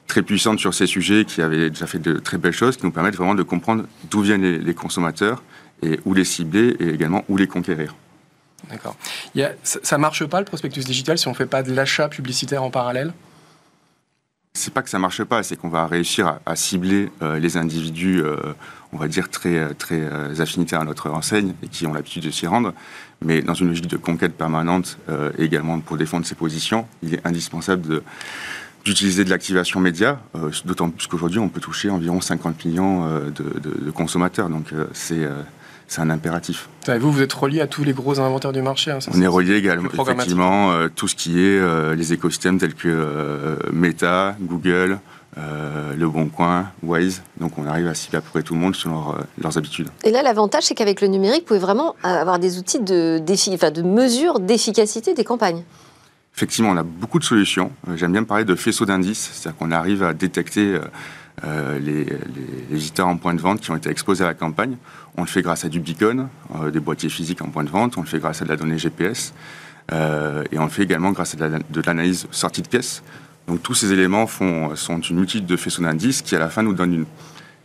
très 0.07 0.22
puissante 0.22 0.61
sur 0.61 0.74
ces 0.74 0.87
sujets, 0.87 1.24
qui 1.24 1.42
avait 1.42 1.70
déjà 1.70 1.87
fait 1.87 1.98
de 1.98 2.18
très 2.18 2.38
belles 2.38 2.52
choses, 2.52 2.76
qui 2.76 2.85
nous 2.85 2.92
permettent 2.92 3.16
vraiment 3.16 3.35
de 3.35 3.42
comprendre 3.42 3.85
d'où 4.11 4.20
viennent 4.20 4.42
les 4.42 4.74
consommateurs 4.74 5.42
et 5.83 5.98
où 6.05 6.14
les 6.14 6.24
cibler 6.24 6.76
et 6.78 6.90
également 6.90 7.24
où 7.28 7.37
les 7.37 7.46
conquérir. 7.46 7.94
D'accord. 8.70 8.96
Ça 9.62 9.96
ne 9.96 10.00
marche 10.00 10.24
pas 10.26 10.38
le 10.38 10.44
prospectus 10.44 10.85
digital 10.85 11.18
si 11.18 11.26
on 11.28 11.33
ne 11.33 11.37
fait 11.37 11.46
pas 11.46 11.62
de 11.62 11.72
l'achat 11.72 12.09
publicitaire 12.09 12.62
en 12.62 12.70
parallèle? 12.70 13.12
C'est 14.55 14.73
pas 14.73 14.83
que 14.83 14.91
ça 14.91 14.99
marche 14.99 15.25
pas, 15.25 15.43
c'est 15.43 15.57
qu'on 15.57 15.69
va 15.69 15.87
réussir 15.87 16.38
à, 16.45 16.57
cibler 16.57 17.11
euh, 17.23 17.38
les 17.38 17.57
individus, 17.57 18.23
euh, 18.23 18.37
on 18.93 18.99
va 18.99 19.09
dire 19.09 19.31
très 19.31 19.75
très 19.75 20.01
euh, 20.01 20.41
affinitaires 20.41 20.81
à 20.81 20.85
notre 20.85 21.11
enseigne 21.11 21.55
et 21.62 21.69
qui 21.69 21.87
ont 21.87 21.95
l'habitude 21.95 22.23
de 22.23 22.31
s'y 22.31 22.47
rendre. 22.47 22.75
Mais 23.25 23.41
dans 23.41 23.55
une 23.55 23.69
logique 23.69 23.87
de 23.87 23.97
conquête 23.97 24.35
permanente, 24.35 24.99
et 25.38 25.45
également 25.45 25.79
pour 25.79 25.97
défendre 25.97 26.27
ses 26.27 26.35
positions, 26.35 26.87
il 27.05 27.15
est 27.15 27.25
indispensable 27.25 28.03
d'utiliser 28.85 29.25
de 29.25 29.31
l'activation 29.31 29.79
média, 29.79 30.21
d'autant 30.65 30.91
plus 30.91 31.07
qu'aujourd'hui 31.07 31.38
on 31.38 31.49
peut 31.49 31.61
toucher 31.61 31.88
environ 31.88 32.21
50 32.21 32.65
millions 32.65 33.07
de, 33.27 33.61
de, 33.61 33.91
consommateurs. 33.93 34.49
Donc 34.49 34.75
c'est 34.93 35.25
c'est 35.92 36.00
un 36.00 36.09
impératif. 36.09 36.70
vous, 36.88 37.12
vous 37.12 37.20
êtes 37.20 37.33
relié 37.35 37.61
à 37.61 37.66
tous 37.66 37.85
les 37.85 37.92
gros 37.92 38.18
inventaires 38.18 38.52
du 38.52 38.62
marché. 38.62 38.90
Hein, 38.90 38.98
on 39.12 39.20
est 39.20 39.26
relié 39.26 39.57
également, 39.57 39.90
effectivement, 39.92 40.72
euh, 40.72 40.88
tout 40.88 41.07
ce 41.07 41.14
qui 41.14 41.38
est 41.38 41.59
euh, 41.59 41.94
les 41.94 42.14
écosystèmes 42.14 42.59
tels 42.59 42.74
que 42.74 42.88
euh, 42.88 43.57
Meta, 43.72 44.35
Google, 44.40 44.98
Le 45.37 46.07
Bon 46.09 46.28
Coin, 46.28 46.70
Waze. 46.83 47.22
Donc 47.38 47.59
on 47.59 47.66
arrive 47.66 47.88
à 47.88 47.94
cibler 47.94 48.18
à 48.18 48.20
peu 48.22 48.31
près 48.31 48.42
tout 48.42 48.55
le 48.55 48.61
monde 48.61 48.74
selon 48.74 49.14
leurs 49.38 49.59
habitudes. 49.59 49.88
Et 50.02 50.11
là, 50.11 50.22
l'avantage, 50.22 50.64
c'est 50.64 50.74
qu'avec 50.74 51.02
le 51.02 51.09
numérique, 51.09 51.42
vous 51.42 51.48
pouvez 51.48 51.59
vraiment 51.59 51.94
avoir 52.02 52.38
des 52.38 52.59
outils 52.59 52.81
de, 52.81 53.22
enfin, 53.52 53.70
de 53.70 53.83
mesure 53.83 54.40
d'efficacité 54.40 55.12
des 55.12 55.24
campagnes. 55.24 55.62
Effectivement, 56.35 56.70
on 56.70 56.76
a 56.78 56.83
beaucoup 56.83 57.18
de 57.18 57.24
solutions. 57.24 57.70
J'aime 57.96 58.12
bien 58.12 58.24
parler 58.24 58.46
de 58.46 58.55
faisceau 58.55 58.87
d'indices, 58.87 59.31
c'est-à-dire 59.35 59.59
qu'on 59.59 59.70
arrive 59.70 60.02
à 60.02 60.14
détecter 60.14 60.78
les, 61.42 62.05
les, 62.05 62.07
les 62.71 63.01
en 63.01 63.16
point 63.16 63.35
de 63.35 63.40
vente 63.40 63.61
qui 63.61 63.71
ont 63.71 63.77
été 63.77 63.90
exposés 63.90 64.25
à 64.25 64.29
la 64.29 64.35
campagne. 64.35 64.77
On 65.16 65.23
le 65.23 65.27
fait 65.27 65.42
grâce 65.42 65.64
à 65.64 65.68
du 65.68 65.81
beacon, 65.81 66.29
euh, 66.55 66.71
des 66.71 66.81
boîtiers 66.81 67.11
physiques 67.11 67.42
en 67.42 67.49
point 67.49 67.64
de 67.64 67.71
vente, 67.71 67.99
on 67.99 68.01
le 68.01 68.07
fait 68.07 68.18
grâce 68.18 68.40
à 68.40 68.45
de 68.45 68.51
la 68.51 68.57
donnée 68.57 68.79
GPS, 68.79 69.35
euh, 69.92 70.42
et 70.51 70.59
on 70.59 70.64
le 70.64 70.71
fait 70.71 70.83
également 70.83 71.12
grâce 71.12 71.35
à 71.35 71.49
de 71.49 71.81
l'analyse 71.85 72.27
sortie 72.31 72.62
de 72.62 72.68
pièce. 72.68 73.03
Donc 73.47 73.62
tous 73.62 73.75
ces 73.75 73.92
éléments 73.92 74.27
sont 74.27 75.01
une 75.01 75.16
multitude 75.16 75.47
de 75.47 75.57
faisceaux 75.57 75.83
d'indices 75.83 76.23
qui 76.23 76.35
à 76.35 76.38
la 76.38 76.49
fin 76.49 76.62
nous 76.62 76.73
donnent 76.73 77.05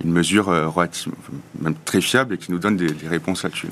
une, 0.04 0.12
mesure 0.12 0.50
euh, 0.50 0.68
relative, 0.68 1.14
même 1.60 1.76
très 1.86 2.02
fiable 2.02 2.36
et 2.36 2.38
qui 2.38 2.52
nous 2.52 2.60
donne 2.60 2.76
des, 2.76 2.94
réponses 3.08 3.44
là-dessus. 3.44 3.68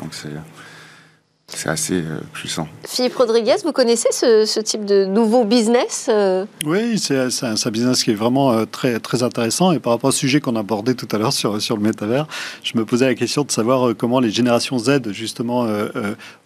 Assez 1.65 1.95
euh, 1.95 2.19
puissant. 2.33 2.67
Philippe 2.87 3.15
Rodriguez, 3.15 3.55
vous 3.63 3.71
connaissez 3.71 4.09
ce, 4.11 4.59
type 4.59 4.85
de 4.85 5.05
nouveau 5.05 5.45
business 5.45 6.07
euh 6.09 6.45
Oui, 6.65 6.99
c'est 6.99 7.17
un, 7.17 7.71
business 7.71 8.03
qui 8.03 8.11
est 8.11 8.15
vraiment 8.15 8.51
euh, 8.51 8.65
très, 8.65 8.99
très 8.99 9.23
intéressant. 9.23 9.71
Et 9.71 9.79
par 9.79 9.93
rapport 9.93 10.09
au 10.09 10.13
sujet 10.13 10.41
qu'on 10.41 10.55
abordait 10.55 10.95
tout 10.95 11.07
à 11.11 11.17
l'heure 11.17 11.33
sur, 11.33 11.61
sur 11.61 11.77
le 11.77 11.83
métavers, 11.83 12.27
je 12.63 12.77
me 12.77 12.85
posais 12.85 13.05
la 13.05 13.15
question 13.15 13.43
de 13.43 13.51
savoir 13.51 13.95
comment 13.95 14.19
les 14.19 14.31
générations 14.31 14.77
Z, 14.77 15.11
justement, 15.11 15.67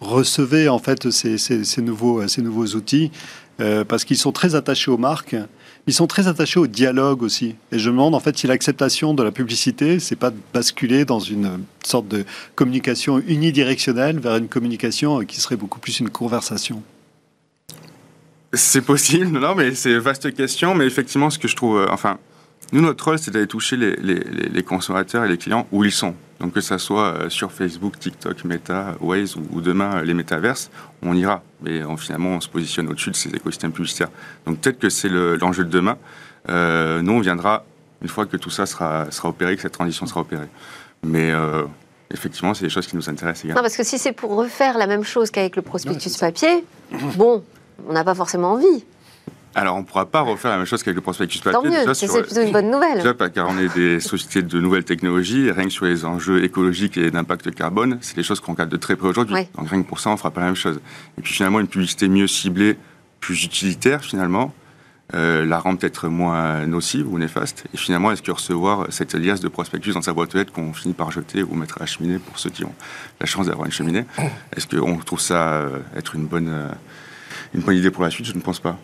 recevaient 0.00 0.68
en 0.68 0.78
fait 0.78 1.10
ces, 1.10 1.38
ces, 1.38 1.82
nouveaux, 1.82 2.26
ces 2.28 2.42
nouveaux 2.42 2.66
outils. 2.66 3.10
parce 3.88 4.04
qu'ils 4.04 4.16
sont 4.16 4.32
très 4.32 4.54
attachés 4.54 4.90
aux 4.90 4.98
marques 4.98 5.36
ils 5.86 5.94
sont 5.94 6.06
très 6.06 6.28
attachés 6.28 6.60
au 6.60 6.66
dialogue 6.66 7.22
aussi. 7.22 7.56
Et 7.72 7.78
je 7.78 7.88
me 7.90 7.96
demande 7.96 8.14
en 8.14 8.20
fait 8.20 8.36
si 8.36 8.46
l'acceptation 8.46 9.14
de 9.14 9.22
la 9.22 9.32
publicité, 9.32 9.98
c'est 9.98 10.16
pas 10.16 10.30
de 10.30 10.36
basculer 10.52 11.04
dans 11.04 11.20
une 11.20 11.60
sorte 11.84 12.08
de 12.08 12.24
communication 12.54 13.22
unidirectionnelle 13.26 14.18
vers 14.18 14.36
une 14.36 14.48
communication 14.48 15.24
qui 15.24 15.40
serait 15.40 15.56
beaucoup 15.56 15.80
plus 15.80 16.00
une 16.00 16.10
conversation. 16.10 16.82
C'est 18.52 18.82
possible, 18.82 19.38
non, 19.38 19.54
mais 19.54 19.74
c'est 19.74 19.96
vaste 19.98 20.34
question. 20.34 20.74
Mais 20.74 20.86
effectivement, 20.86 21.30
ce 21.30 21.38
que 21.38 21.46
je 21.46 21.54
trouve, 21.54 21.78
euh, 21.78 21.86
enfin, 21.90 22.18
nous, 22.72 22.80
notre 22.80 23.04
rôle, 23.04 23.18
c'est 23.18 23.32
d'aller 23.32 23.48
toucher 23.48 23.76
les, 23.76 23.96
les, 23.96 24.62
consommateurs 24.62 25.24
et 25.24 25.28
les 25.28 25.38
clients 25.38 25.66
où 25.72 25.84
ils 25.84 25.92
sont. 25.92 26.14
Donc 26.38 26.52
que 26.52 26.60
ça 26.60 26.78
soit 26.78 27.14
euh, 27.14 27.28
sur 27.28 27.50
Facebook, 27.50 27.98
TikTok, 27.98 28.44
Meta, 28.44 28.94
Waze 29.00 29.36
ou, 29.36 29.60
demain 29.60 29.96
euh, 29.96 30.02
les 30.04 30.14
métaverses, 30.14 30.70
on 31.02 31.14
ira. 31.14 31.42
Mais 31.62 31.82
finalement, 31.98 32.30
on 32.30 32.40
se 32.40 32.48
positionne 32.48 32.88
au-dessus 32.88 33.10
de 33.10 33.16
ces 33.16 33.28
écosystèmes 33.30 33.72
publicitaires. 33.72 34.10
Donc 34.46 34.60
peut-être 34.60 34.78
que 34.78 34.88
c'est 34.88 35.08
l'enjeu 35.08 35.64
de 35.64 35.70
demain. 35.70 35.98
Euh, 36.48 37.02
nous, 37.02 37.12
on 37.12 37.20
viendra 37.20 37.64
une 38.02 38.08
fois 38.08 38.24
que 38.26 38.36
tout 38.36 38.50
ça 38.50 38.66
sera, 38.66 39.10
sera 39.10 39.28
opéré, 39.28 39.56
que 39.56 39.62
cette 39.62 39.72
transition 39.72 40.06
sera 40.06 40.20
opérée. 40.20 40.48
Mais 41.02 41.32
effectivement, 42.10 42.54
c'est 42.54 42.64
des 42.64 42.70
choses 42.70 42.86
qui 42.86 42.96
nous 42.96 43.10
intéressent 43.10 43.44
également. 43.44 43.60
Non, 43.60 43.62
parce 43.62 43.76
que 43.76 43.84
si 43.84 43.98
c'est 43.98 44.12
pour 44.12 44.36
refaire 44.36 44.78
la 44.78 44.86
même 44.86 45.04
chose 45.04 45.30
qu'avec 45.30 45.56
le 45.56 45.62
prospectus 45.62 46.16
papier, 46.16 46.64
bon, 47.16 47.44
on 47.88 47.92
n'a 47.92 48.04
pas 48.04 48.14
forcément 48.14 48.52
envie. 48.52 48.84
Alors, 49.54 49.76
on 49.76 49.80
ne 49.80 49.84
pourra 49.84 50.06
pas 50.06 50.20
refaire 50.20 50.52
la 50.52 50.58
même 50.58 50.66
chose 50.66 50.82
qu'avec 50.82 50.96
le 50.96 51.02
prospectus 51.02 51.40
papier. 51.40 51.52
Tant 51.52 51.64
mieux, 51.64 51.94
c'est 51.94 52.22
plutôt 52.22 52.42
une 52.42 52.52
bonne 52.52 52.70
nouvelle. 52.70 52.98
Déjà, 52.98 53.14
car 53.30 53.48
on 53.48 53.58
est 53.58 53.74
des 53.74 54.00
sociétés 54.00 54.42
de 54.42 54.60
nouvelles 54.60 54.84
technologies, 54.84 55.50
rien 55.50 55.64
que 55.64 55.70
sur 55.70 55.86
les 55.86 56.04
enjeux 56.04 56.44
écologiques 56.44 56.96
et 56.96 57.10
d'impact 57.10 57.52
carbone, 57.54 57.98
c'est 58.00 58.16
des 58.16 58.22
choses 58.22 58.40
qu'on 58.40 58.52
regarde 58.52 58.70
de 58.70 58.76
très 58.76 58.96
près 58.96 59.08
aujourd'hui. 59.08 59.36
Donc, 59.56 59.68
rien 59.68 59.82
que 59.82 59.88
pour 59.88 60.00
ça, 60.00 60.10
on 60.10 60.14
ne 60.14 60.18
fera 60.18 60.30
pas 60.30 60.40
la 60.40 60.46
même 60.48 60.56
chose. 60.56 60.80
Et 61.18 61.22
puis, 61.22 61.32
finalement, 61.32 61.60
une 61.60 61.68
publicité 61.68 62.08
mieux 62.08 62.28
ciblée, 62.28 62.76
plus 63.18 63.44
utilitaire, 63.44 64.04
finalement, 64.04 64.54
euh, 65.14 65.44
la 65.44 65.58
rend 65.58 65.74
peut-être 65.74 66.08
moins 66.08 66.66
nocive 66.66 67.12
ou 67.12 67.18
néfaste. 67.18 67.64
Et 67.74 67.76
finalement, 67.76 68.12
est-ce 68.12 68.22
que 68.22 68.30
recevoir 68.30 68.86
cette 68.90 69.14
liasse 69.14 69.40
de 69.40 69.48
prospectus 69.48 69.92
dans 69.94 70.02
sa 70.02 70.12
boîte 70.12 70.34
aux 70.34 70.38
lettres 70.38 70.52
qu'on 70.52 70.72
finit 70.72 70.94
par 70.94 71.10
jeter 71.10 71.42
ou 71.42 71.54
mettre 71.54 71.78
à 71.78 71.80
la 71.80 71.86
cheminée 71.86 72.18
pour 72.18 72.38
ceux 72.38 72.50
qui 72.50 72.64
ont 72.64 72.74
la 73.18 73.26
chance 73.26 73.46
d'avoir 73.46 73.66
une 73.66 73.72
cheminée, 73.72 74.04
est-ce 74.56 74.68
qu'on 74.68 74.96
trouve 74.98 75.20
ça 75.20 75.54
euh, 75.54 75.78
être 75.96 76.14
une 76.14 76.26
bonne, 76.26 76.48
euh, 76.48 76.68
une 77.54 77.62
bonne 77.62 77.76
idée 77.76 77.90
pour 77.90 78.04
la 78.04 78.10
suite? 78.10 78.26
Je 78.26 78.34
ne 78.34 78.40
pense 78.40 78.60
pas. 78.60 78.78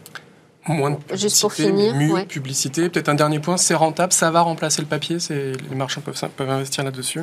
Moins 0.69 0.91
de 0.91 0.97
publicité, 0.97 1.29
Juste 1.29 1.41
pour 1.41 1.53
finir, 1.53 1.95
mieux 1.95 2.25
publicité. 2.25 2.89
Peut-être 2.89 3.09
un 3.09 3.15
dernier 3.15 3.39
point, 3.39 3.57
c'est 3.57 3.75
rentable, 3.75 4.13
ça 4.13 4.31
va 4.31 4.41
remplacer 4.41 4.83
le 4.83 4.89
papier, 4.89 5.19
les 5.31 5.77
marchands 5.77 6.01
peuvent, 6.01 6.21
peuvent 6.37 6.51
investir 6.51 6.85
là-dessus? 6.85 7.21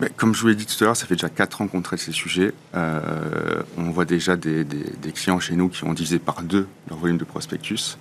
Mais 0.00 0.10
comme 0.10 0.34
je 0.34 0.40
vous 0.40 0.48
l'ai 0.48 0.54
dit 0.54 0.66
tout 0.66 0.82
à 0.82 0.86
l'heure, 0.86 0.96
ça 0.96 1.06
fait 1.06 1.14
déjà 1.14 1.28
4 1.28 1.62
ans 1.62 1.68
qu'on 1.68 1.80
traite 1.80 2.00
ces 2.00 2.12
sujets. 2.12 2.52
Euh, 2.74 3.62
on 3.78 3.90
voit 3.90 4.04
déjà 4.04 4.36
des, 4.36 4.66
clients 5.14 5.38
chez 5.38 5.54
nous 5.54 5.68
qui 5.68 5.84
ont 5.84 5.92
divisé 5.92 6.18
par 6.18 6.42
deux 6.42 6.66
leur 6.88 6.98
volume 6.98 7.16
de 7.16 7.24
prospectus. 7.24 7.96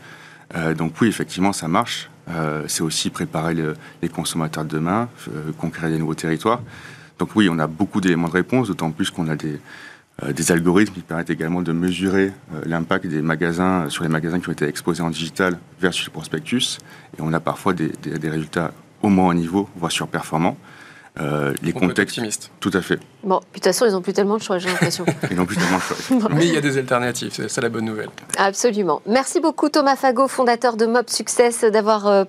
Euh, 0.55 0.73
donc 0.73 0.93
oui, 1.01 1.07
effectivement, 1.07 1.53
ça 1.53 1.67
marche. 1.67 2.09
Euh, 2.29 2.63
c'est 2.67 2.81
aussi 2.81 3.09
préparer 3.09 3.55
les 4.01 4.09
consommateurs 4.09 4.63
de 4.63 4.69
demain, 4.69 5.09
conquérir 5.59 5.89
des 5.89 5.99
nouveaux 5.99 6.15
territoires. 6.15 6.61
Donc 7.19 7.29
oui, 7.35 7.47
on 7.49 7.59
a 7.59 7.67
beaucoup 7.67 8.01
d'éléments 8.01 8.27
de 8.27 8.33
réponse, 8.33 8.69
d'autant 8.69 8.89
plus 8.89 9.11
qu'on 9.11 9.27
a 9.27 9.35
des, 9.35 9.59
des 10.31 10.51
algorithmes 10.51 10.93
qui 10.93 11.01
permettent 11.01 11.31
également 11.31 11.61
de 11.61 11.71
mesurer 11.71 12.31
euh, 12.53 12.61
l'impact 12.65 13.07
des 13.07 13.21
magasins 13.21 13.89
sur 13.89 14.03
les 14.03 14.09
magasins 14.09 14.39
qui 14.39 14.49
ont 14.49 14.51
été 14.51 14.65
exposés 14.65 15.01
en 15.01 15.09
digital 15.09 15.57
versus 15.81 16.05
le 16.05 16.11
prospectus. 16.11 16.77
Et 17.17 17.21
on 17.21 17.33
a 17.33 17.39
parfois 17.39 17.73
des, 17.73 17.89
des 17.89 18.29
résultats 18.29 18.73
au 19.01 19.09
moins 19.09 19.29
au 19.29 19.33
niveau, 19.33 19.67
voire 19.75 19.91
surperformants. 19.91 20.57
Euh, 21.19 21.53
les 21.61 21.73
contextes. 21.73 21.99
Optimiste. 21.99 22.51
Tout 22.59 22.71
à 22.73 22.81
fait. 22.81 22.99
Bon, 23.23 23.37
de 23.37 23.43
toute 23.53 23.63
façon, 23.63 23.85
ils 23.85 23.91
n'ont 23.91 24.01
plus 24.01 24.13
tellement 24.13 24.37
de 24.37 24.41
choix, 24.41 24.57
j'ai 24.57 24.69
l'impression. 24.69 25.05
ils 25.31 25.37
n'ont 25.37 25.45
plus 25.45 25.57
tellement 25.57 25.77
de 25.77 25.81
choix. 25.81 26.29
Mais 26.33 26.47
il 26.47 26.53
y 26.53 26.57
a 26.57 26.61
des 26.61 26.77
alternatives, 26.77 27.31
c'est 27.33 27.47
ça 27.49 27.61
la 27.61 27.69
bonne 27.69 27.85
nouvelle. 27.85 28.09
Absolument. 28.37 29.01
Merci 29.05 29.39
beaucoup 29.39 29.69
Thomas 29.69 29.95
Fago, 29.95 30.27
fondateur 30.27 30.75
de 30.75 30.87
Mob 30.87 31.09
Success, 31.09 31.65
d'avoir 31.65 32.07
euh, 32.07 32.25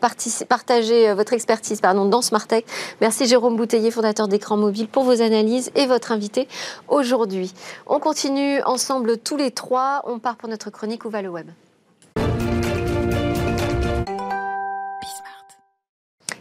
partagé 0.48 1.08
euh, 1.08 1.14
votre 1.14 1.32
expertise 1.32 1.80
pardon, 1.80 2.04
dans 2.04 2.20
Smartech. 2.20 2.66
Merci 3.00 3.26
Jérôme 3.26 3.56
Bouteiller, 3.56 3.90
fondateur 3.90 4.28
d'Écran 4.28 4.58
Mobile, 4.58 4.88
pour 4.88 5.04
vos 5.04 5.22
analyses 5.22 5.70
et 5.74 5.86
votre 5.86 6.12
invité 6.12 6.46
aujourd'hui. 6.88 7.54
On 7.86 8.00
continue 8.00 8.60
ensemble 8.64 9.16
tous 9.16 9.38
les 9.38 9.50
trois. 9.50 10.02
On 10.04 10.18
part 10.18 10.36
pour 10.36 10.50
notre 10.50 10.68
chronique 10.68 11.06
Où 11.06 11.10
va 11.10 11.22
le 11.22 11.30
web? 11.30 11.46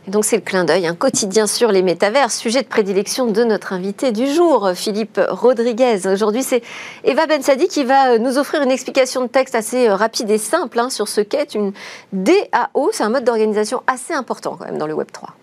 Donc 0.07 0.25
c'est 0.25 0.35
le 0.35 0.41
clin 0.41 0.65
d'œil, 0.65 0.85
un 0.85 0.95
quotidien 0.95 1.47
sur 1.47 1.71
les 1.71 1.81
métavers, 1.81 2.29
sujet 2.29 2.61
de 2.61 2.67
prédilection 2.67 3.25
de 3.25 3.43
notre 3.45 3.71
invité 3.71 4.11
du 4.11 4.27
jour, 4.27 4.71
Philippe 4.75 5.19
Rodriguez. 5.29 6.07
Aujourd'hui, 6.07 6.43
c'est 6.43 6.61
Eva 7.05 7.25
Bensadi 7.25 7.69
qui 7.69 7.85
va 7.85 8.17
nous 8.17 8.37
offrir 8.37 8.61
une 8.61 8.71
explication 8.71 9.21
de 9.21 9.27
texte 9.27 9.55
assez 9.55 9.87
euh, 9.87 9.95
rapide 9.95 10.29
et 10.29 10.37
simple 10.37 10.77
hein, 10.79 10.89
sur 10.89 11.07
ce 11.07 11.21
qu'est 11.21 11.55
une 11.55 11.71
DAO. 12.11 12.89
C'est 12.91 13.03
un 13.03 13.09
mode 13.09 13.23
d'organisation 13.23 13.81
assez 13.87 14.13
important 14.13 14.57
quand 14.59 14.65
même 14.65 14.77
dans 14.77 14.87
le 14.87 14.93
Web 14.93 15.07
3. 15.11 15.35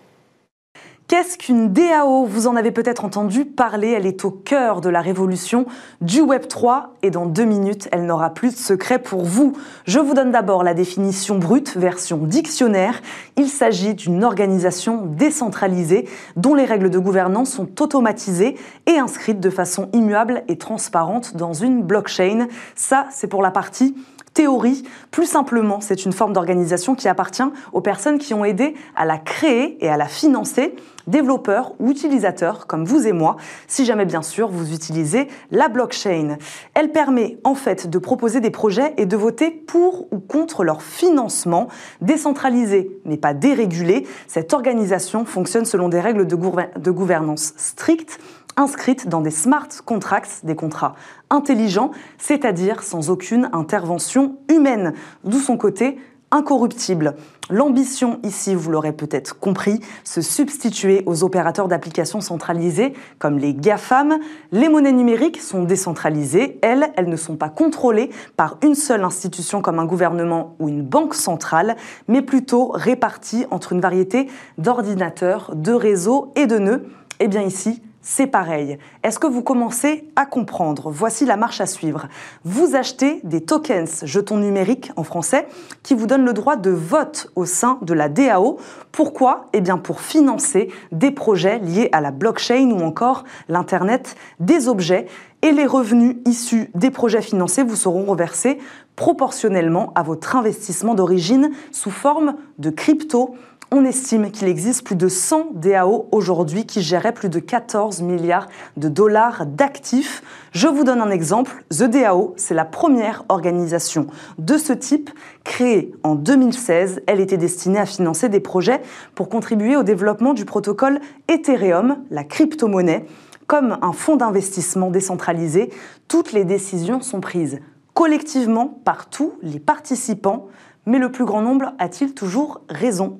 Qu'est-ce 1.11 1.37
qu'une 1.37 1.73
DAO 1.73 2.23
Vous 2.23 2.47
en 2.47 2.55
avez 2.55 2.71
peut-être 2.71 3.03
entendu 3.03 3.43
parler, 3.43 3.89
elle 3.89 4.05
est 4.05 4.23
au 4.23 4.31
cœur 4.31 4.79
de 4.79 4.87
la 4.87 5.01
révolution 5.01 5.65
du 5.99 6.21
Web 6.21 6.47
3 6.47 6.93
et 7.03 7.09
dans 7.09 7.25
deux 7.25 7.43
minutes, 7.43 7.89
elle 7.91 8.05
n'aura 8.05 8.29
plus 8.29 8.51
de 8.51 8.57
secret 8.57 8.97
pour 8.97 9.25
vous. 9.25 9.51
Je 9.83 9.99
vous 9.99 10.13
donne 10.13 10.31
d'abord 10.31 10.63
la 10.63 10.73
définition 10.73 11.37
brute, 11.37 11.75
version 11.75 12.15
dictionnaire. 12.15 13.01
Il 13.35 13.49
s'agit 13.49 13.93
d'une 13.93 14.23
organisation 14.23 15.05
décentralisée 15.05 16.07
dont 16.37 16.55
les 16.55 16.63
règles 16.63 16.89
de 16.89 16.97
gouvernance 16.97 17.51
sont 17.51 17.81
automatisées 17.81 18.55
et 18.85 18.97
inscrites 18.97 19.41
de 19.41 19.49
façon 19.49 19.89
immuable 19.91 20.43
et 20.47 20.57
transparente 20.57 21.35
dans 21.35 21.51
une 21.51 21.83
blockchain. 21.83 22.47
Ça, 22.75 23.07
c'est 23.11 23.27
pour 23.27 23.41
la 23.41 23.51
partie 23.51 23.95
théorie. 24.33 24.83
Plus 25.11 25.25
simplement, 25.25 25.81
c'est 25.81 26.05
une 26.05 26.13
forme 26.13 26.33
d'organisation 26.33 26.95
qui 26.95 27.07
appartient 27.07 27.43
aux 27.73 27.81
personnes 27.81 28.17
qui 28.17 28.33
ont 28.33 28.45
aidé 28.45 28.75
à 28.95 29.05
la 29.05 29.17
créer 29.17 29.83
et 29.83 29.89
à 29.89 29.97
la 29.97 30.07
financer, 30.07 30.75
développeurs 31.07 31.73
ou 31.79 31.89
utilisateurs 31.89 32.67
comme 32.67 32.85
vous 32.85 33.07
et 33.07 33.11
moi, 33.11 33.37
si 33.67 33.85
jamais 33.85 34.05
bien 34.05 34.21
sûr 34.21 34.49
vous 34.49 34.73
utilisez 34.73 35.27
la 35.51 35.67
blockchain. 35.67 36.37
Elle 36.73 36.91
permet 36.91 37.39
en 37.43 37.55
fait 37.55 37.89
de 37.89 37.97
proposer 37.97 38.39
des 38.39 38.51
projets 38.51 38.93
et 38.97 39.05
de 39.05 39.17
voter 39.17 39.51
pour 39.51 40.07
ou 40.11 40.19
contre 40.19 40.63
leur 40.63 40.81
financement. 40.81 41.67
Décentralisée 42.01 42.91
mais 43.05 43.17
pas 43.17 43.33
dérégulée, 43.33 44.07
cette 44.27 44.53
organisation 44.53 45.25
fonctionne 45.25 45.65
selon 45.65 45.89
des 45.89 45.99
règles 45.99 46.27
de, 46.27 46.37
de 46.79 46.91
gouvernance 46.91 47.53
strictes 47.57 48.19
inscrites 48.57 49.07
dans 49.07 49.21
des 49.21 49.31
smart 49.31 49.67
contracts, 49.85 50.41
des 50.43 50.55
contrats 50.55 50.95
intelligents, 51.29 51.91
c'est-à-dire 52.17 52.83
sans 52.83 53.09
aucune 53.09 53.49
intervention 53.53 54.37
humaine, 54.49 54.93
d'où 55.23 55.39
son 55.39 55.57
côté 55.57 55.97
incorruptible. 56.31 57.15
L'ambition 57.49 58.19
ici, 58.23 58.55
vous 58.55 58.71
l'aurez 58.71 58.93
peut-être 58.93 59.37
compris, 59.37 59.81
se 60.05 60.21
substituer 60.21 61.03
aux 61.05 61.23
opérateurs 61.23 61.67
d'applications 61.67 62.21
centralisés 62.21 62.93
comme 63.19 63.37
les 63.37 63.53
GAFAM. 63.53 64.17
Les 64.53 64.69
monnaies 64.69 64.93
numériques 64.93 65.41
sont 65.41 65.63
décentralisées, 65.63 66.57
elles, 66.61 66.91
elles 66.95 67.09
ne 67.09 67.17
sont 67.17 67.35
pas 67.35 67.49
contrôlées 67.49 68.09
par 68.37 68.57
une 68.63 68.75
seule 68.75 69.03
institution 69.03 69.61
comme 69.61 69.79
un 69.79 69.85
gouvernement 69.85 70.55
ou 70.59 70.69
une 70.69 70.81
banque 70.81 71.13
centrale, 71.13 71.75
mais 72.07 72.21
plutôt 72.21 72.71
réparties 72.73 73.45
entre 73.51 73.73
une 73.73 73.81
variété 73.81 74.27
d'ordinateurs, 74.57 75.53
de 75.55 75.73
réseaux 75.73 76.31
et 76.37 76.47
de 76.47 76.57
nœuds. 76.57 76.85
Et 77.19 77.25
eh 77.25 77.27
bien 77.27 77.43
ici, 77.43 77.81
c'est 78.01 78.27
pareil. 78.27 78.77
Est-ce 79.03 79.19
que 79.19 79.27
vous 79.27 79.43
commencez 79.43 80.07
à 80.15 80.25
comprendre? 80.25 80.89
Voici 80.89 81.25
la 81.25 81.37
marche 81.37 81.61
à 81.61 81.65
suivre. 81.65 82.07
Vous 82.43 82.75
achetez 82.75 83.21
des 83.23 83.41
tokens, 83.41 84.03
jetons 84.05 84.37
numériques 84.37 84.91
en 84.95 85.03
français, 85.03 85.47
qui 85.83 85.93
vous 85.93 86.07
donnent 86.07 86.25
le 86.25 86.33
droit 86.33 86.55
de 86.55 86.71
vote 86.71 87.31
au 87.35 87.45
sein 87.45 87.77
de 87.81 87.93
la 87.93 88.09
DAO. 88.09 88.57
Pourquoi? 88.91 89.45
Eh 89.53 89.61
bien 89.61 89.77
pour 89.77 90.01
financer 90.01 90.69
des 90.91 91.11
projets 91.11 91.59
liés 91.59 91.89
à 91.91 92.01
la 92.01 92.11
blockchain 92.11 92.71
ou 92.71 92.81
encore 92.81 93.23
l'Internet 93.49 94.15
des 94.39 94.67
objets. 94.67 95.05
Et 95.43 95.51
les 95.51 95.65
revenus 95.65 96.17
issus 96.25 96.69
des 96.75 96.91
projets 96.91 97.21
financés 97.21 97.63
vous 97.63 97.75
seront 97.75 98.05
reversés 98.05 98.59
proportionnellement 98.95 99.91
à 99.95 100.03
votre 100.03 100.35
investissement 100.35 100.93
d'origine 100.93 101.51
sous 101.71 101.89
forme 101.89 102.35
de 102.59 102.69
crypto 102.69 103.35
on 103.73 103.85
estime 103.85 104.31
qu'il 104.31 104.49
existe 104.49 104.83
plus 104.83 104.97
de 104.97 105.07
100 105.07 105.51
DAO 105.53 106.09
aujourd'hui 106.11 106.65
qui 106.65 106.81
géraient 106.81 107.13
plus 107.13 107.29
de 107.29 107.39
14 107.39 108.01
milliards 108.01 108.47
de 108.75 108.89
dollars 108.89 109.45
d'actifs. 109.45 110.21
Je 110.51 110.67
vous 110.67 110.83
donne 110.83 110.99
un 110.99 111.09
exemple. 111.09 111.63
The 111.69 111.83
DAO, 111.83 112.33
c'est 112.35 112.53
la 112.53 112.65
première 112.65 113.23
organisation 113.29 114.07
de 114.37 114.57
ce 114.57 114.73
type 114.73 115.09
créée 115.45 115.93
en 116.03 116.15
2016. 116.15 117.01
Elle 117.07 117.21
était 117.21 117.37
destinée 117.37 117.79
à 117.79 117.85
financer 117.85 118.27
des 118.27 118.41
projets 118.41 118.81
pour 119.15 119.29
contribuer 119.29 119.77
au 119.77 119.83
développement 119.83 120.33
du 120.33 120.43
protocole 120.43 120.99
Ethereum, 121.29 122.03
la 122.11 122.25
crypto-monnaie. 122.25 123.05
comme 123.47 123.77
un 123.81 123.91
fonds 123.93 124.17
d'investissement 124.17 124.91
décentralisé, 124.91 125.71
toutes 126.07 126.33
les 126.33 126.45
décisions 126.45 127.01
sont 127.01 127.21
prises 127.21 127.59
collectivement 127.93 128.67
par 128.85 129.09
tous 129.09 129.33
les 129.41 129.59
participants, 129.59 130.47
mais 130.85 130.99
le 130.99 131.11
plus 131.11 131.25
grand 131.25 131.41
nombre 131.41 131.73
a-t-il 131.77 132.13
toujours 132.13 132.61
raison? 132.69 133.19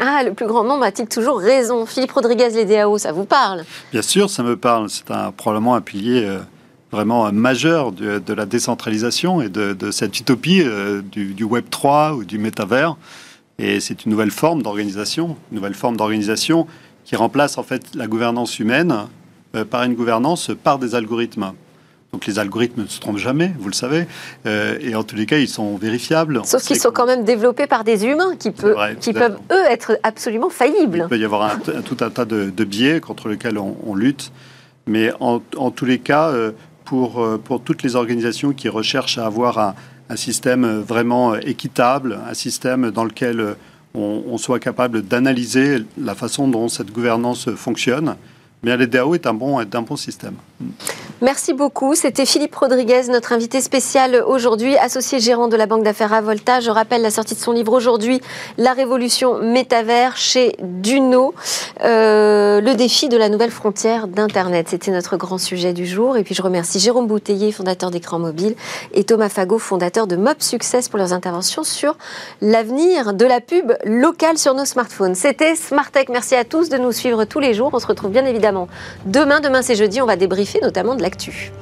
Ah, 0.00 0.22
le 0.22 0.32
plus 0.32 0.46
grand 0.46 0.64
nombre 0.64 0.84
a-t-il 0.84 1.08
toujours 1.08 1.38
raison? 1.38 1.84
Philippe 1.84 2.12
Rodriguez, 2.12 2.50
les 2.50 2.64
DAO, 2.64 2.98
ça 2.98 3.12
vous 3.12 3.24
parle? 3.24 3.64
Bien 3.92 4.02
sûr, 4.02 4.30
ça 4.30 4.42
me 4.42 4.56
parle. 4.56 4.88
C'est 4.88 5.10
un, 5.10 5.32
probablement 5.32 5.74
un 5.74 5.80
pilier 5.80 6.24
euh, 6.24 6.38
vraiment 6.92 7.30
majeur 7.32 7.92
de, 7.92 8.32
la 8.32 8.46
décentralisation 8.46 9.42
et 9.42 9.48
de, 9.48 9.90
cette 9.90 10.18
utopie 10.18 10.62
euh, 10.62 11.02
du, 11.02 11.44
Web 11.44 11.66
3 11.70 12.14
ou 12.14 12.24
du 12.24 12.38
métavers. 12.38 12.96
Et 13.58 13.80
c'est 13.80 14.04
une 14.04 14.12
nouvelle 14.12 14.30
forme 14.30 14.62
d'organisation, 14.62 15.36
une 15.50 15.56
nouvelle 15.56 15.74
forme 15.74 15.96
d'organisation 15.96 16.68
qui 17.04 17.16
remplace 17.16 17.58
en 17.58 17.64
fait 17.64 17.94
la 17.94 18.06
gouvernance 18.06 18.58
humaine 18.60 18.94
euh, 19.56 19.64
par 19.64 19.82
une 19.82 19.94
gouvernance 19.94 20.50
par 20.62 20.78
des 20.78 20.94
algorithmes. 20.94 21.52
Donc 22.12 22.26
les 22.26 22.38
algorithmes 22.38 22.82
ne 22.82 22.86
se 22.86 23.00
trompent 23.00 23.18
jamais, 23.18 23.52
vous 23.58 23.68
le 23.68 23.74
savez, 23.74 24.06
euh, 24.46 24.78
et 24.80 24.94
en 24.94 25.02
tous 25.02 25.14
les 25.14 25.26
cas, 25.26 25.38
ils 25.38 25.48
sont 25.48 25.76
vérifiables. 25.76 26.40
Sauf 26.44 26.62
qu'ils 26.62 26.80
sont 26.80 26.90
quand 26.90 27.04
même 27.04 27.24
développés 27.24 27.66
par 27.66 27.84
des 27.84 28.06
humains 28.06 28.34
qui, 28.38 28.50
qui 29.00 29.12
peuvent, 29.12 29.38
eux, 29.52 29.64
être 29.68 29.98
absolument 30.02 30.48
faillibles. 30.48 31.02
Il 31.04 31.08
peut 31.08 31.18
y 31.18 31.24
avoir 31.24 31.58
tout 31.60 31.98
un 32.00 32.08
tas 32.10 32.24
de, 32.24 32.64
biais 32.64 33.00
contre 33.00 33.28
lesquels 33.28 33.58
on, 33.58 33.94
lutte, 33.94 34.32
mais 34.86 35.12
en, 35.20 35.40
tous 35.70 35.84
les 35.84 35.98
cas, 35.98 36.32
pour, 36.86 37.22
euh, 37.22 37.36
pour 37.36 37.60
toutes 37.60 37.82
les 37.82 37.94
organisations 37.94 38.52
qui 38.54 38.70
recherchent 38.70 39.18
à 39.18 39.26
avoir 39.26 39.58
un, 39.58 39.74
système 40.16 40.80
vraiment 40.80 41.34
équitable, 41.34 42.18
un 42.26 42.32
système 42.32 42.90
dans 42.90 43.04
lequel 43.04 43.56
on, 43.94 44.38
soit 44.38 44.58
capable 44.58 45.02
d'analyser 45.02 45.84
la 46.00 46.14
façon 46.14 46.48
dont 46.48 46.68
cette 46.68 46.90
gouvernance 46.90 47.50
fonctionne. 47.54 48.16
Mais 48.62 48.74
l'EDAO 48.74 49.14
est 49.14 49.26
un 49.26 49.34
bon, 49.34 49.60
est 49.60 49.74
un 49.74 49.82
bon 49.82 49.96
système. 49.96 50.36
Merci 51.20 51.52
beaucoup. 51.52 51.96
C'était 51.96 52.24
Philippe 52.26 52.54
Rodriguez, 52.54 53.02
notre 53.08 53.32
invité 53.32 53.60
spécial 53.60 54.22
aujourd'hui, 54.24 54.76
associé 54.76 55.18
gérant 55.18 55.48
de 55.48 55.56
la 55.56 55.66
banque 55.66 55.82
d'affaires 55.82 56.12
Avolta. 56.12 56.60
Je 56.60 56.70
rappelle 56.70 57.02
la 57.02 57.10
sortie 57.10 57.34
de 57.34 57.40
son 57.40 57.50
livre 57.50 57.72
aujourd'hui, 57.72 58.20
La 58.56 58.72
révolution 58.72 59.38
métavers 59.38 60.16
chez 60.16 60.56
Duno, 60.62 61.34
euh, 61.84 62.60
le 62.60 62.74
défi 62.74 63.08
de 63.08 63.16
la 63.16 63.28
nouvelle 63.28 63.50
frontière 63.50 64.06
d'Internet. 64.06 64.68
C'était 64.70 64.92
notre 64.92 65.16
grand 65.16 65.38
sujet 65.38 65.72
du 65.72 65.86
jour. 65.86 66.16
Et 66.16 66.22
puis 66.22 66.36
je 66.36 66.42
remercie 66.42 66.78
Jérôme 66.78 67.08
Bouteiller, 67.08 67.50
fondateur 67.50 67.90
d'écran 67.90 68.20
mobile, 68.20 68.54
et 68.94 69.02
Thomas 69.02 69.28
Fagot, 69.28 69.58
fondateur 69.58 70.06
de 70.06 70.14
Mob 70.14 70.36
Success 70.38 70.88
pour 70.88 70.98
leurs 70.98 71.12
interventions 71.12 71.64
sur 71.64 71.96
l'avenir 72.40 73.12
de 73.12 73.24
la 73.24 73.40
pub 73.40 73.72
locale 73.84 74.38
sur 74.38 74.54
nos 74.54 74.64
smartphones. 74.64 75.16
C'était 75.16 75.56
Smartech. 75.56 76.08
Merci 76.10 76.36
à 76.36 76.44
tous 76.44 76.68
de 76.68 76.78
nous 76.78 76.92
suivre 76.92 77.24
tous 77.24 77.40
les 77.40 77.54
jours. 77.54 77.70
On 77.72 77.80
se 77.80 77.86
retrouve 77.88 78.12
bien 78.12 78.24
évidemment 78.24 78.68
demain. 79.04 79.40
Demain, 79.40 79.62
c'est 79.62 79.74
jeudi. 79.74 80.00
On 80.00 80.06
va 80.06 80.16
débriefer 80.16 80.47
notamment 80.62 80.94
de 80.94 81.02
la 81.02 81.08
l'actu. 81.08 81.52